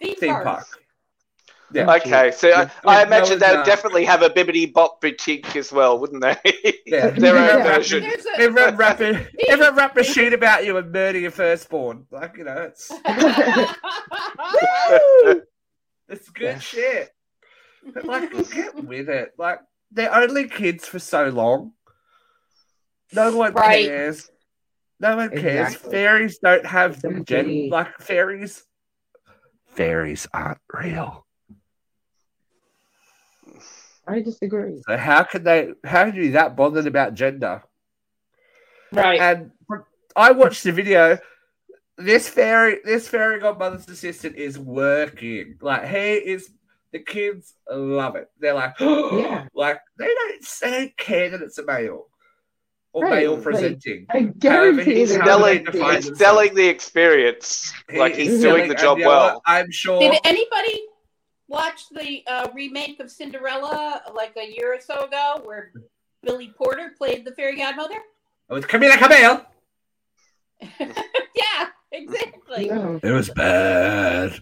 Theme, 0.00 0.14
theme 0.16 0.32
parks. 0.34 0.44
park. 0.46 0.66
Yeah. 1.72 1.92
Okay, 1.96 2.30
so 2.30 2.48
I, 2.48 2.50
Yeah. 2.62 2.70
I 2.86 2.96
No, 3.02 3.06
imagine 3.08 3.38
they'd 3.40 3.64
definitely 3.64 4.04
have 4.04 4.22
a 4.22 4.30
Bibbidi 4.30 4.72
Bop 4.72 5.00
boutique 5.00 5.56
as 5.56 5.72
well, 5.72 5.98
wouldn't 5.98 6.22
they? 6.22 6.36
Yeah. 6.86 7.10
Their 7.10 7.36
own 7.36 7.44
Yeah. 7.44 7.62
version. 7.76 8.02
There's 8.04 8.24
a, 8.24 8.40
Everyone 8.40 8.76
rap 8.76 9.00
it, 9.02 9.26
everyone 9.48 9.74
rap 9.74 9.96
a 9.96 10.04
sheet 10.04 10.32
about 10.32 10.64
you 10.64 10.76
and 10.76 10.92
murder 10.92 11.18
your 11.18 11.32
firstborn. 11.32 12.06
Like 12.12 12.36
you 12.36 12.44
know, 12.44 12.70
it's 12.70 12.88
Woo! 14.90 15.42
it's 16.08 16.28
good 16.30 16.44
Yeah. 16.44 16.58
shit. 16.60 17.10
But 17.94 18.04
like, 18.08 18.30
get 18.50 18.74
with 18.84 19.08
it. 19.08 19.32
Like 19.38 19.60
they're 19.90 20.14
only 20.14 20.48
kids 20.48 20.86
for 20.86 20.98
so 20.98 21.28
long. 21.28 21.72
No 23.12 23.36
one 23.36 23.54
Right. 23.54 23.86
cares. 23.86 24.30
No 24.98 25.16
one 25.16 25.30
cares. 25.30 25.74
Exactly. 25.74 25.90
Fairies 25.92 26.38
don't 26.38 26.66
have 26.66 27.24
gen- 27.24 27.68
like 27.70 27.98
fairies. 27.98 28.64
Fairies 29.66 30.26
aren't 30.32 30.58
real. 30.72 31.26
I 34.08 34.20
disagree. 34.20 34.82
So 34.88 34.96
how 34.96 35.24
can 35.24 35.44
they? 35.44 35.72
How 35.84 36.04
can 36.06 36.14
you 36.14 36.22
be 36.22 36.28
that 36.30 36.56
bothered 36.56 36.86
about 36.86 37.14
gender? 37.14 37.62
right. 38.92 39.20
And 39.20 39.50
I 40.14 40.30
watched 40.32 40.64
the 40.64 40.72
video. 40.72 41.18
This 41.98 42.28
fairy, 42.28 42.78
this 42.84 43.08
fairy 43.08 43.40
godmother's 43.40 43.88
assistant 43.88 44.36
is 44.36 44.58
working. 44.58 45.56
Like 45.60 45.86
he 45.88 46.14
is, 46.14 46.50
the 46.92 47.00
kids 47.00 47.54
love 47.70 48.16
it. 48.16 48.28
They're 48.38 48.54
like, 48.54 48.74
Yeah. 48.80 49.46
like 49.54 49.80
they 49.98 50.06
don't, 50.06 50.46
they 50.62 50.70
don't 50.70 50.96
care 50.96 51.30
that 51.30 51.42
it's 51.42 51.58
a 51.58 51.64
male 51.64 52.06
or 52.92 53.04
Right, 53.04 53.24
male 53.24 53.36
presenting. 53.36 54.06
I 54.10 54.20
guarantee 54.38 54.94
he's 54.96 55.14
that. 55.14 55.24
Selling, 55.26 55.66
he's 55.72 56.16
selling 56.18 56.54
the 56.54 56.66
experience. 56.66 57.72
like 57.94 58.14
He 58.14 58.22
he's 58.24 58.40
doing 58.40 58.42
selling- 58.42 58.68
the 58.68 58.74
job 58.74 58.98
you 58.98 59.06
well. 59.06 59.34
what? 59.34 59.42
I'm 59.46 59.70
sure. 59.70 60.00
Did 60.00 60.18
anybody 60.24 60.80
watch 61.48 61.82
the 61.90 62.22
uh, 62.26 62.48
remake 62.54 62.98
of 63.00 63.10
Cinderella 63.10 64.02
like 64.14 64.34
a 64.36 64.46
year 64.50 64.74
or 64.74 64.80
so 64.80 65.04
ago 65.04 65.40
where 65.44 65.72
Billy 66.22 66.52
Porter 66.56 66.94
played 66.96 67.24
the 67.24 67.32
fairy 67.32 67.56
godmother? 67.56 67.98
Oh, 68.48 68.56
it's 68.56 68.66
Camila 68.66 68.96
Cabello. 68.96 69.44
yeah, 70.80 71.68
exactly. 71.92 72.68
No. 72.68 72.98
It 73.02 73.10
was 73.10 73.28
bad. 73.30 74.40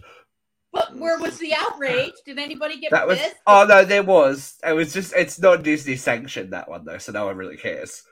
But 0.75 0.95
where 0.97 1.17
was 1.17 1.37
the 1.39 1.53
outrage? 1.57 2.11
Did 2.25 2.37
anybody 2.37 2.79
get 2.79 2.91
That 2.91 3.07
was. 3.07 3.17
pissed? 3.17 3.37
Oh 3.47 3.65
no, 3.67 3.85
there 3.85 4.03
was. 4.03 4.57
It 4.63 4.73
was 4.73 4.93
just. 4.93 5.13
It's 5.15 5.39
not 5.39 5.63
Disney 5.63 5.95
sanctioned 5.95 6.51
that 6.53 6.69
one 6.69 6.83
though, 6.85 6.97
so 6.97 7.13
no 7.13 7.25
one 7.25 7.37
really 7.37 7.55
cares. 7.57 8.03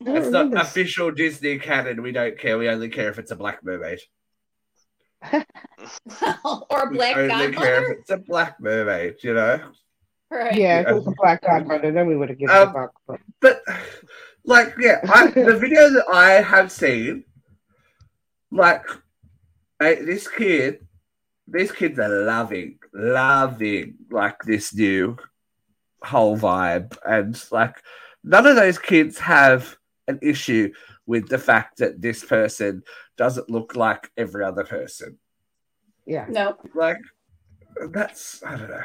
It's 0.00 0.28
not 0.28 0.46
remember. 0.46 0.56
official 0.58 1.10
Disney 1.10 1.58
canon. 1.58 2.02
We 2.02 2.12
don't 2.12 2.38
care. 2.38 2.58
We 2.58 2.68
only 2.70 2.88
care 2.88 3.10
if 3.10 3.18
it's 3.18 3.30
a 3.30 3.36
black 3.36 3.62
mermaid. 3.62 4.00
or 5.32 5.42
a 6.70 6.90
We 6.90 6.96
black 6.96 7.16
only 7.16 7.52
care 7.54 7.92
if 7.92 7.98
it's 8.00 8.10
a 8.10 8.16
black 8.18 8.60
mermaid. 8.60 9.16
You 9.22 9.34
know. 9.34 9.60
Right. 10.30 10.54
Yeah, 10.56 10.80
if 10.80 10.88
it 10.88 10.94
was 10.94 11.06
a 11.06 11.12
black 11.12 11.42
godmother, 11.42 11.92
then 11.92 12.06
we 12.08 12.16
would 12.16 12.30
have 12.30 12.38
given 12.38 12.56
Um, 12.56 12.68
a 12.68 12.72
fuck. 12.72 12.92
But 13.06 13.20
But 13.40 13.62
like, 14.44 14.74
yeah, 14.80 15.00
I, 15.12 15.26
the 15.30 15.56
video 15.58 15.88
that 15.90 16.06
I 16.12 16.30
have 16.42 16.72
seen, 16.72 17.24
like, 18.50 18.84
eh, 19.80 19.96
this 20.04 20.26
kid, 20.28 20.85
these 21.48 21.72
kids 21.72 21.98
are 21.98 22.08
loving, 22.24 22.78
loving 22.92 23.94
like 24.10 24.42
this 24.44 24.74
new 24.74 25.16
whole 26.02 26.36
vibe, 26.36 26.96
and 27.06 27.42
like, 27.50 27.76
none 28.24 28.46
of 28.46 28.56
those 28.56 28.78
kids 28.78 29.18
have 29.18 29.76
an 30.08 30.18
issue 30.22 30.72
with 31.06 31.28
the 31.28 31.38
fact 31.38 31.78
that 31.78 32.00
this 32.00 32.24
person 32.24 32.82
doesn't 33.16 33.48
look 33.50 33.76
like 33.76 34.10
every 34.16 34.44
other 34.44 34.64
person. 34.64 35.18
yeah. 36.04 36.26
No. 36.28 36.56
Like, 36.74 36.98
that's 37.90 38.42
I 38.44 38.56
don't 38.56 38.70
know. 38.70 38.82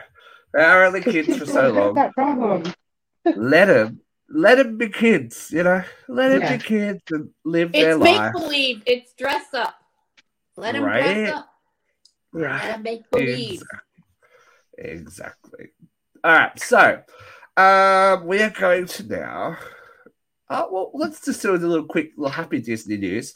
They 0.54 0.64
are 0.64 0.84
only 0.86 1.02
kids 1.02 1.38
for 1.38 1.46
so 1.46 1.72
long. 1.72 1.94
That 1.96 2.14
problem. 2.14 2.64
let 3.36 3.66
them 3.66 4.02
let 4.34 4.56
them 4.56 4.78
be 4.78 4.90
kids 4.90 5.50
you 5.52 5.62
know 5.64 5.84
let 6.08 6.30
them 6.30 6.42
Yeah. 6.42 6.58
be 6.58 6.64
kids 6.64 7.02
and 7.12 7.30
live 7.46 7.72
their 7.72 7.96
life. 7.96 8.10
It's 8.10 8.40
make 8.40 8.44
believe. 8.44 8.84
It's 8.86 9.14
dress 9.14 9.54
up. 9.54 9.76
Let 10.58 10.74
them 10.74 10.84
Right? 10.84 11.02
dress 11.04 11.34
up. 11.36 11.51
Let 12.34 12.44
right 12.44 12.68
them 12.68 12.84
make 12.84 13.10
believe. 13.12 13.62
exactly. 14.78 15.00
exactly 15.00 15.66
all 16.24 16.32
right 16.34 16.60
so 16.60 17.02
um 17.58 18.26
we 18.28 18.42
are 18.42 18.50
going 18.50 18.86
to 18.86 19.04
now 19.04 19.58
uh, 20.50 20.66
well 20.72 20.92
let's 20.94 21.24
just 21.26 21.42
do 21.42 21.54
a 21.54 21.58
little 21.58 21.86
quick 21.86 22.12
little 22.18 22.32
happy 22.32 22.62
disney 22.62 22.98
news 22.98 23.34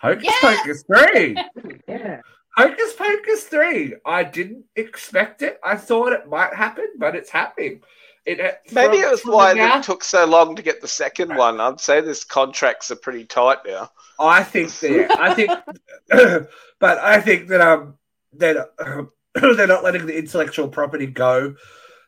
Hocus 0.00 0.24
Yes! 0.24 0.60
Pocus 0.60 0.84
3! 0.86 1.36
Yeah. 1.88 2.20
Hocus 2.56 2.92
Pocus 2.94 3.44
3! 3.44 3.96
I 4.06 4.22
didn't 4.22 4.64
expect 4.76 5.42
it. 5.42 5.58
I 5.64 5.76
thought 5.76 6.12
it 6.12 6.28
might 6.28 6.54
happen, 6.54 6.86
but 6.98 7.16
it's 7.16 7.30
happening. 7.30 7.80
It, 8.28 8.60
Maybe 8.72 8.98
from- 8.98 9.04
it 9.06 9.10
was 9.10 9.22
why 9.22 9.54
it 9.56 9.82
took 9.82 10.04
so 10.04 10.26
long 10.26 10.54
to 10.56 10.62
get 10.62 10.82
the 10.82 10.88
second 10.88 11.34
one. 11.34 11.60
I'd 11.60 11.80
say 11.80 12.02
this 12.02 12.24
contracts 12.24 12.90
are 12.90 12.96
pretty 12.96 13.24
tight 13.24 13.58
now. 13.66 13.90
I 14.20 14.42
think 14.42 14.70
that 14.80 15.18
I 15.18 15.34
think, 15.34 15.50
but 16.78 16.98
I 16.98 17.22
think 17.22 17.48
that 17.48 17.62
um 17.62 17.94
that 18.34 18.68
um, 18.78 19.10
they're 19.34 19.66
not 19.66 19.82
letting 19.82 20.04
the 20.04 20.18
intellectual 20.18 20.68
property 20.68 21.06
go 21.06 21.54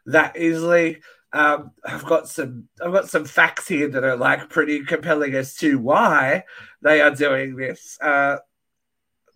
that 0.06 0.36
easily. 0.36 1.00
Um, 1.32 1.70
I've 1.86 2.04
got 2.04 2.28
some 2.28 2.68
I've 2.84 2.92
got 2.92 3.08
some 3.08 3.24
facts 3.24 3.66
here 3.66 3.88
that 3.88 4.04
are 4.04 4.16
like 4.16 4.50
pretty 4.50 4.84
compelling 4.84 5.34
as 5.34 5.54
to 5.56 5.78
why 5.78 6.44
they 6.82 7.00
are 7.00 7.14
doing 7.14 7.56
this. 7.56 7.96
Uh, 7.98 8.36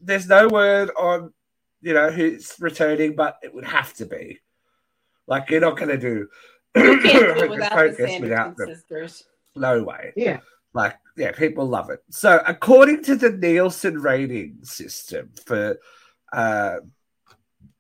there's 0.01 0.29
no 0.29 0.49
word 0.49 0.91
on 0.99 1.33
you 1.81 1.95
know 1.95 2.11
who's 2.11 2.55
returning, 2.61 3.17
but 3.17 3.39
it 3.43 3.55
would 3.55 3.65
have 3.65 3.95
to 3.95 4.05
be. 4.05 4.41
Like 5.27 5.49
you're 5.49 5.61
not 5.63 5.79
going 5.79 5.89
to 5.89 5.97
do 5.97 6.29
You 6.75 7.01
can't 7.01 7.39
do 7.39 7.49
without 7.49 7.71
the 7.71 7.77
Pocus 7.77 7.97
Sanderson 7.97 8.23
without 8.23 8.57
them. 8.57 8.69
sisters. 8.69 9.25
No 9.57 9.83
way. 9.83 10.13
Yeah. 10.17 10.41
Like, 10.73 10.97
yeah, 11.17 11.31
people 11.33 11.67
love 11.67 11.91
it. 11.91 12.03
So, 12.11 12.43
according 12.47 13.05
to 13.05 13.15
the 13.15 13.31
Nielsen 13.31 13.99
rating 13.99 14.59
system 14.65 15.31
for 15.47 15.79
uh, 16.33 16.77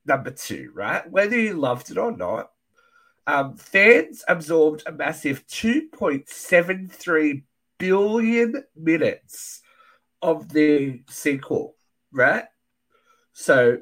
number 0.06 0.30
two, 0.30 0.70
right, 0.72 1.10
whether 1.10 1.38
you 1.38 1.54
loved 1.54 1.90
it 1.90 1.98
or 1.98 2.16
not, 2.16 2.50
um, 3.26 3.56
fans 3.56 4.22
absorbed 4.28 4.84
a 4.86 4.92
massive 4.92 5.44
2.73 5.48 7.42
billion 7.78 8.62
minutes 8.76 9.62
of 10.22 10.52
the 10.52 11.00
sequel, 11.08 11.74
right? 12.12 12.44
So, 13.32 13.78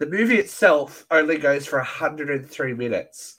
the 0.00 0.06
movie 0.06 0.38
itself 0.38 1.06
only 1.10 1.38
goes 1.38 1.66
for 1.66 1.78
103 1.78 2.74
minutes. 2.74 3.36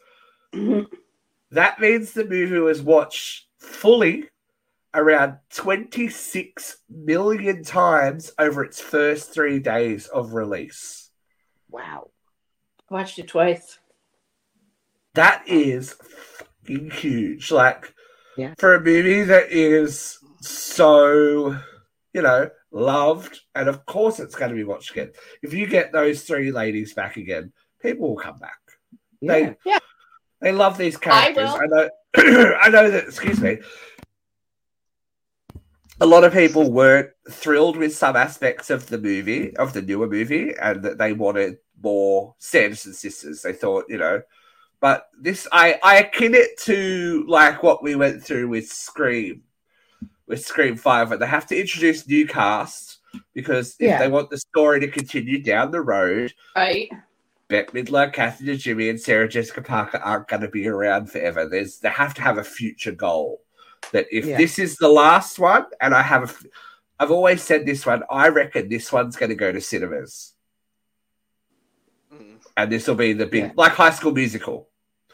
That 1.51 1.79
means 1.79 2.13
the 2.13 2.25
movie 2.25 2.59
was 2.59 2.81
watched 2.81 3.45
fully 3.59 4.25
around 4.93 5.37
26 5.53 6.77
million 6.89 7.63
times 7.63 8.31
over 8.39 8.63
its 8.63 8.79
first 8.79 9.33
three 9.33 9.59
days 9.59 10.07
of 10.07 10.33
release. 10.33 11.09
Wow. 11.69 12.09
Watched 12.89 13.19
it 13.19 13.27
twice. 13.27 13.77
That 15.13 15.43
is 15.47 15.93
fucking 15.93 16.91
huge. 16.91 17.51
Like, 17.51 17.93
Yeah. 18.37 18.53
for 18.57 18.73
a 18.75 18.81
movie 18.81 19.23
that 19.23 19.51
is 19.51 20.17
so, 20.41 21.57
you 22.13 22.21
know, 22.21 22.49
loved, 22.71 23.39
and 23.55 23.67
of 23.67 23.85
course 23.85 24.19
it's 24.19 24.35
going 24.35 24.49
to 24.49 24.55
be 24.55 24.63
watched 24.63 24.91
again. 24.91 25.11
If 25.43 25.53
you 25.53 25.67
get 25.67 25.91
those 25.91 26.23
three 26.23 26.51
ladies 26.51 26.93
back 26.93 27.17
again, 27.17 27.53
people 27.81 28.09
will 28.09 28.21
come 28.23 28.39
back. 28.39 28.59
Yeah. 29.21 29.31
They, 29.33 29.55
Yeah. 29.65 29.79
They 30.41 30.51
love 30.51 30.77
these 30.77 30.97
characters. 30.97 31.51
will. 31.51 31.61
I, 31.61 31.65
know. 31.65 31.89
I 32.61 32.69
know 32.69 32.89
that. 32.91 33.05
Excuse 33.05 33.39
me. 33.39 33.57
A 36.01 36.05
lot 36.05 36.23
of 36.23 36.31
people 36.31 36.71
weren't 36.71 37.09
thrilled 37.29 37.75
with 37.75 37.93
some 37.93 38.15
aspects 38.15 38.69
of 38.69 38.87
the 38.87 38.97
movie, 38.97 39.55
of 39.57 39.73
the 39.73 39.81
newer 39.81 40.07
movie, 40.07 40.53
and 40.61 40.81
that 40.83 40.97
they 40.97 41.11
wanted 41.11 41.57
more 41.83 42.35
Sanderson 42.39 42.93
sisters. 42.93 43.41
They 43.41 43.51
thought, 43.51 43.85
you 43.89 43.97
know, 43.97 44.21
but 44.79 45.09
this 45.19 45.45
I 45.51 45.77
I 45.83 45.97
akin 45.97 46.35
it 46.35 46.57
to 46.61 47.25
like 47.27 47.63
what 47.63 47.83
we 47.83 47.95
went 47.95 48.23
through 48.23 48.47
with 48.47 48.69
Scream, 48.69 49.43
with 50.25 50.45
Scream 50.45 50.77
Five, 50.77 51.09
where 51.09 51.17
they 51.17 51.27
have 51.27 51.47
to 51.47 51.59
introduce 51.59 52.07
new 52.07 52.25
cast 52.25 52.99
because 53.33 53.75
if 53.79 53.87
Yeah. 53.89 53.99
they 53.99 54.07
want 54.07 54.29
the 54.29 54.37
story 54.37 54.79
to 54.79 54.87
continue 54.87 55.41
down 55.43 55.71
the 55.71 55.81
road, 55.81 56.31
Right. 56.55 56.89
Bette 57.49 57.73
Midler, 57.73 58.13
Kathy 58.13 58.45
Najimy, 58.45 58.89
and 58.91 59.01
Sarah 59.01 59.27
Jessica 59.27 59.61
Parker 59.61 59.97
aren't 59.97 60.27
going 60.27 60.43
to 60.43 60.47
be 60.47 60.67
around 60.67 61.11
forever. 61.11 61.49
There's 61.49 61.79
they 61.79 61.89
have 61.89 62.13
to 62.13 62.21
have 62.21 62.37
a 62.37 62.43
future 62.43 62.91
goal. 62.91 63.41
That 63.91 64.05
if 64.11 64.25
Yeah. 64.25 64.37
this 64.37 64.59
is 64.59 64.75
the 64.77 64.87
last 64.89 65.39
one, 65.39 65.65
and 65.81 65.95
I 65.95 66.01
have, 66.03 66.21
a 66.21 66.25
f- 66.25 66.45
I've 66.99 67.11
always 67.11 67.41
said 67.41 67.65
this 67.65 67.85
one. 67.85 68.03
I 68.09 68.27
reckon 68.27 68.69
this 68.69 68.91
one's 68.91 69.15
going 69.15 69.29
to 69.29 69.35
go 69.35 69.51
to 69.51 69.59
cinemas, 69.61 70.33
Mm. 72.13 72.37
and 72.55 72.71
this 72.71 72.87
will 72.87 72.95
be 72.95 73.13
the 73.13 73.25
big, 73.25 73.43
Yeah. 73.45 73.51
like 73.55 73.71
High 73.71 73.91
School 73.91 74.11
Musical. 74.11 74.69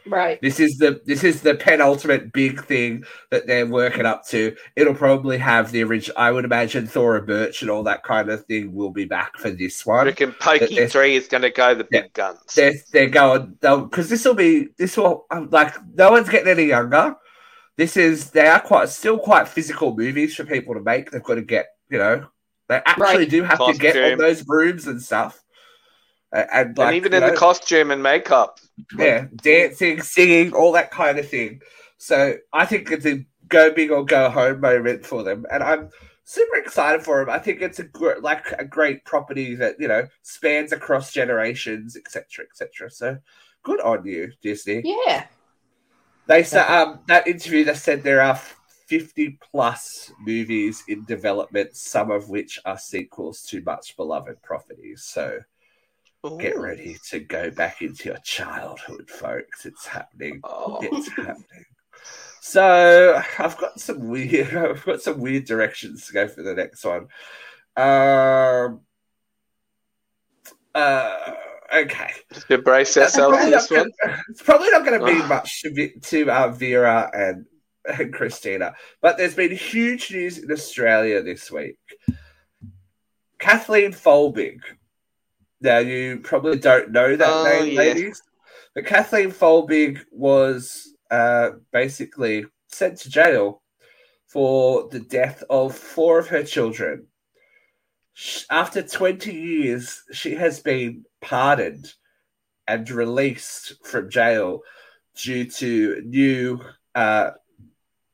Right. 0.08 0.40
This 0.42 0.60
is 0.60 0.78
the 0.78 1.02
this 1.06 1.24
is 1.24 1.42
the 1.42 1.56
penultimate 1.56 2.32
big 2.32 2.64
thing 2.66 3.04
that 3.32 3.48
they're 3.48 3.66
working 3.66 4.06
up 4.06 4.26
to. 4.28 4.56
It'll 4.76 4.94
probably 4.94 5.38
have 5.38 5.72
the 5.72 5.84
original. 5.84 6.16
I 6.18 6.32
would 6.32 6.46
imagine 6.46 6.86
Thora 6.86 7.22
Birch 7.24 7.62
and 7.62 7.72
all 7.72 7.84
that 7.84 8.04
kind 8.04 8.30
of 8.30 8.46
thing 8.46 8.74
will 8.74 8.92
be 8.92 9.06
back 9.06 9.38
for 9.38 9.50
this 9.50 9.86
I 9.88 9.90
one. 9.92 10.06
reckon 10.06 10.32
Pokey 10.34 10.86
3 10.88 11.16
is 11.16 11.28
going 11.28 11.42
to 11.42 11.50
go 11.50 11.74
the 11.74 11.88
Yeah. 11.92 12.02
big 12.04 12.14
guns. 12.14 12.40
They're 12.56 12.74
they're 12.92 13.10
going 13.10 13.58
because 13.62 14.10
this 14.10 14.24
will 14.26 14.36
be 14.36 14.68
this 14.78 14.96
will 14.98 15.26
um, 15.32 15.50
like 15.52 15.74
no 15.96 16.12
one's 16.12 16.30
getting 16.30 16.50
any 16.50 16.66
younger. 16.66 17.16
This 17.78 17.98
is 17.98 18.30
they 18.32 18.48
are 18.48 18.60
quite 18.62 18.90
still 18.90 19.18
quite 19.18 19.48
physical 19.48 19.96
movies 19.96 20.36
for 20.36 20.46
people 20.46 20.76
to 20.76 20.82
make. 20.82 21.12
They've 21.12 21.24
got 21.24 21.36
to 21.36 21.42
get 21.42 21.68
you 21.90 21.98
know 21.98 22.28
they 22.70 22.76
actually 22.86 23.04
Right. 23.04 23.30
do 23.30 23.44
have 23.44 23.58
to 23.66 23.74
get 23.74 23.96
on 24.14 24.18
those 24.18 24.44
brooms 24.44 24.88
and 24.88 25.02
stuff. 25.02 25.42
A- 26.34 26.56
And, 26.56 26.78
like, 26.78 26.88
and 26.88 26.96
even 26.96 27.12
you 27.12 27.18
in 27.20 27.24
the 27.30 27.36
costume 27.38 27.92
and 27.92 28.02
makeup. 28.04 28.60
yeah, 28.98 29.28
dancing, 29.36 30.02
singing, 30.02 30.54
all 30.54 30.72
that 30.74 30.92
kind 30.92 31.18
of 31.20 31.30
thing. 31.30 31.62
So 31.98 32.36
I 32.54 32.66
think 32.66 32.92
it's 32.92 33.06
a 33.06 33.26
go 33.48 33.72
big 33.72 33.92
or 33.92 34.04
go 34.04 34.30
home 34.30 34.60
moment 34.62 35.06
for 35.06 35.24
them, 35.24 35.46
and 35.52 35.64
I'm 35.64 35.90
super 36.24 36.58
excited 36.58 37.04
for 37.04 37.20
them. 37.20 37.30
I 37.30 37.40
think 37.40 37.62
it's 37.62 37.80
a 37.80 37.84
gr- 37.84 38.20
like 38.22 38.52
a 38.54 38.66
great 38.66 39.06
property 39.06 39.56
that 39.56 39.76
you 39.80 39.88
know 39.88 40.08
spans 40.24 40.72
across 40.74 41.14
generations, 41.14 41.96
etc., 41.96 42.46
etc. 42.46 42.92
So 42.92 43.18
good 43.64 43.80
on 43.82 44.06
you, 44.06 44.32
Disney. 44.42 44.82
Yeah. 44.84 45.26
They 46.28 46.44
said 46.44 46.66
um, 46.68 47.00
that 47.08 47.28
interview. 47.28 47.64
They 47.64 47.76
said 47.76 48.04
there 48.04 48.22
are 48.22 48.36
fifty 48.88 49.38
plus 49.52 50.12
movies 50.20 50.84
in 50.88 51.06
development, 51.06 51.76
some 51.76 52.12
of 52.12 52.30
which 52.30 52.60
are 52.66 52.78
sequels 52.80 53.44
to 53.44 53.62
much 53.62 53.96
beloved 53.96 54.42
properties. 54.42 55.04
So 55.04 55.40
get 56.38 56.58
ready 56.60 56.98
to 57.10 57.20
go 57.20 57.52
back 57.52 57.82
into 57.82 58.10
your 58.10 58.18
childhood, 58.24 59.10
folks. 59.10 59.66
It's 59.66 59.86
happening. 59.86 60.42
Oh. 60.44 60.80
It's 60.82 61.10
happening. 61.10 61.66
So 62.42 63.22
I've 63.40 63.58
got 63.58 63.80
some 63.80 64.08
weird. 64.10 64.56
I've 64.56 64.86
got 64.86 65.02
some 65.02 65.20
weird 65.20 65.46
directions 65.46 66.08
to 66.08 66.14
go 66.14 66.28
for 66.28 66.44
the 66.44 66.54
next 66.54 66.84
one. 66.86 67.08
Um. 67.78 68.82
Uh. 70.74 71.32
Okay. 71.74 72.12
To 72.48 72.58
brace 72.60 72.94
That's 72.94 73.16
ourselves 73.18 73.44
for 73.44 73.50
this 73.50 73.72
one. 73.72 73.92
gonna- 74.04 74.22
it's 74.30 74.42
probably 74.44 74.70
not 74.70 74.86
going 74.86 75.00
to 75.00 75.06
be 75.06 75.20
Ugh. 75.22 75.30
much 75.30 75.62
to, 75.64 75.90
to 76.00 76.30
uh, 76.30 76.50
Vera 76.50 77.10
and, 77.14 77.46
and 77.86 78.14
Christina, 78.14 78.76
but 79.02 79.18
there's 79.18 79.34
been 79.36 79.52
huge 79.52 80.12
news 80.12 80.38
in 80.38 80.52
Australia 80.52 81.24
this 81.24 81.52
week. 81.52 81.78
Kathleen 83.40 83.92
Folbig. 83.92 84.60
Now, 85.62 85.80
you 85.80 86.20
probably 86.20 86.60
don't 86.60 86.92
know 86.92 87.16
that 87.16 87.28
Oh, 87.28 87.44
name, 87.44 87.72
yeah. 87.74 87.78
ladies, 87.80 88.22
but 88.74 88.86
Kathleen 88.86 89.32
Folbig 89.32 90.00
was 90.12 90.94
uh, 91.10 91.52
basically 91.72 92.46
sent 92.68 92.98
to 93.00 93.10
jail 93.10 93.62
for 94.28 94.90
the 94.90 95.00
death 95.00 95.44
of 95.50 95.76
four 95.76 96.20
of 96.20 96.28
her 96.28 96.44
children. 96.44 97.08
After 98.50 98.82
20 98.82 99.34
years, 99.34 100.04
she 100.12 100.36
has 100.36 100.60
been 100.60 101.06
pardoned 101.22 101.94
and 102.68 102.90
released 102.90 103.74
from 103.86 104.10
jail 104.10 104.62
due 105.16 105.46
to 105.46 106.02
new 106.06 106.60
uh, 106.96 107.32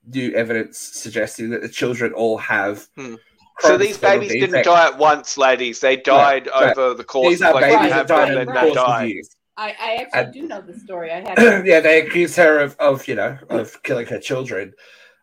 new 0.07 0.31
evidence 0.33 0.77
suggesting 0.79 1.51
that 1.51 1.61
the 1.61 1.69
children 1.69 2.13
all 2.13 2.37
have. 2.37 2.87
Hmm. 2.97 3.15
So 3.61 3.77
these 3.77 3.97
babies 3.97 4.31
didn't 4.31 4.47
defects. 4.51 4.67
die 4.67 4.87
at 4.87 4.97
once, 4.97 5.37
ladies. 5.37 5.79
They 5.79 5.97
died 5.97 6.47
no. 6.47 6.51
over 6.53 6.93
the 6.93 7.03
course 7.03 7.29
These 7.29 7.41
of 7.41 7.47
are 7.47 7.53
like 7.53 7.63
babies 7.63 7.83
you 7.83 7.89
that 7.89 7.95
have 7.95 8.07
died 8.07 8.27
them 8.29 8.33
in 8.33 8.37
and 8.39 8.49
the 8.49 8.53
they 8.53 8.73
course 8.73 8.77
of 9.01 9.07
years. 9.09 9.35
I, 9.57 9.75
I 9.79 9.95
actually 9.95 10.19
And- 10.21 10.33
do 10.33 10.41
know 10.47 10.61
the 10.61 10.79
story. 10.79 11.11
I 11.11 11.19
had 11.21 11.37
yeah, 11.65 11.79
they 11.81 12.01
accuse 12.05 12.35
her 12.37 12.59
of, 12.59 12.75
of 12.79 13.07
you 13.07 13.15
know 13.15 13.37
of 13.49 13.81
killing 13.83 14.07
her 14.07 14.19
children. 14.19 14.73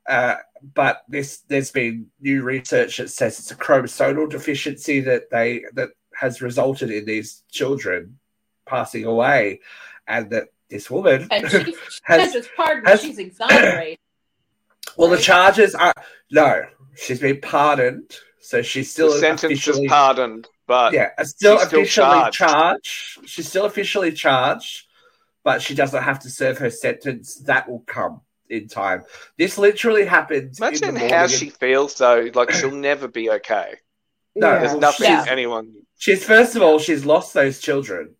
Uh, 0.08 0.36
but 0.74 1.02
this 1.08 1.38
there's 1.48 1.70
been 1.70 2.06
new 2.20 2.42
research 2.42 2.96
that 2.98 3.10
says 3.10 3.38
it's 3.38 3.50
a 3.50 3.56
chromosomal 3.56 4.28
deficiency 4.30 5.00
that 5.00 5.30
they 5.30 5.62
that 5.74 5.90
has 6.14 6.40
resulted 6.42 6.90
in 6.90 7.04
these 7.04 7.42
children 7.50 8.18
passing 8.66 9.04
away, 9.04 9.60
and 10.06 10.30
that 10.30 10.48
this 10.70 10.90
woman 10.90 11.26
and 11.30 11.50
she, 11.50 11.64
she 11.64 11.74
Has- 12.04 12.20
has, 12.20 12.32
just 12.32 12.50
pardoned. 12.56 12.86
has- 12.86 13.00
she's 13.02 13.18
exonerated. 13.18 13.98
well 14.96 15.08
the 15.10 15.18
charges 15.18 15.74
are 15.74 15.92
no 16.30 16.64
she's 16.96 17.20
been 17.20 17.40
pardoned 17.40 18.16
so 18.48 18.62
she's 18.62 18.90
still 18.90 19.12
the 19.12 19.18
sentence 19.18 19.44
officially 19.52 19.84
is 19.84 19.90
pardoned, 19.90 20.48
but 20.66 20.94
yeah 20.94 21.10
still 21.22 21.58
she's 21.58 21.66
still 21.68 21.80
officially 21.80 22.18
charged. 22.30 22.34
charged 22.38 23.28
she's 23.28 23.48
still 23.48 23.64
officially 23.66 24.12
charged 24.12 24.86
but 25.44 25.60
she 25.60 25.74
doesn't 25.74 26.02
have 26.02 26.18
to 26.18 26.30
serve 26.30 26.56
her 26.56 26.70
sentence 26.70 27.36
that 27.50 27.68
will 27.68 27.84
come 27.86 28.22
in 28.48 28.66
time 28.66 29.04
this 29.36 29.58
literally 29.58 30.06
happened 30.06 30.48
in 30.48 30.64
imagine 30.64 30.94
the 30.94 31.08
how 31.14 31.26
she 31.26 31.50
feels 31.50 31.94
though. 31.98 32.30
Like 32.34 32.50
she'll 32.50 32.70
never 32.70 33.06
be 33.06 33.28
okay. 33.30 33.74
No, 34.34 34.52
Yeah. 34.52 34.58
There's 34.60 34.74
nothing 34.80 35.10
Yeah. 35.10 35.24
anyone, 35.28 35.74
she's 35.98 36.24
first 36.24 36.56
of 36.56 36.62
all 36.62 36.78
she's 36.78 37.04
lost 37.04 37.34
those 37.34 37.60
children 37.60 38.14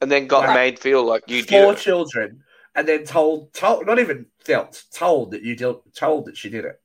and 0.00 0.10
then 0.10 0.26
got 0.26 0.46
Right. 0.48 0.54
made 0.54 0.78
feel 0.80 1.04
like 1.04 1.22
you 1.28 1.44
four 1.44 1.66
did. 1.72 1.78
it. 1.78 1.82
children 1.82 2.42
and 2.74 2.88
then 2.88 3.04
told 3.04 3.52
told 3.54 3.86
not 3.86 4.00
even 4.00 4.26
felt 4.40 4.82
told 4.92 5.30
that 5.30 5.42
you 5.42 5.54
did 5.54 5.76
told 5.94 6.24
that 6.26 6.36
she 6.36 6.48
did 6.50 6.64
it 6.64 6.81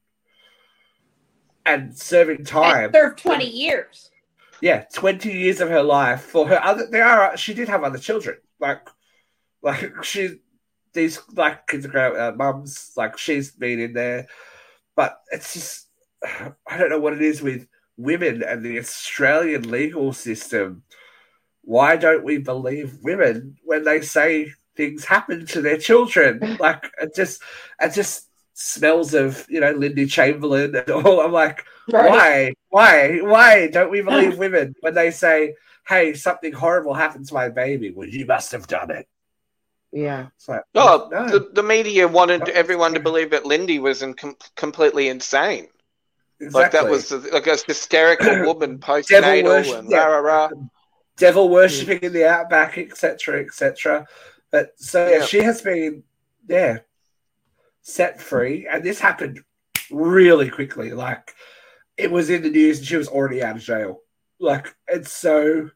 and 1.68 1.98
serving 1.98 2.46
time 2.46 2.86
And 2.86 2.94
served 2.96 3.20
twenty 3.20 3.50
years. 3.50 4.10
yeah, 4.62 4.86
twenty 4.94 5.32
years 5.34 5.62
of 5.62 5.70
her 5.70 5.84
life 5.84 6.22
for 6.22 6.48
her 6.48 6.64
other. 6.64 6.88
There 6.90 7.06
are 7.06 7.38
she 7.38 7.54
did 7.54 7.70
have 7.70 7.84
other 7.84 8.00
children, 8.00 8.38
like 8.60 8.88
like 9.62 10.04
she 10.04 10.40
these 10.94 11.20
like 11.34 11.68
kids 11.68 11.86
are 11.86 12.18
uh, 12.20 12.32
mums, 12.36 12.94
like 12.98 13.18
she's 13.18 13.52
been 13.52 13.80
in 13.80 13.94
there, 13.94 14.28
but 14.96 15.20
it's 15.32 15.54
just 15.54 15.88
I 16.68 16.78
don't 16.78 16.90
know 16.90 17.00
what 17.00 17.14
it 17.14 17.22
is 17.22 17.42
with 17.42 17.68
women 17.98 18.44
and 18.44 18.64
the 18.64 18.80
Australian 18.80 19.70
legal 19.70 20.14
system. 20.14 20.84
Why 21.64 21.98
don't 21.98 22.24
we 22.24 22.38
believe 22.38 22.98
women 23.04 23.58
when 23.64 23.84
they 23.84 24.02
say 24.02 24.54
things 24.76 25.04
happen 25.06 25.46
to 25.48 25.62
their 25.62 25.78
children? 25.78 26.58
Like 26.60 26.90
it 27.02 27.14
just 27.16 27.42
it 27.82 27.94
just 27.94 28.27
smells 28.60 29.14
of 29.14 29.46
you 29.50 29.60
know 29.62 29.72
Lindy 29.72 30.08
Chamberlain 30.08 30.76
and 30.76 30.90
all. 30.90 31.22
I'm 31.22 31.32
like. 31.32 31.64
Why? 31.90 32.54
Why? 32.68 33.20
Why 33.22 33.68
don't 33.68 33.90
we 33.92 34.02
believe 34.02 34.38
women 34.46 34.76
when 34.82 34.94
they 34.94 35.10
say, 35.10 35.56
"Hey, 35.88 36.14
something 36.16 36.52
horrible 36.52 36.94
happened 36.94 37.28
to 37.28 37.34
my 37.34 37.48
baby"? 37.48 37.92
Well, 37.92 38.10
you 38.10 38.26
must 38.26 38.52
have 38.52 38.68
done 38.68 38.92
it. 38.92 39.08
Yeah. 39.94 40.28
It's 40.36 40.50
like, 40.50 40.64
Oh, 40.76 41.08
no, 41.10 41.30
the, 41.30 41.50
the 41.54 41.64
media 41.64 42.08
wanted 42.08 42.42
No. 42.42 42.54
everyone 42.54 42.94
to 42.94 43.00
believe 43.00 43.30
that 43.30 43.46
Lindy 43.46 43.80
was 43.80 44.02
in 44.02 44.16
com- 44.16 44.36
completely 44.58 45.08
insane. 45.08 45.68
exactly. 46.42 46.62
Like 46.62 46.72
that 46.74 46.90
was 46.90 47.12
like 47.32 47.48
a 47.48 47.56
hysterical 47.56 48.44
woman 48.54 48.78
Devil 48.78 48.96
postnatal 48.96 49.44
worship- 49.46 49.80
and 49.80 49.90
yeah. 49.90 49.98
rah 50.00 50.18
rah 50.18 50.20
rah. 50.20 50.50
devil 51.16 51.48
hmm. 51.48 51.54
worshipping 51.54 52.00
in 52.00 52.12
the 52.12 52.28
outback, 52.28 52.78
etc., 52.78 53.40
etc. 53.46 54.06
But 54.52 54.74
so 54.76 55.08
yeah, 55.08 55.20
Yeah. 55.20 55.26
she 55.26 55.42
has 55.42 55.62
been, 55.62 56.04
yeah, 56.50 56.80
set 57.88 58.22
free, 58.22 58.68
and 58.70 58.84
this 58.84 59.00
happened 59.00 59.40
really 59.90 60.50
quickly. 60.50 60.92
Like 60.92 61.34
it 61.98 62.12
was 62.12 62.30
in 62.30 62.44
the 62.44 62.50
news, 62.50 62.80
and 62.80 62.88
she 62.88 62.98
was 62.98 63.08
already 63.08 63.42
out 63.42 63.56
of 63.56 63.62
jail. 63.64 64.02
Like 64.40 64.76
it's 64.88 65.12
so. 65.12 65.70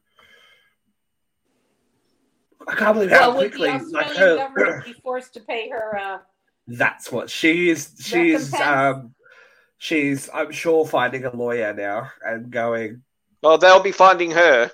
I 2.68 2.74
can't 2.76 2.94
believe 2.94 3.10
how 3.10 3.30
Well, 3.30 3.38
would 3.38 3.52
the 3.52 3.56
quickly, 3.56 3.70
Australian 3.70 3.92
like 3.92 4.16
her, 4.16 4.36
government 4.36 4.84
be 4.84 4.92
forced 4.92 5.34
to 5.34 5.40
pay 5.40 5.68
her? 5.70 5.98
Uh, 5.98 6.18
That's 6.68 7.10
what 7.10 7.28
she 7.28 7.70
is. 7.70 7.94
She's 7.98 8.54
um, 8.54 9.14
she's 9.78 10.28
I'm 10.32 10.52
sure 10.52 10.86
finding 10.86 11.24
a 11.24 11.34
lawyer 11.34 11.72
now 11.74 12.10
and 12.24 12.50
going. 12.50 13.02
Well, 13.42 13.58
they'll 13.58 13.82
be 13.82 13.90
finding 13.90 14.30
her. 14.30 14.70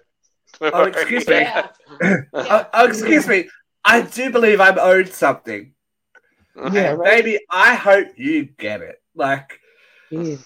Oh, 0.60 0.84
excuse 0.84 1.26
me. 1.26 1.36
yeah. 1.36 1.68
Oh, 2.02 2.66
oh, 2.74 2.86
excuse 2.86 3.26
me. 3.26 3.48
I 3.84 4.02
do 4.02 4.30
believe 4.30 4.60
I'm 4.60 4.78
owed 4.78 5.08
something. 5.08 5.72
Yeah, 6.72 6.92
right. 6.92 7.24
Maybe 7.24 7.40
I 7.50 7.74
hope 7.74 8.08
you 8.16 8.44
get 8.44 8.80
it. 8.80 9.00
Like 9.14 9.60
Jeez. 10.10 10.44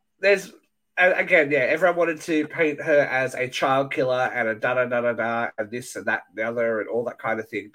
there's 0.20 0.52
and 0.96 1.14
again, 1.14 1.50
yeah, 1.50 1.60
everyone 1.60 1.96
wanted 1.96 2.20
to 2.22 2.46
paint 2.48 2.82
her 2.82 3.00
as 3.00 3.34
a 3.34 3.48
child 3.48 3.92
killer 3.92 4.30
and 4.34 4.48
a 4.48 4.54
da 4.56 4.74
da 4.74 4.84
da 4.86 5.00
da 5.00 5.12
da 5.12 5.48
and 5.56 5.70
this 5.70 5.94
and 5.96 6.06
that 6.06 6.22
and 6.28 6.36
the 6.38 6.42
other 6.42 6.80
and 6.80 6.88
all 6.88 7.04
that 7.04 7.18
kind 7.18 7.38
of 7.38 7.48
thing. 7.48 7.70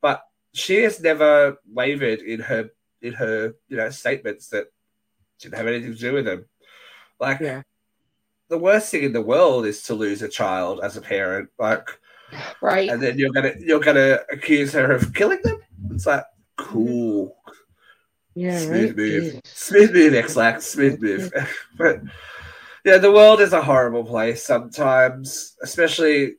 But 0.00 0.22
she 0.54 0.82
has 0.82 1.00
never 1.00 1.56
wavered 1.72 2.20
in 2.20 2.40
her 2.40 2.70
in 3.02 3.12
her 3.14 3.54
you 3.68 3.76
know 3.76 3.90
statements 3.90 4.48
that 4.48 4.66
didn't 5.40 5.56
have 5.56 5.66
anything 5.66 5.92
to 5.94 5.98
do 5.98 6.12
with 6.14 6.24
them. 6.26 6.44
Like 7.18 7.40
Yeah. 7.40 7.62
the 8.48 8.58
worst 8.58 8.90
thing 8.90 9.02
in 9.04 9.12
the 9.12 9.20
world 9.22 9.66
is 9.66 9.82
to 9.84 9.94
lose 9.94 10.22
a 10.22 10.28
child 10.28 10.80
as 10.82 10.96
a 10.96 11.00
parent. 11.00 11.50
Like 11.58 11.88
Right. 12.60 12.88
and 12.88 13.02
then 13.02 13.18
you're 13.18 13.32
gonna 13.32 13.54
you're 13.58 13.80
gonna 13.80 14.20
accuse 14.30 14.72
her 14.74 14.92
of 14.92 15.12
killing 15.14 15.40
them. 15.42 15.60
It's 15.90 16.06
like 16.06 16.24
cool, 16.64 17.36
Yeah, 18.34 18.58
smooth 18.58 18.88
right. 18.90 18.96
move, 18.96 19.22
Jeez. 19.34 19.46
smooth 19.46 19.92
move, 19.92 20.14
Ex-Lax, 20.14 20.66
smooth 20.66 21.00
move. 21.00 21.32
but 21.78 22.00
yeah, 22.84 22.98
the 22.98 23.12
world 23.12 23.40
is 23.40 23.52
a 23.52 23.62
horrible 23.62 24.04
place 24.04 24.44
sometimes, 24.44 25.56
especially 25.62 26.36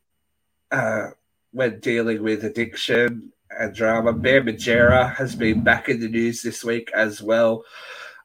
uh, 0.71 1.07
when 1.51 1.79
dealing 1.79 2.23
with 2.23 2.43
addiction 2.45 3.31
and 3.59 3.75
drama. 3.75 4.13
Bam 4.13 4.45
Margera 4.45 5.13
has 5.15 5.35
been 5.35 5.61
back 5.63 5.89
in 5.89 5.99
the 5.99 6.07
news 6.07 6.41
this 6.41 6.63
week 6.63 6.89
as 6.95 7.21
well. 7.21 7.63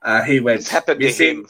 Uh, 0.02 0.22
he 0.22 0.40
went 0.40 0.60
It's 0.60 0.70
happened 0.70 1.00
to 1.00 1.06
missing. 1.06 1.38
him. 1.40 1.48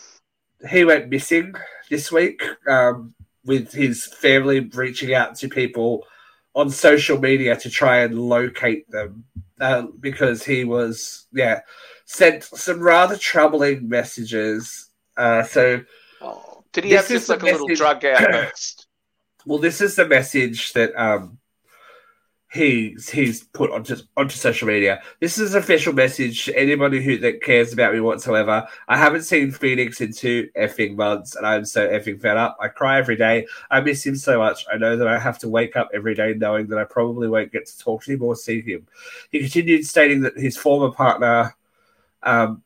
He 0.71 0.85
went 0.85 1.11
missing 1.11 1.55
this 1.91 2.11
week 2.11 2.43
um, 2.67 3.15
with 3.45 3.73
his 3.73 4.07
family 4.07 4.61
reaching 4.61 5.13
out 5.15 5.35
to 5.37 5.49
people 5.49 6.05
on 6.57 6.71
social 6.71 7.21
media 7.21 7.55
to 7.55 7.69
try 7.69 7.99
and 7.99 8.19
locate 8.19 8.91
them 8.91 9.25
uh, 9.61 9.83
because 10.01 10.43
he 10.43 10.65
was, 10.65 11.27
yeah, 11.33 11.61
sent 12.07 12.43
some 12.43 12.81
rather 12.81 13.17
troubling 13.17 13.89
messages. 13.89 14.89
Uh, 15.19 15.43
so, 15.43 15.83
Oh, 16.23 16.65
did 16.73 16.85
he 16.85 16.93
have 16.93 17.07
just 17.07 17.29
like 17.29 17.43
a 17.43 17.47
the 17.47 17.53
little 17.53 17.69
drug 17.69 18.03
outburst? 18.05 18.87
well, 19.47 19.59
this 19.59 19.83
is 19.83 19.97
the 19.97 20.07
message 20.07 20.73
that 20.73 20.97
um, 20.97 21.39
he's 22.57 23.09
he's 23.09 23.45
put 23.45 23.71
onto 23.71 23.97
onto 24.17 24.35
social 24.35 24.67
media. 24.67 25.03
This 25.21 25.39
is 25.39 25.55
an 25.55 25.63
official 25.63 25.93
message 25.93 26.45
to 26.47 26.59
anybody 26.59 27.03
who 27.03 27.19
that 27.19 27.43
cares 27.43 27.73
about 27.73 27.93
me 27.93 28.01
whatsoever. 28.01 28.67
I 28.89 28.97
haven't 28.97 29.23
seen 29.23 29.51
Phoenix 29.51 30.01
in 30.01 30.13
two 30.13 30.49
effing 30.57 30.97
months, 30.97 31.37
and 31.37 31.47
I'm 31.47 31.65
so 31.65 31.87
effing 31.87 32.21
fed 32.21 32.37
up. 32.37 32.57
I 32.61 32.69
cry 32.69 32.99
every 32.99 33.17
day. 33.17 33.47
I 33.71 33.81
miss 33.81 34.05
him 34.05 34.17
so 34.17 34.39
much. 34.39 34.65
I 34.73 34.77
know 34.79 34.97
that 34.97 35.09
I 35.09 35.19
have 35.19 35.39
to 35.41 35.49
wake 35.49 35.77
up 35.77 35.91
every 35.95 36.15
day 36.15 36.35
knowing 36.35 36.67
that 36.69 36.79
I 36.79 36.85
probably 36.85 37.29
won't 37.29 37.53
get 37.53 37.67
to 37.67 37.79
talk 37.79 38.05
to 38.05 38.13
him 38.13 38.23
or 38.23 38.35
see 38.35 38.61
him. 38.63 38.87
He 39.31 39.41
continued 39.41 39.87
stating 39.87 40.23
that 40.23 40.37
his 40.37 40.57
former 40.57 40.91
partner, 40.91 41.55
um, 42.23 42.63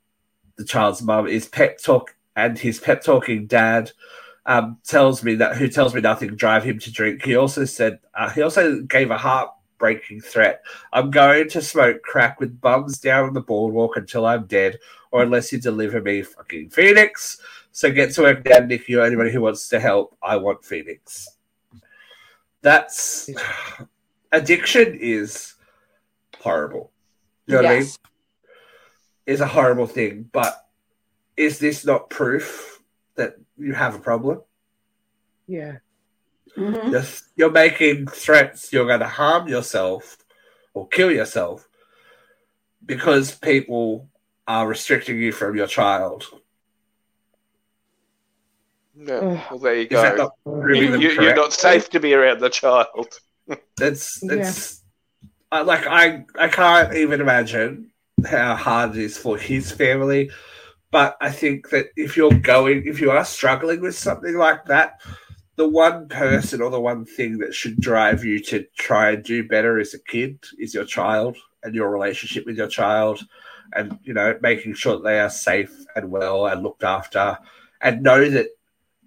the 0.56 0.64
child's 0.64 1.02
mum, 1.02 1.26
is 1.26 1.48
pep 1.48 1.78
talk 1.78 2.14
and 2.36 2.58
his 2.58 2.78
pep 2.78 3.02
talking 3.02 3.46
dad 3.46 3.90
um, 4.46 4.78
tells 4.84 5.22
me 5.22 5.34
that 5.36 5.56
who 5.56 5.68
tells 5.68 5.94
me 5.94 6.00
nothing 6.00 6.34
drive 6.34 6.64
him 6.64 6.78
to 6.78 6.92
drink. 6.92 7.22
He 7.24 7.36
also 7.36 7.64
said 7.64 7.98
uh, 8.14 8.30
he 8.30 8.42
also 8.42 8.80
gave 8.82 9.10
a 9.10 9.18
heartbreaking 9.80 10.20
threat. 10.20 10.62
I'm 10.92 11.10
going 11.10 11.48
to 11.50 11.62
smoke 11.62 12.02
crack 12.02 12.38
with 12.40 12.60
bums 12.60 12.98
down 12.98 13.26
on 13.26 13.34
the 13.34 13.40
boardwalk 13.40 13.96
until 13.96 14.26
I'm 14.26 14.46
dead, 14.46 14.78
or 15.10 15.22
unless 15.22 15.52
you 15.52 15.60
deliver 15.60 16.00
me 16.00 16.22
fucking 16.22 16.70
Phoenix. 16.70 17.40
So 17.72 17.90
get 17.90 18.12
to 18.14 18.22
work 18.22 18.44
now, 18.44 18.58
Nikki, 18.58 18.96
or 18.96 19.04
anybody 19.04 19.32
who 19.32 19.40
wants 19.40 19.68
to 19.70 19.80
help. 19.80 20.16
I 20.22 20.36
want 20.36 20.64
Phoenix. 20.64 21.28
That's 22.62 23.30
addiction 24.32 24.98
is 25.00 25.54
horrible. 26.38 26.92
You 27.46 27.54
know 27.54 27.62
what 27.62 27.70
I 27.70 27.74
mean? 27.74 27.82
Yes. 27.82 27.98
Is 29.26 29.40
a 29.40 29.46
horrible 29.46 29.86
thing, 29.86 30.28
but 30.32 30.66
is 31.36 31.58
this 31.58 31.84
not 31.84 32.10
proof 32.10 32.82
that 33.14 33.36
you 33.56 33.72
have 33.74 33.94
a 33.94 33.98
problem? 33.98 34.40
Yeah. 35.46 35.76
Mhm. 36.56 36.90
You're, 36.92 37.04
you're 37.36 37.50
making 37.50 38.06
threats 38.06 38.72
you're 38.72 38.86
going 38.86 39.00
to 39.00 39.06
harm 39.06 39.48
yourself 39.48 40.18
or 40.74 40.88
kill 40.88 41.10
yourself 41.10 41.68
because 42.84 43.34
people 43.34 44.08
are 44.46 44.66
restricting 44.66 45.18
you 45.18 45.32
from 45.32 45.56
your 45.56 45.66
child. 45.66 46.26
Yeah. 48.96 49.42
Well, 49.50 49.58
there 49.58 49.76
you 49.76 49.82
Is 49.82 49.88
that 49.90 50.16
go. 50.16 50.24
not 50.24 50.32
proving 50.44 50.82
You, 51.00 51.14
them 51.14 51.22
you're 51.24 51.34
not 51.34 51.52
safe 51.52 51.88
to 51.90 52.00
be 52.00 52.14
around 52.14 52.40
the 52.40 52.50
child. 52.50 53.08
That's 53.76 54.20
that's 54.20 54.82
I 55.50 55.62
like 55.62 55.86
I 55.86 56.24
I 56.38 56.48
can't 56.48 56.94
even 56.94 57.20
imagine 57.20 57.90
how 58.24 58.54
hard 58.54 58.90
it 58.96 59.02
is 59.02 59.16
for 59.16 59.36
his 59.36 59.72
family. 59.72 60.30
But 60.92 61.16
I 61.20 61.30
think 61.30 61.70
that 61.70 61.86
if 61.96 62.16
you're 62.16 62.34
going, 62.38 62.86
if 62.86 63.00
you 63.00 63.10
are 63.10 63.24
struggling 63.24 63.80
with 63.80 63.96
something 63.96 64.36
like 64.36 64.66
that, 64.66 65.00
the 65.60 65.68
one 65.68 66.08
person 66.08 66.62
or 66.62 66.70
the 66.70 66.80
one 66.80 67.04
thing 67.04 67.36
that 67.36 67.54
should 67.54 67.78
drive 67.78 68.24
you 68.24 68.40
to 68.40 68.64
try 68.78 69.10
and 69.10 69.22
do 69.22 69.46
better 69.46 69.78
as 69.78 69.92
a 69.92 69.98
kid 69.98 70.42
is 70.58 70.72
your 70.72 70.86
child 70.86 71.36
and 71.62 71.74
your 71.74 71.90
relationship 71.90 72.46
with 72.46 72.56
your 72.56 72.66
child, 72.66 73.20
and 73.74 73.98
you 74.02 74.14
know 74.14 74.38
making 74.40 74.72
sure 74.72 74.94
that 74.94 75.04
they 75.04 75.20
are 75.20 75.28
safe 75.28 75.84
and 75.94 76.10
well 76.10 76.46
and 76.46 76.62
looked 76.62 76.82
after, 76.82 77.36
and 77.82 78.02
know 78.02 78.26
that 78.30 78.46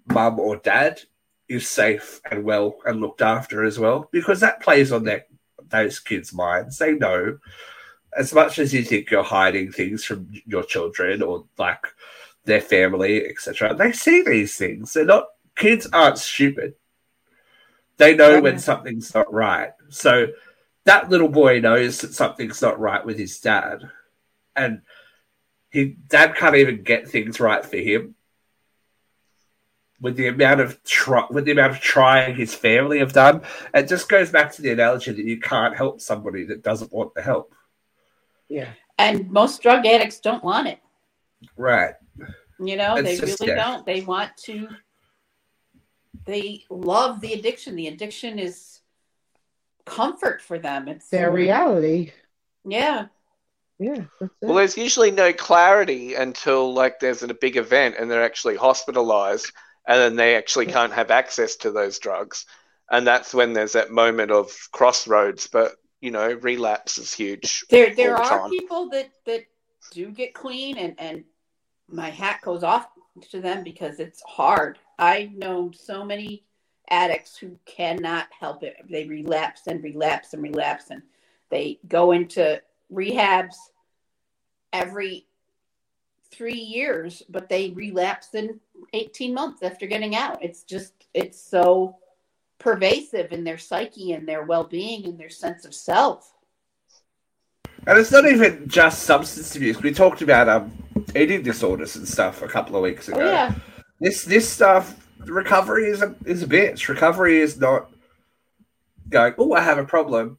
mum 0.06 0.38
or 0.38 0.54
dad 0.58 1.00
is 1.48 1.68
safe 1.68 2.20
and 2.30 2.44
well 2.44 2.76
and 2.86 3.00
looked 3.00 3.20
after 3.20 3.64
as 3.64 3.80
well 3.80 4.08
because 4.12 4.38
that 4.38 4.62
plays 4.62 4.92
on 4.92 5.02
their 5.02 5.26
those 5.70 5.98
kids' 5.98 6.32
minds. 6.32 6.78
They 6.78 6.92
know 6.92 7.38
as 8.16 8.32
much 8.32 8.60
as 8.60 8.72
you 8.72 8.84
think 8.84 9.10
you're 9.10 9.24
hiding 9.24 9.72
things 9.72 10.04
from 10.04 10.28
your 10.46 10.62
children 10.62 11.20
or 11.20 11.46
like 11.58 11.84
their 12.44 12.60
family, 12.60 13.26
etc. 13.26 13.74
They 13.74 13.90
see 13.90 14.22
these 14.22 14.56
things. 14.56 14.92
They're 14.92 15.04
not 15.04 15.26
kids 15.56 15.86
aren't 15.92 16.18
stupid. 16.18 16.74
They 17.96 18.16
know 18.16 18.40
when 18.40 18.58
something's 18.58 19.14
not 19.14 19.32
right. 19.32 19.72
So 19.88 20.28
that 20.84 21.10
little 21.10 21.28
boy 21.28 21.60
knows 21.60 22.00
that 22.00 22.12
something's 22.12 22.60
not 22.60 22.80
right 22.80 23.04
with 23.04 23.18
his 23.18 23.40
dad, 23.40 23.88
and 24.56 24.82
his 25.70 25.92
dad 26.08 26.34
can't 26.34 26.56
even 26.56 26.82
get 26.82 27.08
things 27.08 27.40
right 27.40 27.64
for 27.64 27.76
him 27.76 28.14
with 30.00 30.16
the 30.16 30.26
amount 30.26 30.60
of 30.60 30.82
try, 30.84 31.24
with 31.30 31.44
the 31.44 31.52
amount 31.52 31.72
of 31.72 31.80
trying 31.80 32.34
his 32.34 32.54
family 32.54 32.98
have 32.98 33.12
done. 33.12 33.42
It 33.72 33.88
just 33.88 34.08
goes 34.08 34.30
back 34.30 34.52
to 34.52 34.62
the 34.62 34.70
analogy 34.72 35.12
that 35.12 35.24
you 35.24 35.40
can't 35.40 35.76
help 35.76 36.00
somebody 36.00 36.44
that 36.44 36.62
doesn't 36.62 36.92
want 36.92 37.14
the 37.14 37.22
help. 37.22 37.54
Yeah. 38.48 38.68
And 38.98 39.30
most 39.30 39.62
drug 39.62 39.86
addicts 39.86 40.20
don't 40.20 40.44
want 40.44 40.68
it. 40.68 40.78
Right. 41.56 41.94
You 42.60 42.76
know, 42.76 42.96
It's 42.96 43.08
they 43.08 43.26
just- 43.26 43.40
really 43.40 43.52
yeah. 43.52 43.64
don't. 43.64 43.86
They 43.86 44.02
want 44.02 44.36
to. 44.44 44.68
They 46.24 46.64
love 46.70 47.20
the 47.20 47.34
addiction. 47.34 47.76
The 47.76 47.88
addiction 47.88 48.38
is 48.38 48.80
comfort 49.84 50.40
for 50.40 50.58
them. 50.58 50.88
It's 50.88 51.08
Their 51.08 51.30
reality. 51.30 52.12
Yeah. 52.64 53.06
Yeah. 53.78 54.04
Well, 54.40 54.54
there's 54.54 54.76
usually 54.76 55.10
no 55.10 55.32
clarity 55.32 56.14
until 56.14 56.72
like 56.72 57.00
there's 57.00 57.22
a 57.22 57.34
big 57.34 57.56
event 57.56 57.96
and 57.98 58.10
they're 58.10 58.24
actually 58.24 58.56
hospitalized, 58.56 59.50
and 59.86 60.00
then 60.00 60.16
they 60.16 60.36
actually 60.36 60.66
can't 60.66 60.92
have 60.92 61.10
access 61.10 61.56
to 61.56 61.70
those 61.70 61.98
drugs, 61.98 62.46
and 62.90 63.06
that's 63.06 63.34
when 63.34 63.52
there's 63.52 63.72
that 63.72 63.90
moment 63.90 64.30
of 64.30 64.56
crossroads. 64.70 65.48
But 65.48 65.72
you 66.00 66.12
know, 66.12 66.34
relapse 66.34 66.98
is 66.98 67.12
huge. 67.12 67.64
There 67.68 67.94
there 67.94 68.14
the 68.14 68.22
are 68.22 68.28
time. 68.28 68.50
people 68.50 68.88
that 68.90 69.10
that 69.26 69.44
do 69.90 70.10
get 70.10 70.34
clean 70.34 70.78
and 70.78 70.94
and 70.98 71.24
my 71.88 72.10
hat 72.10 72.40
goes 72.42 72.62
off 72.62 72.86
to 73.30 73.40
them 73.40 73.64
because 73.64 73.98
it's 73.98 74.22
hard. 74.22 74.78
I've 74.98 75.32
known 75.32 75.72
so 75.72 76.04
many 76.04 76.44
addicts 76.90 77.36
who 77.36 77.58
cannot 77.64 78.28
help 78.38 78.62
it. 78.62 78.76
They 78.88 79.06
relapse 79.06 79.62
and 79.66 79.82
relapse 79.82 80.34
and 80.34 80.42
relapse 80.42 80.90
and 80.90 81.02
they 81.50 81.78
go 81.88 82.12
into 82.12 82.60
rehabs 82.92 83.56
every 84.72 85.26
3 86.30 86.52
years 86.54 87.22
but 87.28 87.48
they 87.48 87.70
relapse 87.70 88.34
in 88.34 88.58
18 88.92 89.32
months 89.32 89.62
after 89.62 89.86
getting 89.86 90.14
out. 90.14 90.42
It's 90.42 90.62
just 90.62 90.92
it's 91.14 91.40
so 91.40 91.96
pervasive 92.58 93.32
in 93.32 93.44
their 93.44 93.58
psyche 93.58 94.12
and 94.12 94.26
their 94.28 94.42
well-being 94.44 95.04
and 95.06 95.18
their 95.18 95.30
sense 95.30 95.64
of 95.64 95.74
self. 95.74 96.32
And 97.86 97.98
it's 97.98 98.10
not 98.10 98.26
even 98.26 98.66
just 98.66 99.02
substance 99.02 99.54
abuse. 99.54 99.82
We 99.82 99.92
talked 99.92 100.22
about 100.22 100.48
um, 100.48 100.72
eating 101.14 101.42
disorders 101.42 101.96
and 101.96 102.08
stuff 102.08 102.42
a 102.42 102.48
couple 102.48 102.76
of 102.76 102.82
weeks 102.82 103.08
ago. 103.08 103.20
Oh 103.20 103.30
yeah. 103.30 103.54
This 104.04 104.22
this 104.22 104.46
stuff, 104.46 105.08
recovery 105.20 105.86
is 105.88 106.02
a 106.02 106.14
is 106.26 106.42
a 106.42 106.46
bitch. 106.46 106.88
Recovery 106.88 107.38
is 107.40 107.58
not 107.58 107.90
going. 109.08 109.32
Oh, 109.38 109.54
I 109.54 109.62
have 109.62 109.78
a 109.78 109.84
problem. 109.86 110.36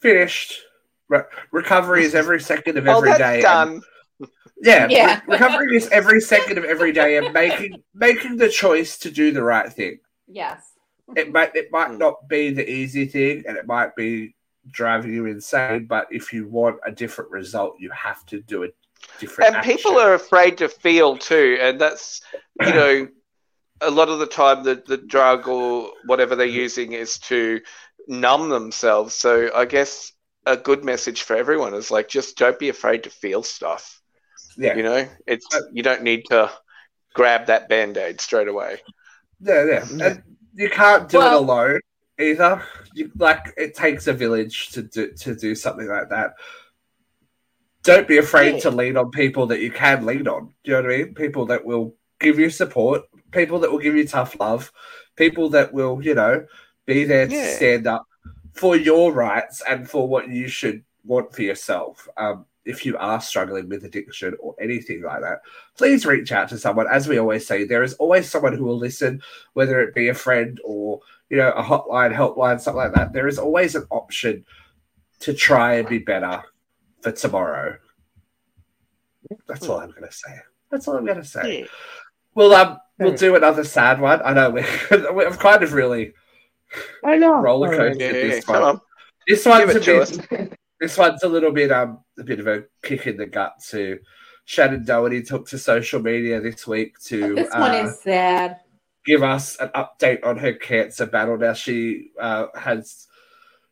Finished. 0.00 0.54
Re- 1.10 1.24
recovery 1.52 2.04
is 2.06 2.14
every 2.14 2.40
second 2.40 2.78
of 2.78 2.88
Oh, 2.88 2.96
every 2.96 3.10
that's 3.10 3.18
day. 3.18 3.34
and- 3.34 3.42
done. 3.42 3.82
yeah, 4.62 4.86
Yeah. 4.88 5.16
re- 5.16 5.22
recovery 5.34 5.76
is 5.76 5.86
every 5.90 6.22
second 6.22 6.56
of 6.56 6.64
every 6.64 6.92
day, 6.92 7.18
and 7.18 7.34
making 7.34 7.82
making 7.92 8.38
the 8.38 8.48
choice 8.48 8.96
to 9.00 9.10
do 9.10 9.30
the 9.30 9.42
right 9.42 9.70
thing. 9.70 9.98
Yes. 10.26 10.62
It 11.14 11.30
might 11.30 11.54
it 11.54 11.70
might 11.70 11.88
Hmm. 11.90 11.98
not 11.98 12.26
be 12.26 12.54
the 12.54 12.66
easy 12.66 13.04
thing, 13.04 13.44
and 13.46 13.58
it 13.58 13.66
might 13.66 13.94
be 13.94 14.34
driving 14.70 15.12
you 15.12 15.26
insane. 15.26 15.84
But 15.84 16.06
if 16.10 16.32
you 16.32 16.48
want 16.48 16.80
a 16.86 16.90
different 16.90 17.30
result, 17.32 17.76
you 17.78 17.90
have 17.90 18.24
to 18.26 18.40
do 18.40 18.64
a 18.64 18.68
different. 19.20 19.54
and 19.54 19.64
people 19.64 19.98
are 19.98 20.14
afraid 20.14 20.58
to 20.58 20.68
feel 20.68 21.16
too 21.16 21.58
and 21.60 21.80
that's 21.80 22.20
you 22.60 22.72
know 22.72 23.08
a 23.82 23.90
lot 23.90 24.08
of 24.08 24.18
the 24.18 24.26
time 24.26 24.64
the, 24.64 24.82
the 24.86 24.96
drug 24.96 25.48
or 25.48 25.90
whatever 26.06 26.34
they're 26.34 26.46
mm-hmm. 26.46 26.56
using 26.56 26.92
is 26.92 27.18
to 27.18 27.60
numb 28.08 28.48
themselves 28.48 29.14
so 29.14 29.50
i 29.54 29.64
guess 29.64 30.12
a 30.46 30.56
good 30.56 30.84
message 30.84 31.22
for 31.22 31.36
everyone 31.36 31.74
is 31.74 31.90
like 31.90 32.08
just 32.08 32.38
don't 32.38 32.58
be 32.58 32.68
afraid 32.68 33.02
to 33.02 33.10
feel 33.10 33.42
stuff 33.42 34.00
yeah. 34.56 34.76
you 34.76 34.82
know 34.82 35.06
it's 35.26 35.46
you 35.72 35.82
don't 35.82 36.02
need 36.02 36.24
to 36.30 36.50
grab 37.14 37.46
that 37.46 37.68
band-aid 37.68 38.20
straight 38.20 38.48
away 38.48 38.78
Yeah, 39.40 39.64
yeah. 39.64 39.80
Mm-hmm. 39.80 40.00
And 40.00 40.22
you 40.54 40.70
can't 40.70 41.08
do 41.08 41.18
Well- 41.18 41.38
it 41.38 41.42
alone 41.42 41.80
either. 42.18 42.62
You, 42.94 43.10
like 43.18 43.52
it 43.56 43.74
takes 43.74 44.06
a 44.06 44.12
village 44.12 44.70
to 44.70 44.82
do 44.82 45.12
to 45.12 45.34
do 45.34 45.54
something 45.54 45.86
like 45.86 46.08
that. 46.08 46.34
Don't 47.86 48.08
be 48.08 48.18
afraid 48.18 48.54
Yeah. 48.54 48.60
to 48.60 48.70
lean 48.70 48.96
on 48.96 49.10
people 49.10 49.46
that 49.46 49.60
you 49.60 49.70
can 49.70 50.04
lean 50.04 50.26
on. 50.28 50.46
Do 50.64 50.70
you 50.70 50.72
know 50.72 50.82
what 50.82 50.92
I 50.92 50.96
mean? 50.98 51.14
People 51.14 51.46
that 51.46 51.64
will 51.64 51.94
give 52.18 52.38
you 52.38 52.50
support, 52.50 53.02
people 53.30 53.58
that 53.60 53.70
will 53.70 53.78
give 53.78 53.94
you 53.94 54.06
tough 54.06 54.38
love, 54.40 54.72
people 55.16 55.48
that 55.50 55.72
will, 55.72 56.02
you 56.02 56.14
know, 56.14 56.44
be 56.84 57.04
there 57.04 57.28
to 57.28 57.54
stand 57.56 57.86
up 57.86 58.04
for 58.54 58.76
your 58.76 59.12
rights 59.12 59.62
and 59.68 59.88
for 59.88 60.08
what 60.08 60.28
you 60.28 60.48
should 60.48 60.82
want 61.04 61.32
for 61.34 61.42
yourself. 61.42 62.08
Um, 62.16 62.46
if 62.64 62.84
you 62.84 62.96
are 62.98 63.20
struggling 63.20 63.68
with 63.68 63.84
addiction 63.84 64.34
or 64.40 64.56
anything 64.60 65.02
like 65.02 65.20
that, 65.20 65.40
please 65.78 66.04
reach 66.04 66.32
out 66.32 66.48
to 66.48 66.58
someone. 66.58 66.88
As 66.90 67.06
we 67.06 67.18
always 67.18 67.46
say, 67.46 67.64
there 67.64 67.84
is 67.84 67.94
always 67.94 68.28
someone 68.28 68.54
who 68.56 68.64
will 68.64 68.78
listen, 68.78 69.22
whether 69.52 69.80
it 69.80 69.94
be 69.94 70.08
a 70.08 70.14
friend 70.14 70.60
or 70.64 71.00
you 71.30 71.36
know 71.36 71.50
a 71.52 71.62
hotline, 71.62 72.12
helpline, 72.12 72.60
something 72.60 72.82
like 72.82 72.94
that. 72.94 73.12
There 73.12 73.28
is 73.28 73.38
always 73.38 73.76
an 73.76 73.86
option 73.90 74.44
to 75.20 75.32
try 75.32 75.74
and 75.74 75.88
be 75.88 75.98
better 75.98 76.42
for 77.06 77.12
tomorrow. 77.16 77.76
That's 79.48 79.68
all 79.68 79.80
I'm 79.80 79.90
going 79.90 80.04
to 80.04 80.12
say. 80.12 80.38
That's 80.70 80.88
all 80.88 80.96
I'm 80.96 81.04
going 81.04 81.18
to 81.18 81.24
say. 81.24 81.60
Yeah. 81.60 81.66
Well, 82.34 82.52
um, 82.52 82.78
we'll 82.98 83.14
do 83.14 83.36
another 83.36 83.64
sad 83.64 84.00
one. 84.00 84.20
I 84.24 84.32
know 84.34 84.50
we're, 84.90 85.12
we've 85.12 85.38
kind 85.38 85.62
of 85.62 85.72
really 85.72 86.12
I 87.04 87.16
know. 87.16 87.40
roller 87.40 87.74
coaster 87.76 88.04
Yeah, 88.04 88.12
this 88.12 88.44
come 88.44 88.54
one. 88.62 88.62
on. 88.64 88.80
This 89.28 89.46
one's 89.46 89.74
a 89.74 89.80
to 89.80 90.26
bit. 90.30 90.52
This 90.80 90.98
one's 90.98 91.22
a 91.22 91.28
little 91.28 91.52
bit 91.52 91.72
um 91.72 92.00
a 92.18 92.22
bit 92.24 92.38
of 92.38 92.46
a 92.46 92.64
kick 92.82 93.06
in 93.06 93.16
the 93.16 93.24
gut 93.26 93.54
to 93.70 93.98
Shannen 94.46 94.84
Doherty 94.84 95.22
took 95.22 95.48
to 95.48 95.58
social 95.58 96.00
media 96.02 96.38
this 96.40 96.66
week 96.66 96.98
to 97.04 97.34
This 97.34 97.48
uh, 97.54 97.58
one 97.58 97.74
is 97.86 98.00
sad. 98.02 98.60
give 99.06 99.22
us 99.22 99.56
an 99.56 99.68
update 99.74 100.24
on 100.26 100.36
her 100.36 100.52
cancer 100.52 101.06
battle. 101.06 101.38
Now 101.38 101.54
she 101.54 102.10
uh, 102.20 102.48
has 102.54 103.06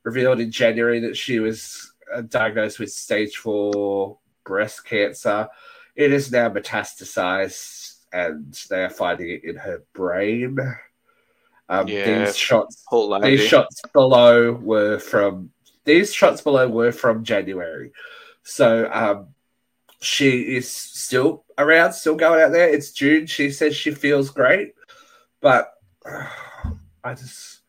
revealed 0.04 0.40
in 0.40 0.50
January 0.50 1.00
that 1.00 1.16
she 1.16 1.40
was 1.40 1.92
diagnosed 2.28 2.78
with 2.78 2.92
stage 2.92 3.36
four 3.36 4.18
breast 4.44 4.84
cancer. 4.84 5.48
It 5.96 6.12
is 6.12 6.30
now 6.32 6.50
metastasized, 6.50 7.96
and 8.12 8.52
they 8.68 8.84
are 8.84 8.90
finding 8.90 9.30
it 9.30 9.44
in 9.44 9.56
her 9.56 9.82
brain. 9.92 10.58
Um, 11.68 11.88
Yeah. 11.88 12.26
These 12.26 12.36
shots 12.36 12.84
these 13.22 13.40
shots 13.48 13.82
below 13.92 14.52
were 14.52 14.98
from 14.98 15.50
these 15.84 16.12
shots 16.12 16.40
below 16.40 16.68
were 16.68 16.92
from 16.92 17.24
January. 17.24 17.92
So 18.42 18.90
um 18.92 19.28
she 20.00 20.56
is 20.56 20.70
still 20.70 21.44
around, 21.56 21.94
still 21.94 22.16
going 22.16 22.42
out 22.42 22.52
there. 22.52 22.68
It's 22.68 22.92
June. 22.92 23.26
She 23.26 23.50
says 23.50 23.74
she 23.74 23.90
feels 23.92 24.28
great, 24.30 24.74
but 25.40 25.72
I 26.06 27.14
just 27.14 27.60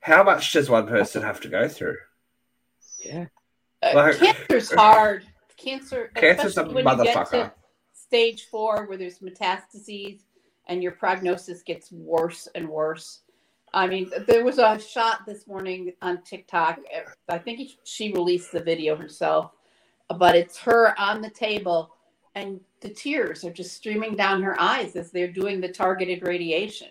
how 0.00 0.22
much 0.22 0.52
does 0.52 0.68
one 0.68 0.86
person 0.86 1.22
have 1.22 1.40
to 1.42 1.48
go 1.48 1.68
through? 1.68 1.96
Yeah. 3.04 3.26
Uh, 3.82 3.92
Like- 3.94 4.18
cancer's 4.18 4.72
hard. 4.72 5.24
Cancer, 5.56 6.10
Cancer's 6.14 6.56
a 6.56 6.62
especially 6.62 6.82
when 6.82 6.98
you 6.98 7.04
get 7.04 7.26
to 7.30 7.52
stage 7.92 8.46
four, 8.50 8.86
where 8.86 8.98
there's 8.98 9.20
metastases 9.20 10.20
and 10.66 10.82
your 10.82 10.92
prognosis 10.92 11.62
gets 11.62 11.90
worse 11.92 12.48
and 12.54 12.68
worse. 12.68 13.20
I 13.72 13.86
mean, 13.86 14.10
there 14.26 14.44
was 14.44 14.58
a 14.58 14.78
shot 14.78 15.26
this 15.26 15.46
morning 15.46 15.92
on 16.00 16.22
TikTok. 16.22 16.80
I 17.28 17.38
think 17.38 17.70
she 17.84 18.12
released 18.12 18.52
the 18.52 18.60
video 18.60 18.94
herself, 18.94 19.52
but 20.16 20.36
it's 20.36 20.58
her 20.58 20.98
on 20.98 21.22
the 21.22 21.30
table, 21.30 21.94
and 22.34 22.60
the 22.80 22.90
tears 22.90 23.44
are 23.44 23.52
just 23.52 23.74
streaming 23.76 24.16
down 24.16 24.42
her 24.42 24.60
eyes 24.60 24.96
as 24.96 25.10
they're 25.10 25.32
doing 25.32 25.60
the 25.60 25.68
targeted 25.68 26.26
radiation. 26.26 26.88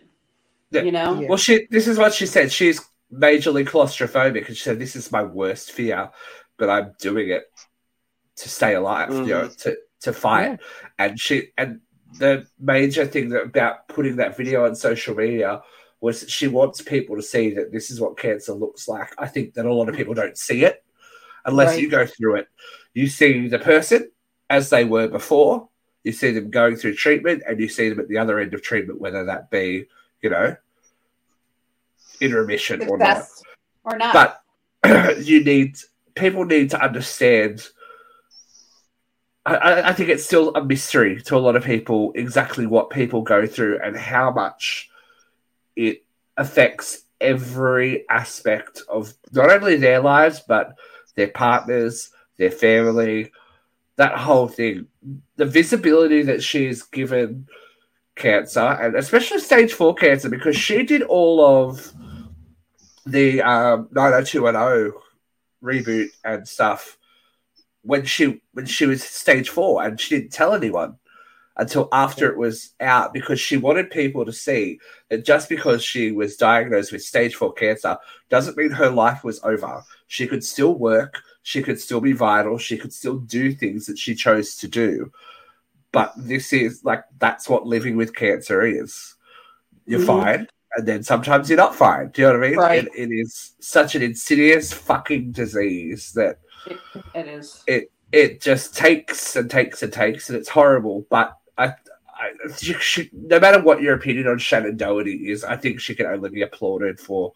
Yeah. 0.72 0.82
You 0.82 0.92
know, 0.92 1.20
Yeah. 1.22 1.28
Well, 1.30 1.38
she 1.38 1.68
this 1.70 1.88
is 1.88 1.98
what 1.98 2.14
she 2.14 2.26
said. 2.26 2.52
She's 2.52 2.82
majorly 3.14 3.66
claustrophobic, 3.66 4.48
and 4.48 4.58
she 4.58 4.64
said 4.64 4.80
this 4.80 4.96
is 4.96 5.12
my 5.12 5.24
worst 5.24 5.72
fear, 5.72 6.10
but 6.58 6.70
I'm 6.70 6.94
doing 7.00 7.30
it 7.30 7.46
to 8.38 8.50
stay 8.50 8.76
alive, 8.76 9.14
you 9.14 9.26
know, 9.26 9.48
mm. 9.48 9.58
to 9.64 9.78
to 10.02 10.14
fight. 10.14 10.60
And 10.98 11.20
she 11.20 11.50
and 11.58 11.82
the 12.20 12.46
major 12.60 13.06
thing 13.06 13.30
that 13.30 13.44
about 13.44 13.88
putting 13.88 14.18
that 14.18 14.38
video 14.38 14.66
on 14.66 14.76
social 14.76 15.16
media 15.16 15.62
was 16.02 16.30
she 16.30 16.48
wants 16.48 16.82
people 16.82 17.16
to 17.16 17.22
see 17.22 17.54
that 17.54 17.72
this 17.72 17.90
is 17.90 18.00
what 18.00 18.18
cancer 18.18 18.54
looks 18.54 18.88
like. 18.88 19.10
I 19.18 19.28
think 19.28 19.54
that 19.54 19.66
a 19.66 19.74
lot 19.74 19.88
of 19.88 19.96
people 19.96 20.14
don't 20.14 20.38
see 20.38 20.66
it 20.66 20.84
unless 21.46 21.70
Right. 21.70 21.82
you 21.82 21.90
go 21.90 22.06
through 22.06 22.38
it. 22.38 22.48
You 22.94 23.08
see 23.08 23.48
the 23.48 23.60
person 23.60 24.12
as 24.50 24.70
they 24.70 24.84
were 24.84 25.08
before. 25.08 25.70
You 26.04 26.12
see 26.12 26.32
them 26.32 26.50
going 26.50 26.76
through 26.76 26.96
treatment, 26.96 27.44
and 27.48 27.58
you 27.60 27.70
see 27.70 27.88
them 27.88 28.02
at 28.02 28.10
the 28.10 28.18
other 28.18 28.38
end 28.40 28.54
of 28.54 28.62
treatment, 28.62 29.00
whether 29.00 29.24
that 29.24 29.50
be, 29.50 29.86
you 30.22 30.30
know, 30.30 30.58
in 32.24 32.34
remission 32.34 32.88
or 32.88 32.98
not 32.98 33.26
or 33.84 33.98
not. 33.98 34.14
but 34.84 35.18
you 35.20 35.44
need 35.44 35.78
people 36.16 36.46
need 36.46 36.70
to 36.70 36.82
understand 36.82 37.68
I- 39.46 39.90
I, 39.90 39.94
think 39.94 40.08
it's 40.08 40.24
still 40.24 40.56
a 40.56 40.64
mystery 40.64 41.22
to 41.24 41.36
a 41.36 41.40
lot 41.40 41.58
of 41.58 41.66
people 41.66 42.14
exactly 42.16 42.66
what 42.66 42.90
people 42.90 43.24
go 43.24 43.46
through 43.46 43.80
and 43.84 43.98
how 43.98 44.32
much 44.32 44.90
it 45.76 46.06
affects 46.38 47.04
every 47.20 48.08
aspect 48.10 48.82
of 48.88 49.14
not 49.34 49.50
only 49.52 49.76
their 49.76 50.00
lives 50.00 50.42
but 50.48 50.76
their 51.16 51.28
partners, 51.28 52.10
their 52.38 52.52
family, 52.52 53.32
that 53.98 54.18
whole 54.18 54.48
thing. 54.48 54.88
The 55.36 55.46
visibility 55.46 56.24
that 56.24 56.42
she 56.42 56.68
she's 56.70 56.84
given 56.84 57.48
cancer 58.16 58.60
and 58.60 58.96
especially 58.96 59.40
stage 59.40 59.74
four 59.74 59.96
cancer 59.96 60.30
because 60.30 60.56
she 60.56 60.84
did 60.84 61.02
all 61.02 61.44
of 61.44 61.92
the 63.06 63.42
um, 63.42 63.88
90210 63.92 65.00
reboot 65.64 66.10
and 66.24 66.48
stuff 66.48 66.98
when 67.84 68.06
she 68.06 68.42
when 68.54 68.66
she 68.66 68.86
was 68.86 69.04
stage 69.04 69.50
four 69.50 69.84
and 69.84 70.00
she 70.00 70.18
didn't 70.18 70.32
tell 70.32 70.54
anyone 70.54 70.98
until 71.58 71.88
after 71.92 72.32
it 72.32 72.38
was 72.38 72.72
out 72.80 73.14
because 73.14 73.40
she 73.40 73.58
wanted 73.58 73.92
people 73.92 74.26
to 74.26 74.34
see 74.34 74.80
that 75.10 75.24
just 75.24 75.50
because 75.50 75.84
she 75.84 76.12
was 76.12 76.36
diagnosed 76.36 76.92
with 76.92 77.04
stage 77.04 77.36
four 77.36 77.54
cancer 77.54 77.98
doesn't 78.30 78.58
mean 78.58 78.72
her 78.72 78.90
life 78.90 79.24
was 79.24 79.40
over. 79.44 79.84
She 80.08 80.26
could 80.26 80.44
still 80.44 80.74
work, 80.74 81.22
she 81.44 81.62
could 81.62 81.80
still 81.80 82.02
be 82.02 82.14
vital, 82.14 82.58
she 82.58 82.78
could 82.78 82.94
still 82.94 83.20
do 83.20 83.52
things 83.54 83.86
that 83.86 84.00
she 84.00 84.16
chose 84.16 84.56
to 84.58 84.68
do. 84.68 85.12
But 85.92 86.14
this 86.18 86.54
is 86.54 86.84
like 86.84 87.04
that's 87.20 87.48
what 87.48 87.68
living 87.68 87.98
with 87.98 88.16
cancer 88.16 88.64
is. 88.64 89.16
You're 89.86 90.00
Mhm. 90.00 90.06
fine, 90.08 90.48
and 90.76 90.88
then 90.88 91.04
sometimes 91.04 91.50
you're 91.50 91.58
not 91.58 91.76
fine. 91.76 92.10
Do 92.10 92.22
you 92.22 92.28
know 92.28 92.40
what 92.40 92.46
I 92.46 92.50
mean? 92.50 92.60
Right. 92.60 92.84
It, 92.86 92.92
it 92.96 93.14
is 93.14 93.56
such 93.60 93.96
an 93.96 94.02
insidious 94.02 94.74
fucking 94.74 95.32
disease 95.32 96.12
that 96.14 96.40
It, 96.68 96.80
it 97.14 97.28
is. 97.28 97.64
it 97.68 97.92
it 98.12 98.42
just 98.42 98.76
takes 98.76 99.36
and 99.36 99.50
takes 99.50 99.82
and 99.82 99.92
takes, 99.92 100.30
and 100.30 100.38
it's 100.38 100.50
horrible. 100.50 101.06
But 101.10 101.36
I, 101.58 101.74
I 102.08 102.32
she, 102.58 103.10
no 103.12 103.40
matter 103.40 103.62
what 103.62 103.82
your 103.82 103.96
opinion 103.96 104.28
on 104.28 104.38
Shannen 104.38 104.78
Doherty 104.78 105.32
is, 105.32 105.44
I 105.44 105.58
think 105.58 105.80
she 105.80 105.96
can 105.96 106.06
only 106.06 106.30
be 106.30 106.44
applauded 106.44 107.00
for 107.00 107.34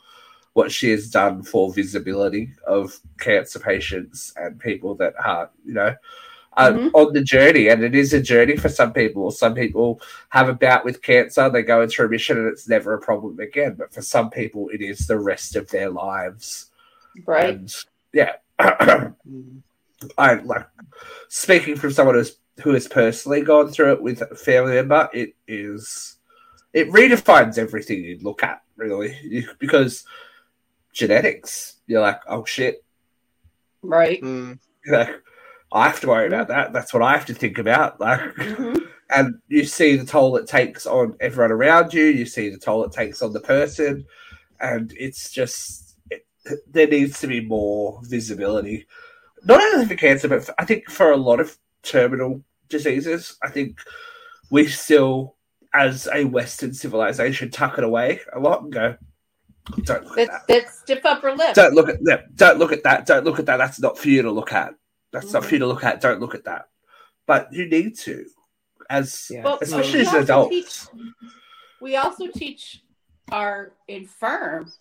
what 0.53 0.71
she 0.71 0.89
has 0.91 1.09
done 1.09 1.43
for 1.43 1.73
visibility 1.73 2.49
of 2.65 2.99
cancer 3.19 3.59
patients 3.59 4.33
and 4.37 4.59
people 4.59 4.95
that 4.95 5.13
are, 5.23 5.49
you 5.65 5.73
know, 5.73 5.95
uh, 6.57 6.71
Mhm. 6.71 6.91
on 6.93 7.13
the 7.13 7.21
journey. 7.23 7.69
And 7.69 7.83
it 7.83 7.95
is 7.95 8.13
a 8.13 8.19
journey 8.21 8.57
for 8.57 8.67
some 8.69 8.91
people. 8.91 9.31
Some 9.31 9.53
people 9.53 10.01
have 10.29 10.49
a 10.49 10.53
bout 10.53 10.83
with 10.83 11.01
cancer, 11.01 11.49
they 11.49 11.61
go 11.61 11.81
into 11.81 12.01
remission, 12.03 12.37
and 12.37 12.47
it's 12.47 12.67
never 12.67 12.93
a 12.93 12.99
problem 12.99 13.39
again. 13.39 13.75
But 13.77 13.93
for 13.93 14.01
some 14.01 14.29
people, 14.29 14.69
it 14.73 14.81
is 14.81 15.07
the 15.07 15.19
rest 15.19 15.55
of 15.55 15.69
their 15.69 15.89
lives. 15.89 16.71
Right. 17.25 17.53
And 17.55 17.73
yeah. 18.13 18.33
I 20.17 20.33
like 20.35 20.67
speaking 21.29 21.75
from 21.75 21.91
someone 21.91 22.15
who's 22.15 22.37
who 22.63 22.73
has 22.73 22.87
personally 22.87 23.41
gone 23.41 23.69
through 23.69 23.93
it 23.93 24.01
with 24.01 24.21
a 24.21 24.35
family 24.35 24.73
member. 24.73 25.09
It 25.13 25.35
is 25.47 26.17
it 26.73 26.89
redefines 26.89 27.57
everything 27.57 28.03
you 28.03 28.17
look 28.21 28.41
at 28.43 28.61
really 28.75 29.15
because 29.59 30.05
genetics. 30.93 31.75
You're 31.87 32.01
like, 32.01 32.21
oh 32.27 32.45
shit, 32.45 32.83
Right. 33.83 34.21
Mm. 34.21 34.59
You're 34.85 34.97
like 34.97 35.23
I 35.71 35.87
have 35.87 35.99
to 36.01 36.07
worry 36.07 36.27
about 36.27 36.47
that. 36.47 36.73
That's 36.73 36.93
what 36.93 37.03
I 37.03 37.13
have 37.13 37.25
to 37.27 37.33
think 37.33 37.57
about. 37.57 37.99
Like, 37.99 38.19
Mhm. 38.35 38.87
and 39.09 39.35
you 39.47 39.65
see 39.65 39.95
the 39.97 40.05
toll 40.05 40.35
it 40.37 40.47
takes 40.47 40.85
on 40.85 41.15
everyone 41.19 41.51
around 41.51 41.93
you. 41.93 42.03
You 42.05 42.25
see 42.25 42.49
the 42.49 42.57
toll 42.57 42.83
it 42.85 42.91
takes 42.91 43.21
on 43.21 43.33
the 43.33 43.39
person, 43.39 44.05
and 44.59 44.93
it's 44.97 45.31
just 45.31 45.95
it, 46.09 46.25
there 46.71 46.87
needs 46.87 47.19
to 47.21 47.27
be 47.27 47.41
more 47.41 47.99
visibility, 48.05 48.85
not 49.45 49.61
only 49.61 49.85
for 49.85 49.95
cancer, 49.95 50.27
but 50.27 50.43
for, 50.45 50.53
I 50.57 50.65
think 50.65 50.89
for 50.89 51.11
a 51.11 51.17
lot 51.17 51.39
of 51.39 51.57
terminal 51.83 52.43
diseases. 52.69 53.37
I 53.43 53.49
think 53.49 53.79
we 54.51 54.67
still, 54.67 55.35
as 55.73 56.07
a 56.13 56.23
Western 56.25 56.73
civilization, 56.73 57.49
tuck 57.51 57.77
it 57.77 57.83
away 57.83 58.21
a 58.33 58.39
lot 58.39 58.63
and 58.63 58.71
go, 58.73 58.95
"Don't 59.83 60.05
look 60.05 60.17
at 60.19 60.27
that. 60.29 60.41
that's 60.47 60.79
stiff 60.79 61.05
upper 61.05 61.33
lip. 61.35 61.53
Don't 61.53 61.73
look 61.75 61.89
at 61.89 62.03
that. 62.03 62.35
Don't 62.35 62.57
look 62.59 62.71
at 62.71 62.83
that. 62.83 63.05
Don't 63.05 63.25
look 63.25 63.39
at 63.39 63.45
that. 63.47 63.57
That's 63.57 63.79
not 63.81 63.97
for 63.97 64.07
you 64.09 64.21
to 64.21 64.31
look 64.31 64.53
at. 64.53 64.73
That's 65.11 65.33
not 65.33 65.43
Mhm. 65.43 65.45
for 65.45 65.55
you 65.55 65.59
to 65.59 65.67
look 65.67 65.83
at. 65.83 66.01
Don't 66.01 66.19
look 66.19 66.35
at 66.35 66.45
that." 66.45 66.69
But 67.25 67.51
you 67.51 67.67
need 67.67 67.97
to, 67.99 68.25
as 68.89 69.27
Yeah. 69.29 69.43
Well, 69.43 69.59
especially 69.61 69.99
we 69.99 70.01
as 70.01 70.07
an 70.07 70.15
also 70.15 70.23
adult. 70.23 70.49
teach- 70.51 70.79
we 71.81 71.95
also 71.95 72.27
teach 72.27 72.83
our 73.31 73.73
infirm 73.87 74.71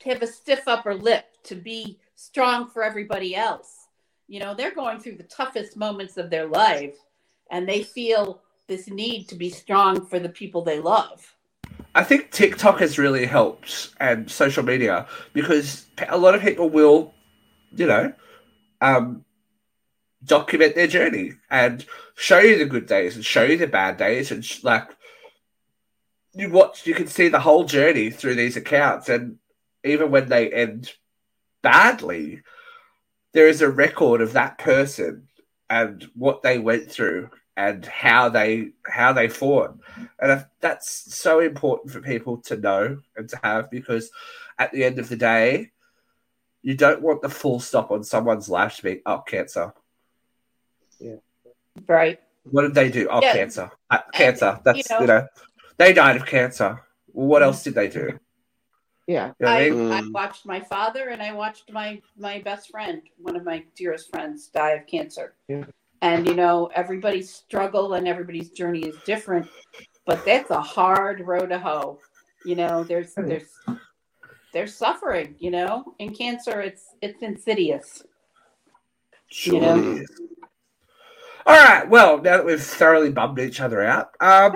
to 0.00 0.08
have 0.08 0.22
a 0.22 0.26
stiff 0.26 0.68
upper 0.68 0.94
lip, 0.94 1.24
to 1.44 1.54
be 1.54 1.98
strong 2.14 2.68
for 2.68 2.82
everybody 2.82 3.34
else, 3.34 3.88
You 4.28 4.40
know, 4.40 4.54
they're 4.54 4.74
going 4.74 4.98
through 4.98 5.16
the 5.18 5.22
toughest 5.22 5.76
moments 5.76 6.16
of 6.16 6.30
their 6.30 6.46
life 6.46 6.96
and 7.52 7.68
they 7.68 7.84
feel 7.84 8.42
this 8.66 8.88
need 8.88 9.28
to 9.28 9.36
be 9.36 9.50
strong 9.50 10.04
for 10.04 10.18
the 10.18 10.28
people 10.28 10.62
they 10.62 10.80
love. 10.80 11.36
I 11.94 12.02
think 12.02 12.32
TikTok 12.32 12.80
has 12.80 12.98
really 12.98 13.24
helped 13.24 13.94
and 14.00 14.28
social 14.28 14.64
media 14.64 15.06
because 15.32 15.86
a 16.08 16.18
lot 16.18 16.34
of 16.34 16.42
people 16.42 16.68
will, 16.68 17.14
you 17.70 17.86
know, 17.86 18.12
um, 18.80 19.24
document 20.24 20.74
their 20.74 20.86
journey 20.86 21.32
and 21.50 21.84
show 22.14 22.38
you 22.38 22.58
the 22.58 22.64
good 22.64 22.86
days 22.86 23.16
and 23.16 23.24
show 23.24 23.42
you 23.42 23.56
the 23.56 23.66
bad 23.66 23.96
days 23.96 24.30
and 24.30 24.44
sh- 24.44 24.64
like 24.64 24.88
you 26.34 26.50
watch 26.50 26.86
you 26.86 26.94
can 26.94 27.06
see 27.06 27.28
the 27.28 27.40
whole 27.40 27.64
journey 27.64 28.10
through 28.10 28.34
these 28.34 28.56
accounts 28.56 29.08
and 29.08 29.38
even 29.84 30.10
when 30.10 30.28
they 30.28 30.50
end 30.50 30.92
badly 31.62 32.42
there 33.32 33.48
is 33.48 33.60
a 33.60 33.68
record 33.68 34.20
of 34.20 34.32
that 34.32 34.58
person 34.58 35.28
and 35.68 36.08
what 36.14 36.42
they 36.42 36.58
went 36.58 36.90
through 36.90 37.28
and 37.56 37.84
how 37.86 38.28
they 38.28 38.70
how 38.86 39.12
they 39.12 39.28
fought 39.28 39.78
and 40.20 40.44
that's 40.60 41.14
so 41.14 41.40
important 41.40 41.92
for 41.92 42.00
people 42.00 42.38
to 42.38 42.56
know 42.56 42.98
and 43.16 43.28
to 43.28 43.38
have 43.42 43.70
because 43.70 44.10
at 44.58 44.72
the 44.72 44.84
end 44.84 44.98
of 44.98 45.08
the 45.08 45.16
day 45.16 45.70
you 46.62 46.74
don't 46.74 47.02
want 47.02 47.22
the 47.22 47.28
full 47.28 47.60
stop 47.60 47.90
on 47.90 48.02
someone's 48.02 48.48
life 48.48 48.76
to 48.76 48.82
be 48.82 49.02
up 49.06 49.24
oh, 49.26 49.30
cancer 49.30 49.72
Right. 51.86 52.20
what 52.50 52.62
did 52.62 52.74
they 52.74 52.90
do? 52.90 53.08
Oh, 53.10 53.20
Yeah. 53.20 53.34
cancer. 53.34 53.70
Uh, 53.90 53.98
cancer. 54.12 54.60
That's, 54.64 54.78
you 54.78 54.96
you 55.00 55.06
know, 55.06 55.18
know- 55.18 55.28
they 55.76 55.92
died 55.92 56.16
of 56.16 56.26
cancer. 56.26 56.80
What 57.12 57.42
else 57.42 57.62
did 57.62 57.74
they 57.74 57.88
do? 57.88 58.18
Yeah. 59.06 59.32
You 59.38 59.46
know 59.46 59.48
I 59.52 59.66
I, 59.66 59.70
mean? 59.70 59.92
I 59.92 60.02
watched 60.10 60.46
my 60.46 60.60
father 60.60 61.08
and 61.08 61.22
I 61.22 61.32
watched 61.32 61.70
my 61.72 62.00
my 62.16 62.40
best 62.40 62.70
friend, 62.70 63.02
one 63.18 63.36
of 63.36 63.44
my 63.44 63.64
dearest 63.76 64.10
friends, 64.10 64.48
die 64.48 64.70
of 64.70 64.86
cancer. 64.86 65.34
Yeah. 65.48 65.64
And 66.02 66.26
you 66.26 66.34
know, 66.34 66.70
everybody's 66.74 67.32
struggle 67.32 67.94
and 67.94 68.08
everybody's 68.08 68.50
journey 68.50 68.80
is 68.80 68.96
different, 69.04 69.48
but 70.06 70.24
that's 70.24 70.50
a 70.50 70.60
hard 70.60 71.20
road 71.20 71.50
to 71.50 71.58
hoe. 71.58 72.00
You 72.44 72.56
know, 72.56 72.84
there's 72.84 73.14
yeah. 73.16 73.24
there's 73.26 73.78
there's 74.52 74.74
suffering. 74.74 75.36
You 75.38 75.52
know, 75.52 75.94
in 75.98 76.14
cancer, 76.14 76.60
it's 76.60 76.94
it's 77.00 77.22
insidious. 77.22 78.02
Sure 79.28 79.60
know? 79.60 80.04
It 81.46 81.52
is. 81.52 81.56
All 81.58 81.64
right. 81.64 81.88
Well, 81.88 82.16
now 82.18 82.38
that 82.38 82.46
we've 82.46 82.62
thoroughly 82.62 83.10
bummed 83.10 83.38
each 83.38 83.60
other 83.60 83.82
out, 83.82 84.10
um, 84.20 84.54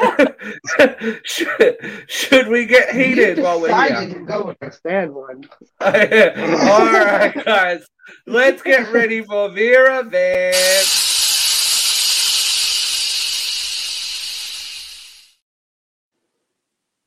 should, 1.25 1.77
should 2.09 2.49
we 2.49 2.67
get 2.67 2.95
heated 2.95 3.39
You 3.39 3.45
while 3.45 3.61
we're 3.61 3.69
decided 3.69 4.09
here? 4.11 4.19
to 4.21 4.25
go 4.25 4.45
with 4.47 4.59
a 4.63 4.73
sad 4.73 5.11
one. 5.11 5.45
All 5.81 6.93
right, 6.93 7.45
guys. 7.45 7.87
Let's 8.27 8.63
get 8.63 8.93
ready 8.93 9.23
for 9.23 9.51
Vera 9.51 10.03
Vance. 10.05 11.07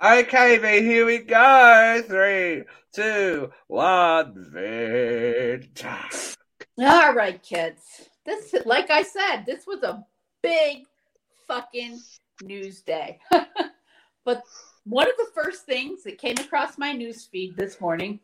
Okay, 0.03 0.57
V, 0.57 0.81
here 0.85 1.05
we 1.05 1.19
go. 1.19 2.03
Three, 2.05 2.63
two, 2.93 3.51
one, 3.67 4.33
Vent. 4.51 5.85
All 6.79 7.13
right, 7.13 7.41
kids. 7.41 8.09
This, 8.25 8.53
like 8.65 8.89
I 8.89 9.03
said, 9.03 9.43
this 9.45 9.67
was 9.67 9.83
a 9.83 10.05
big 10.41 10.85
fucking 11.47 11.99
news 12.41 12.81
day. 12.81 13.19
but 14.25 14.43
one 14.85 15.09
of 15.09 15.17
the 15.17 15.29
first 15.33 15.65
things 15.65 16.03
that 16.03 16.17
came 16.17 16.37
across 16.37 16.77
my 16.77 16.93
news 16.93 17.25
feed 17.25 17.55
this 17.57 17.79
morning 17.81 18.19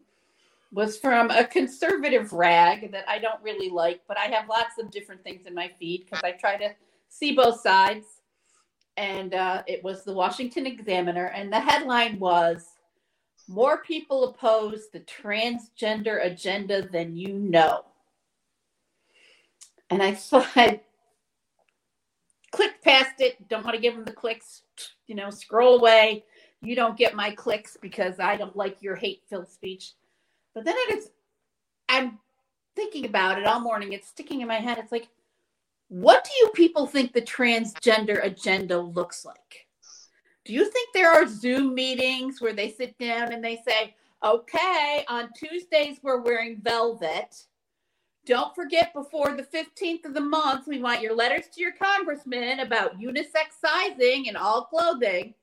was 0.72 0.98
from 0.98 1.32
a 1.32 1.46
conservative 1.46 2.32
rag 2.32 2.92
that 2.92 3.08
I 3.10 3.20
don't 3.20 3.42
really 3.42 3.70
like, 3.70 4.02
but 4.08 4.18
I 4.18 4.26
have 4.26 4.48
lots 4.48 4.78
of 4.80 4.92
different 4.92 5.24
things 5.24 5.48
in 5.48 5.56
my 5.56 5.72
feed 5.80 6.06
because 6.06 6.24
I 6.24 6.32
try 6.32 6.58
to 6.58 6.70
see 7.10 7.34
both 7.36 7.62
sides. 7.62 8.06
And 8.98 9.34
uh, 9.34 9.64
it 9.66 9.84
was 9.84 10.04
the 10.04 10.14
Washington 10.14 10.66
Examiner, 10.66 11.28
and 11.28 11.52
the 11.52 11.60
headline 11.60 12.20
was 12.20 12.66
More 13.48 13.80
people 13.80 14.26
oppose 14.26 14.90
the 14.94 15.00
transgender 15.00 16.24
agenda 16.24 16.88
than 16.88 17.16
you 17.16 17.34
know. 17.34 17.86
And 19.90 20.02
I 20.02 20.14
saw 20.16 20.46
click 22.52 22.82
past 22.84 23.20
it, 23.20 23.48
don't 23.48 23.64
want 23.64 23.76
to 23.76 23.82
give 23.82 23.96
them 23.96 24.06
the 24.06 24.12
clicks, 24.12 24.64
you 25.08 25.16
know, 25.16 25.30
scroll 25.30 25.80
away. 25.80 26.24
You 26.62 26.76
don't 26.76 26.98
get 26.98 27.16
my 27.16 27.32
clicks 27.32 27.78
because 27.82 28.20
I 28.20 28.36
don't 28.36 28.56
like 28.56 28.82
your 28.82 28.96
hate 28.96 29.22
filled 29.30 29.50
speech. 29.50 29.94
But 30.54 30.66
then 30.66 30.76
it 30.78 30.98
is, 30.98 31.12
I'm 31.88 32.20
thinking 32.76 33.06
about 33.06 33.40
it 33.40 33.46
all 33.46 33.60
morning. 33.60 33.94
It's 33.94 34.08
sticking 34.08 34.42
in 34.42 34.48
my 34.48 34.56
head. 34.56 34.78
It's 34.78 34.92
like, 34.92 35.08
what 35.88 36.24
do 36.24 36.32
you 36.40 36.50
people 36.54 36.86
think 36.86 37.14
the 37.14 37.22
transgender 37.22 38.24
agenda 38.24 38.80
looks 38.80 39.26
like? 39.26 39.68
Do 40.46 40.54
you 40.54 40.70
think 40.70 40.90
there 40.94 41.12
are 41.12 41.28
Zoom 41.28 41.74
meetings 41.74 42.42
where 42.42 42.54
they 42.54 42.72
sit 42.72 42.98
down 42.98 43.32
and 43.32 43.44
they 43.44 43.62
say, 43.68 43.96
okay, 44.24 45.06
on 45.08 45.30
Tuesdays 45.36 46.00
we're 46.02 46.22
wearing 46.22 46.60
velvet. 46.62 47.46
Don't 48.26 48.54
forget 48.54 48.94
before 48.94 49.36
the 49.36 49.44
15th 49.44 50.06
of 50.06 50.14
the 50.14 50.22
month, 50.22 50.68
we 50.68 50.82
want 50.82 51.02
your 51.02 51.16
letters 51.16 51.46
to 51.54 51.62
your 51.62 51.72
congressman 51.72 52.60
about 52.60 53.00
unisex 53.00 53.58
sizing 53.60 54.28
and 54.28 54.38
all 54.38 54.66
clothing. 54.66 55.34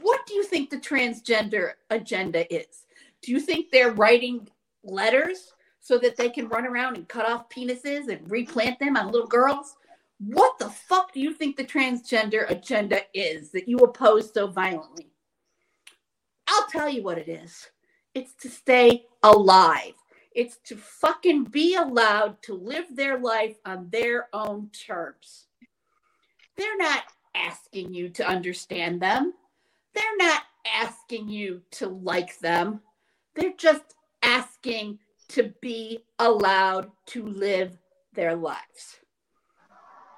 What 0.00 0.24
do 0.26 0.34
you 0.34 0.44
think 0.44 0.70
the 0.70 0.78
transgender 0.78 1.72
agenda 1.90 2.52
is? 2.54 2.86
Do 3.20 3.32
you 3.32 3.40
think 3.40 3.70
they're 3.70 3.92
writing 3.92 4.48
letters 4.84 5.52
so 5.80 5.98
that 5.98 6.16
they 6.16 6.30
can 6.30 6.48
run 6.48 6.66
around 6.66 6.96
and 6.96 7.08
cut 7.08 7.28
off 7.28 7.50
penises 7.50 8.08
and 8.08 8.30
replant 8.30 8.78
them 8.78 8.96
on 8.96 9.10
little 9.10 9.26
girls? 9.26 9.76
What 10.18 10.58
the 10.58 10.70
fuck 10.70 11.12
do 11.12 11.20
you 11.20 11.34
think 11.34 11.56
the 11.56 11.64
transgender 11.64 12.48
agenda 12.48 13.00
is 13.12 13.50
that 13.50 13.68
you 13.68 13.78
oppose 13.78 14.32
so 14.32 14.46
violently? 14.46 15.10
I'll 16.46 16.68
tell 16.68 16.88
you 16.88 17.02
what 17.02 17.18
it 17.18 17.28
is 17.28 17.68
it's 18.14 18.34
to 18.34 18.50
stay 18.50 19.06
alive. 19.22 19.94
It's 20.34 20.58
to 20.64 20.76
fucking 20.76 21.44
be 21.44 21.74
allowed 21.74 22.42
to 22.42 22.54
live 22.54 22.86
their 22.94 23.18
life 23.18 23.56
on 23.64 23.88
their 23.90 24.28
own 24.32 24.70
terms. 24.70 25.46
They're 26.56 26.76
not 26.76 27.04
asking 27.34 27.94
you 27.94 28.08
to 28.10 28.26
understand 28.26 29.00
them. 29.00 29.34
They're 29.94 30.16
not 30.16 30.42
asking 30.66 31.28
you 31.28 31.62
to 31.72 31.88
like 31.88 32.38
them. 32.38 32.80
They're 33.34 33.54
just 33.56 33.94
asking 34.22 34.98
to 35.28 35.52
be 35.60 36.04
allowed 36.18 36.90
to 37.06 37.26
live 37.26 37.78
their 38.12 38.36
lives. 38.36 39.00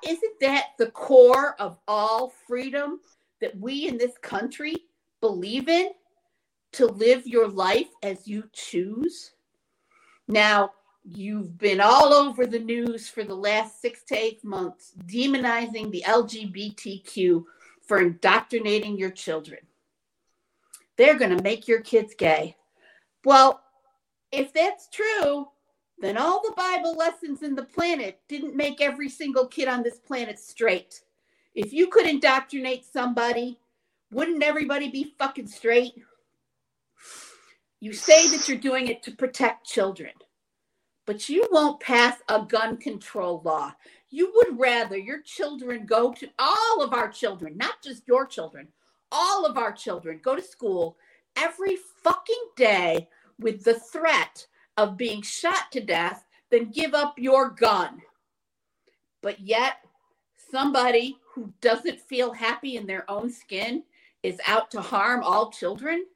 Isn't 0.07 0.41
that 0.41 0.71
the 0.79 0.91
core 0.91 1.55
of 1.61 1.79
all 1.89 2.33
freedom 2.47 3.01
that 3.41 3.59
we 3.59 3.89
in 3.89 3.97
this 3.97 4.19
country 4.19 4.75
believe 5.21 5.69
in? 5.69 5.91
To 6.73 6.87
live 6.87 7.27
your 7.27 7.49
life 7.49 7.89
as 8.03 8.27
you 8.27 8.51
choose? 8.53 9.34
Now, 10.29 10.73
you've 11.05 11.59
been 11.59 11.81
all 11.81 12.15
over 12.15 12.47
the 12.47 12.59
news 12.59 13.09
for 13.09 13.25
the 13.25 13.35
last 13.35 13.81
six 13.81 14.03
to 14.05 14.17
eight 14.17 14.43
months 14.45 14.93
demonizing 15.07 15.91
the 15.91 16.05
LGBTQ 16.07 17.45
for 17.87 18.01
indoctrinating 18.01 18.97
your 18.97 19.11
children. 19.11 19.61
They're 20.97 21.19
going 21.19 21.37
to 21.37 21.43
make 21.43 21.69
your 21.69 21.81
kids 21.81 22.15
gay. 22.17 22.57
Well, 23.25 23.61
if 24.33 24.53
that's 24.53 24.89
true, 24.89 25.49
then 25.99 26.17
all 26.17 26.43
the 26.43 26.55
Bible 26.57 26.97
lessons 26.97 27.43
in 27.43 27.55
the 27.55 27.65
planet 27.65 28.21
didn't 28.29 28.57
make 28.57 28.81
every 28.81 29.09
single 29.09 29.47
kid 29.47 29.69
on 29.69 29.83
this 29.83 29.99
planet 29.99 30.39
straight. 30.39 31.03
If 31.55 31.73
you 31.73 31.89
could 31.89 32.07
indoctrinate 32.07 32.85
somebody, 32.85 33.59
wouldn't 34.11 34.43
everybody 34.43 34.89
be 34.91 35.15
fucking 35.19 35.47
straight? 35.47 35.95
You 37.85 37.93
say 37.93 38.31
that 38.31 38.49
you're 38.49 38.57
doing 38.57 38.89
it 38.89 39.03
to 39.03 39.11
protect 39.11 39.67
children, 39.67 40.13
but 41.05 41.29
you 41.29 41.47
won't 41.51 41.81
pass 41.81 42.17
a 42.31 42.41
gun 42.41 42.79
control 42.79 43.43
law. 43.45 43.75
You 44.09 44.33
would 44.35 44.59
rather 44.59 44.97
your 44.97 45.21
children 45.21 45.85
go 45.85 46.11
to 46.15 46.31
all 46.39 46.83
of 46.83 46.95
our 46.95 47.11
children, 47.11 47.59
not 47.59 47.83
just 47.85 48.09
your 48.09 48.25
children, 48.25 48.69
all 49.13 49.45
of 49.45 49.59
our 49.59 49.71
children 49.71 50.19
go 50.25 50.35
to 50.35 50.41
school 50.41 50.97
every 51.37 51.77
fucking 52.03 52.53
day 52.57 53.07
with 53.39 53.65
the 53.65 53.79
threat 53.79 54.47
of 54.79 54.97
being 54.97 55.21
shot 55.21 55.71
to 55.73 55.83
death 55.83 56.25
than 56.51 56.71
give 56.71 56.95
up 56.95 57.19
your 57.19 57.51
gun. 57.51 58.01
But 59.21 59.41
yet, 59.41 59.75
somebody 60.51 61.19
who 61.35 61.53
doesn't 61.61 62.01
feel 62.01 62.33
happy 62.33 62.79
in 62.79 62.87
their 62.87 63.05
own 63.11 63.31
skin 63.31 63.83
is 64.23 64.41
out 64.47 64.71
to 64.71 64.81
harm 64.81 65.23
all 65.23 65.51
children. 65.51 66.07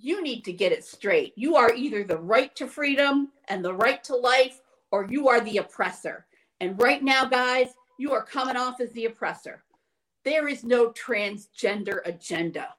You 0.00 0.22
need 0.22 0.44
to 0.44 0.52
get 0.52 0.72
it 0.72 0.84
straight. 0.84 1.32
You 1.36 1.56
are 1.56 1.74
either 1.74 2.04
the 2.04 2.18
right 2.18 2.54
to 2.56 2.66
freedom 2.66 3.30
and 3.48 3.64
the 3.64 3.74
right 3.74 4.02
to 4.04 4.16
life, 4.16 4.60
or 4.92 5.06
you 5.08 5.28
are 5.28 5.40
the 5.40 5.58
oppressor. 5.58 6.26
And 6.60 6.80
right 6.80 7.02
now, 7.02 7.24
guys, 7.24 7.68
you 7.98 8.12
are 8.12 8.24
coming 8.24 8.56
off 8.56 8.80
as 8.80 8.92
the 8.92 9.06
oppressor. 9.06 9.64
There 10.24 10.48
is 10.48 10.64
no 10.64 10.90
transgender 10.90 12.00
agenda. 12.04 12.74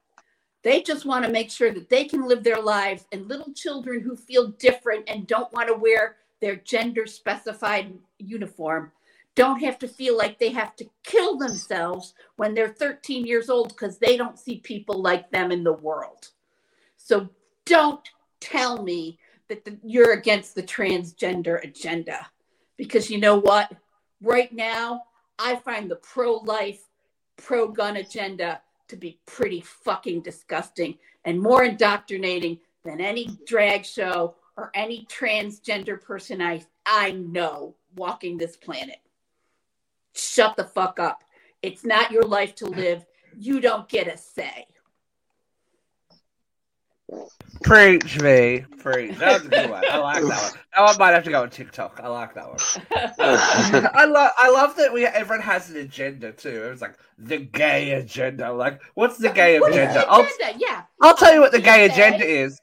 They 0.62 0.82
just 0.82 1.06
want 1.06 1.24
to 1.24 1.30
make 1.32 1.50
sure 1.50 1.72
that 1.72 1.88
they 1.88 2.04
can 2.04 2.26
live 2.26 2.42
their 2.42 2.60
lives, 2.60 3.06
and 3.12 3.28
little 3.28 3.52
children 3.54 4.00
who 4.00 4.16
feel 4.16 4.48
different 4.48 5.08
and 5.08 5.26
don't 5.26 5.52
want 5.52 5.68
to 5.68 5.74
wear 5.74 6.16
their 6.40 6.56
gender 6.56 7.06
specified 7.06 7.92
uniform 8.18 8.92
don't 9.34 9.60
have 9.60 9.78
to 9.78 9.88
feel 9.88 10.16
like 10.16 10.38
they 10.38 10.50
have 10.50 10.74
to 10.76 10.84
kill 11.04 11.38
themselves 11.38 12.14
when 12.36 12.54
they're 12.54 12.74
13 12.74 13.26
years 13.26 13.48
old 13.48 13.68
because 13.68 13.98
they 13.98 14.16
don't 14.16 14.38
see 14.38 14.58
people 14.58 15.00
like 15.00 15.30
them 15.30 15.52
in 15.52 15.64
the 15.64 15.72
world. 15.72 16.30
So 17.10 17.28
don't 17.66 18.08
tell 18.38 18.84
me 18.84 19.18
that 19.48 19.64
the, 19.64 19.76
you're 19.82 20.12
against 20.12 20.54
the 20.54 20.62
transgender 20.62 21.60
agenda 21.64 22.28
because 22.76 23.10
you 23.10 23.18
know 23.18 23.36
what? 23.36 23.72
Right 24.22 24.52
now, 24.52 25.02
I 25.36 25.56
find 25.56 25.90
the 25.90 25.96
pro 25.96 26.34
life, 26.34 26.80
pro 27.36 27.66
gun 27.66 27.96
agenda 27.96 28.60
to 28.86 28.96
be 28.96 29.18
pretty 29.26 29.60
fucking 29.60 30.20
disgusting 30.20 30.98
and 31.24 31.42
more 31.42 31.64
indoctrinating 31.64 32.60
than 32.84 33.00
any 33.00 33.28
drag 33.44 33.84
show 33.84 34.36
or 34.56 34.70
any 34.74 35.04
transgender 35.06 36.00
person 36.00 36.40
I, 36.40 36.62
I 36.86 37.10
know 37.10 37.74
walking 37.96 38.38
this 38.38 38.56
planet. 38.56 39.00
Shut 40.14 40.56
the 40.56 40.62
fuck 40.62 41.00
up. 41.00 41.24
It's 41.60 41.84
not 41.84 42.12
your 42.12 42.22
life 42.22 42.54
to 42.56 42.66
live. 42.66 43.04
You 43.36 43.58
don't 43.58 43.88
get 43.88 44.06
a 44.06 44.16
say. 44.16 44.68
Preach 47.62 48.20
me, 48.20 48.64
preach. 48.78 49.16
That 49.18 49.34
was 49.34 49.46
a 49.46 49.48
good 49.48 49.70
one. 49.70 49.84
I 49.90 49.98
like 49.98 50.22
that 50.22 50.52
one. 50.52 50.60
That 50.74 50.82
one 50.82 50.98
might 50.98 51.10
have 51.10 51.24
to 51.24 51.30
go 51.30 51.42
on 51.42 51.50
TikTok. 51.50 52.00
I 52.02 52.08
like 52.08 52.34
that 52.34 52.48
one. 52.48 52.58
I 53.94 54.04
love, 54.06 54.30
I 54.38 54.50
love 54.50 54.76
that 54.76 54.92
we 54.92 55.04
everyone 55.04 55.44
has 55.44 55.68
an 55.70 55.76
agenda 55.76 56.32
too. 56.32 56.64
It 56.64 56.70
was 56.70 56.80
like 56.80 56.96
the 57.18 57.38
gay 57.38 57.92
agenda. 57.92 58.52
Like, 58.52 58.80
what's 58.94 59.18
the 59.18 59.28
gay 59.30 59.60
What 59.60 59.72
is 59.72 59.76
agenda? 59.76 60.00
the 60.00 60.08
I'll, 60.08 60.20
agenda? 60.20 60.58
Yeah. 60.58 60.82
I'll 61.02 61.16
tell 61.16 61.34
you 61.34 61.40
what 61.40 61.52
the 61.52 61.60
gay 61.60 61.84
agenda 61.84 62.24
is. 62.24 62.58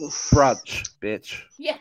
Brunch, 0.00 0.90
bitch. 1.00 1.42
Yeah. 1.58 1.76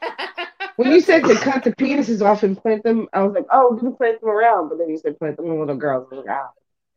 When 0.75 0.91
you 0.91 1.01
said 1.01 1.23
to 1.25 1.35
cut 1.35 1.63
the 1.63 1.75
penises 1.75 2.21
off 2.21 2.43
and 2.43 2.57
plant 2.57 2.83
them, 2.83 3.07
I 3.13 3.23
was 3.23 3.33
like, 3.33 3.45
oh, 3.51 3.71
we're 3.71 3.79
gonna 3.81 3.95
plant 3.95 4.21
them 4.21 4.29
around. 4.29 4.69
But 4.69 4.77
then 4.77 4.89
you 4.89 4.97
said 4.97 5.17
plant 5.19 5.37
them 5.37 5.47
in 5.47 5.59
little 5.59 5.75
girls. 5.75 6.07
I 6.11 6.15
was 6.15 6.25
like, 6.25 6.35
ah. 6.35 6.49
Let 6.49 6.51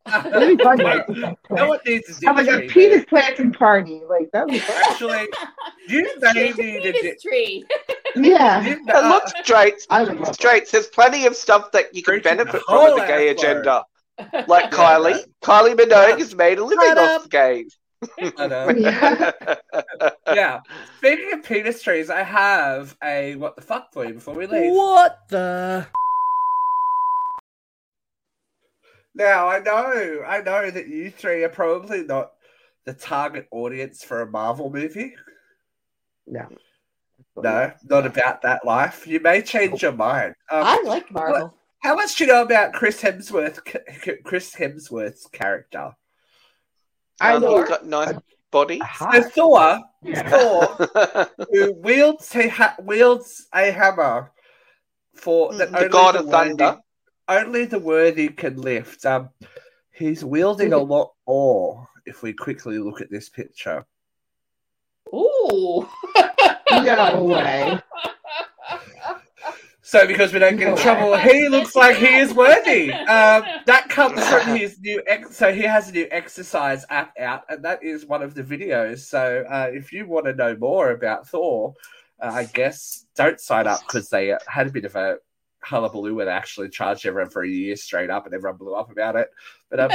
me 0.06 0.56
find 0.58 0.80
that. 0.80 1.36
no 1.50 1.68
one 1.68 1.78
needs 1.86 2.18
to 2.18 2.28
I'm 2.28 2.36
like 2.36 2.48
a 2.48 2.66
penis 2.68 3.04
planting 3.08 3.52
party. 3.52 4.02
Like 4.08 4.30
that 4.32 4.48
was 4.48 4.60
Actually, 4.68 5.28
you 5.88 6.02
may 6.20 6.48
It's 6.48 6.58
a 6.58 6.62
need 6.62 6.82
to. 6.82 6.92
penis 6.92 7.22
tree. 7.22 7.64
yeah. 8.16 8.62
You, 8.62 8.72
And 8.72 8.90
uh, 8.90 9.08
look, 9.08 9.28
straight, 9.44 9.86
I 9.90 10.32
straight. 10.32 10.70
There's 10.70 10.88
plenty 10.88 11.26
of 11.26 11.36
stuff 11.36 11.70
that 11.72 11.94
you 11.94 12.02
can 12.02 12.20
benefit 12.20 12.62
from 12.68 12.84
with 12.94 12.96
the 13.02 13.06
gay 13.06 13.28
agenda. 13.28 13.84
Like 14.46 14.70
Yeah, 14.70 14.70
Kylie, 14.70 15.24
Kylie 15.42 15.74
Minogue 15.74 16.18
has 16.18 16.34
made 16.34 16.58
a 16.58 16.64
living 16.64 16.84
Shut 16.86 16.98
off 16.98 17.10
up. 17.10 17.22
the 17.24 17.28
gays. 17.30 17.78
I 18.36 18.46
know. 18.46 18.68
Yeah. 18.70 19.30
yeah. 20.34 20.60
Speaking 20.98 21.32
of 21.32 21.42
penis 21.44 21.82
trees, 21.82 22.10
I 22.10 22.22
have 22.22 22.94
a 23.02 23.36
what 23.36 23.56
the 23.56 23.62
fuck 23.62 23.92
for 23.92 24.04
you 24.04 24.14
before 24.14 24.34
we 24.34 24.46
leave. 24.46 24.72
What 24.72 25.20
the? 25.28 25.86
Now 29.14 29.48
I 29.48 29.58
know, 29.60 30.22
I 30.26 30.40
know 30.42 30.70
that 30.70 30.88
you 30.88 31.10
three 31.10 31.44
are 31.44 31.48
probably 31.48 32.02
not 32.04 32.32
the 32.84 32.92
target 32.94 33.46
audience 33.50 34.02
for 34.02 34.22
a 34.22 34.30
Marvel 34.30 34.70
movie. 34.70 35.14
No. 36.26 36.48
No, 37.36 37.72
not 37.88 38.06
about 38.06 38.42
that 38.42 38.64
life. 38.64 39.06
You 39.06 39.20
may 39.20 39.40
change 39.42 39.82
your 39.82 39.92
mind. 39.92 40.34
Um, 40.50 40.62
I 40.64 40.82
like 40.84 41.10
Marvel. 41.10 41.54
how 41.80 41.94
much 41.94 42.16
do 42.16 42.24
you 42.24 42.32
know 42.32 42.42
about 42.42 42.72
Chris 42.74 43.00
Hemsworth? 43.00 43.60
Chris 44.24 44.54
Hemsworth's 44.54 45.26
character. 45.28 45.92
I 47.20 47.34
Um, 47.34 47.42
know. 47.42 47.58
he's 47.60 47.68
got 47.68 47.82
a 47.84 47.88
nice 47.88 48.14
body. 48.50 48.78
So 48.78 48.84
Hot. 48.84 49.24
Thor, 49.32 49.80
Yeah. 50.02 50.28
Thor, 50.28 51.30
who 51.50 51.72
wields 51.74 52.34
a 52.34 52.48
ha- 52.48 52.76
wields 52.80 53.46
a 53.54 53.70
hammer 53.70 54.30
for 55.14 55.54
that 55.54 55.72
the 55.72 55.88
god 55.88 56.16
of 56.16 56.26
worthy- 56.26 56.48
thunder. 56.56 56.78
Only 57.38 57.64
the 57.64 57.78
worthy 57.78 58.28
can 58.28 58.60
lift. 58.60 59.04
Um, 59.06 59.30
he's 59.90 60.24
wielding 60.24 60.72
a 60.72 60.78
lot 60.78 61.12
more. 61.26 61.88
If 62.04 62.22
we 62.22 62.32
quickly 62.32 62.78
look 62.78 63.00
at 63.00 63.10
this 63.10 63.28
picture, 63.28 63.86
Ooh. 65.14 65.88
No 66.70 67.24
way. 67.24 67.78
so 69.82 70.06
because 70.06 70.32
we 70.32 70.38
don't 70.38 70.56
get 70.56 70.68
in 70.70 70.76
trouble, 70.76 71.16
he 71.18 71.48
looks 71.48 71.76
like 71.76 71.96
he 71.96 72.16
is 72.16 72.32
worthy. 72.32 72.92
Um, 72.92 73.44
that 73.66 73.88
comes 73.90 74.26
from 74.26 74.56
his 74.56 74.80
new 74.80 75.02
ex. 75.06 75.36
So 75.36 75.52
he 75.52 75.62
has 75.62 75.90
a 75.90 75.92
new 75.92 76.08
exercise 76.10 76.86
app 76.88 77.12
out, 77.20 77.42
and 77.50 77.62
that 77.62 77.82
is 77.84 78.06
one 78.06 78.22
of 78.22 78.34
the 78.34 78.42
videos. 78.42 79.00
So 79.00 79.44
uh, 79.50 79.68
if 79.70 79.92
you 79.92 80.06
want 80.06 80.24
to 80.26 80.34
know 80.34 80.56
more 80.56 80.92
about 80.92 81.28
Thor, 81.28 81.74
uh, 82.22 82.30
I 82.32 82.44
guess 82.44 83.04
don't 83.14 83.38
sign 83.38 83.66
up 83.66 83.80
because 83.80 84.08
they 84.08 84.32
uh, 84.32 84.38
had 84.46 84.68
a 84.68 84.70
bit 84.70 84.86
of 84.86 84.96
a 84.96 85.18
hullabaloo 85.64 86.20
and 86.20 86.28
actually 86.28 86.68
charged 86.68 87.06
everyone 87.06 87.30
for 87.30 87.42
a 87.42 87.48
year 87.48 87.76
straight 87.76 88.10
up, 88.10 88.26
and 88.26 88.34
everyone 88.34 88.58
blew 88.58 88.74
up 88.74 88.90
about 88.90 89.16
it. 89.16 89.28
But 89.70 89.80
um, 89.80 89.90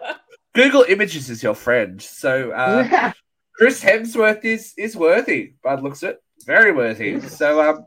Google 0.54 0.84
Images 0.88 1.30
is 1.30 1.42
your 1.42 1.54
friend. 1.54 2.00
So 2.00 2.50
uh, 2.50 3.12
Chris 3.54 3.82
Hemsworth 3.82 4.44
is 4.44 4.74
is 4.76 4.96
worthy, 4.96 5.54
by 5.62 5.76
the 5.76 5.82
looks 5.82 6.02
of 6.02 6.10
it, 6.10 6.22
very 6.44 6.72
worthy. 6.72 7.20
So 7.20 7.70
um, 7.70 7.86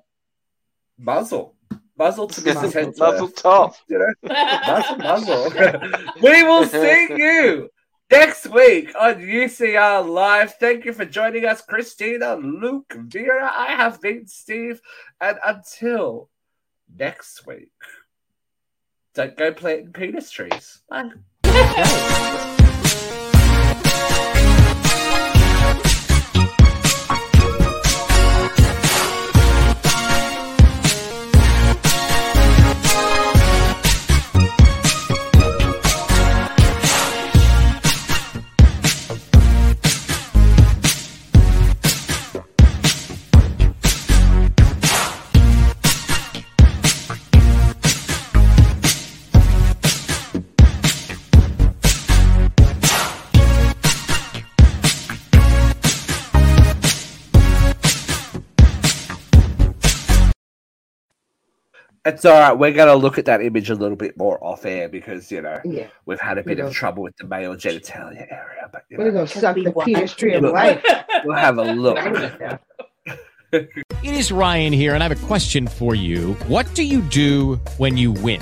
muzzle, 0.97 1.55
muzzle 1.97 2.28
to 2.28 2.41
Mrs. 2.41 2.73
Hemsworth. 2.73 2.97
Muzzle 2.97 3.30
top. 3.30 3.76
You 3.89 3.99
know, 3.99 4.34
muzzle, 4.67 4.97
muzzle. 4.97 5.51
we 6.21 6.43
will 6.43 6.65
see 6.65 7.07
you 7.11 7.69
next 8.11 8.47
week 8.47 8.93
on 8.99 9.15
UCR 9.15 10.07
Live. 10.07 10.55
Thank 10.55 10.86
you 10.86 10.93
for 10.93 11.05
joining 11.05 11.45
us, 11.45 11.61
Christina, 11.61 12.36
Luke, 12.36 12.93
Vera. 12.95 13.51
I 13.53 13.73
have 13.73 14.01
been 14.01 14.28
Steve, 14.28 14.82
and 15.19 15.38
until 15.45 16.30
next 16.93 17.45
week, 17.47 17.71
don't 19.13 19.38
go 19.38 19.53
planting 19.53 19.93
penis 19.93 20.31
trees. 20.31 20.81
Bye. 20.89 21.11
It's 62.06 62.24
all 62.24 62.39
right. 62.39 62.53
We're 62.53 62.72
going 62.72 62.88
to 62.88 62.95
look 62.95 63.18
at 63.18 63.26
that 63.26 63.41
image 63.41 63.70
a 63.72 63.76
little 63.76 63.97
bit 63.97 64.16
more 64.16 64.38
off 64.43 64.66
air 64.66 64.88
because, 64.88 65.32
you 65.32 65.41
know, 65.41 65.60
Yeah. 65.66 65.88
we've 66.06 66.20
had 66.20 66.38
a 66.38 66.43
bit 66.43 66.60
Yeah. 66.60 66.66
of 66.68 66.74
trouble 66.74 67.01
with 67.03 67.18
the 67.18 67.26
male 67.26 67.56
genitalia 67.56 68.28
area. 68.32 68.70
But, 68.72 68.84
you 68.89 68.97
We're 68.97 69.06
gonna 69.06 69.20
know, 69.22 69.26
suck 69.26 69.56
the 69.56 69.72
Be 69.72 69.93
penis 69.93 70.14
tree 70.14 70.34
of 70.36 70.43
wild. 70.43 70.53
life. 70.53 70.84
we'll 71.26 71.36
have 71.36 71.58
a 71.58 71.64
look. 71.64 71.97
It 73.51 73.70
is 74.03 74.32
Ryan 74.32 74.74
here, 74.74 74.93
and 74.93 75.01
I 75.03 75.08
have 75.08 75.24
a 75.24 75.26
question 75.28 75.66
for 75.68 75.95
you. 75.95 76.34
What 76.47 76.72
do 76.76 76.84
you 76.84 77.01
do 77.03 77.56
when 77.78 77.95
you 77.97 78.12
win? 78.12 78.41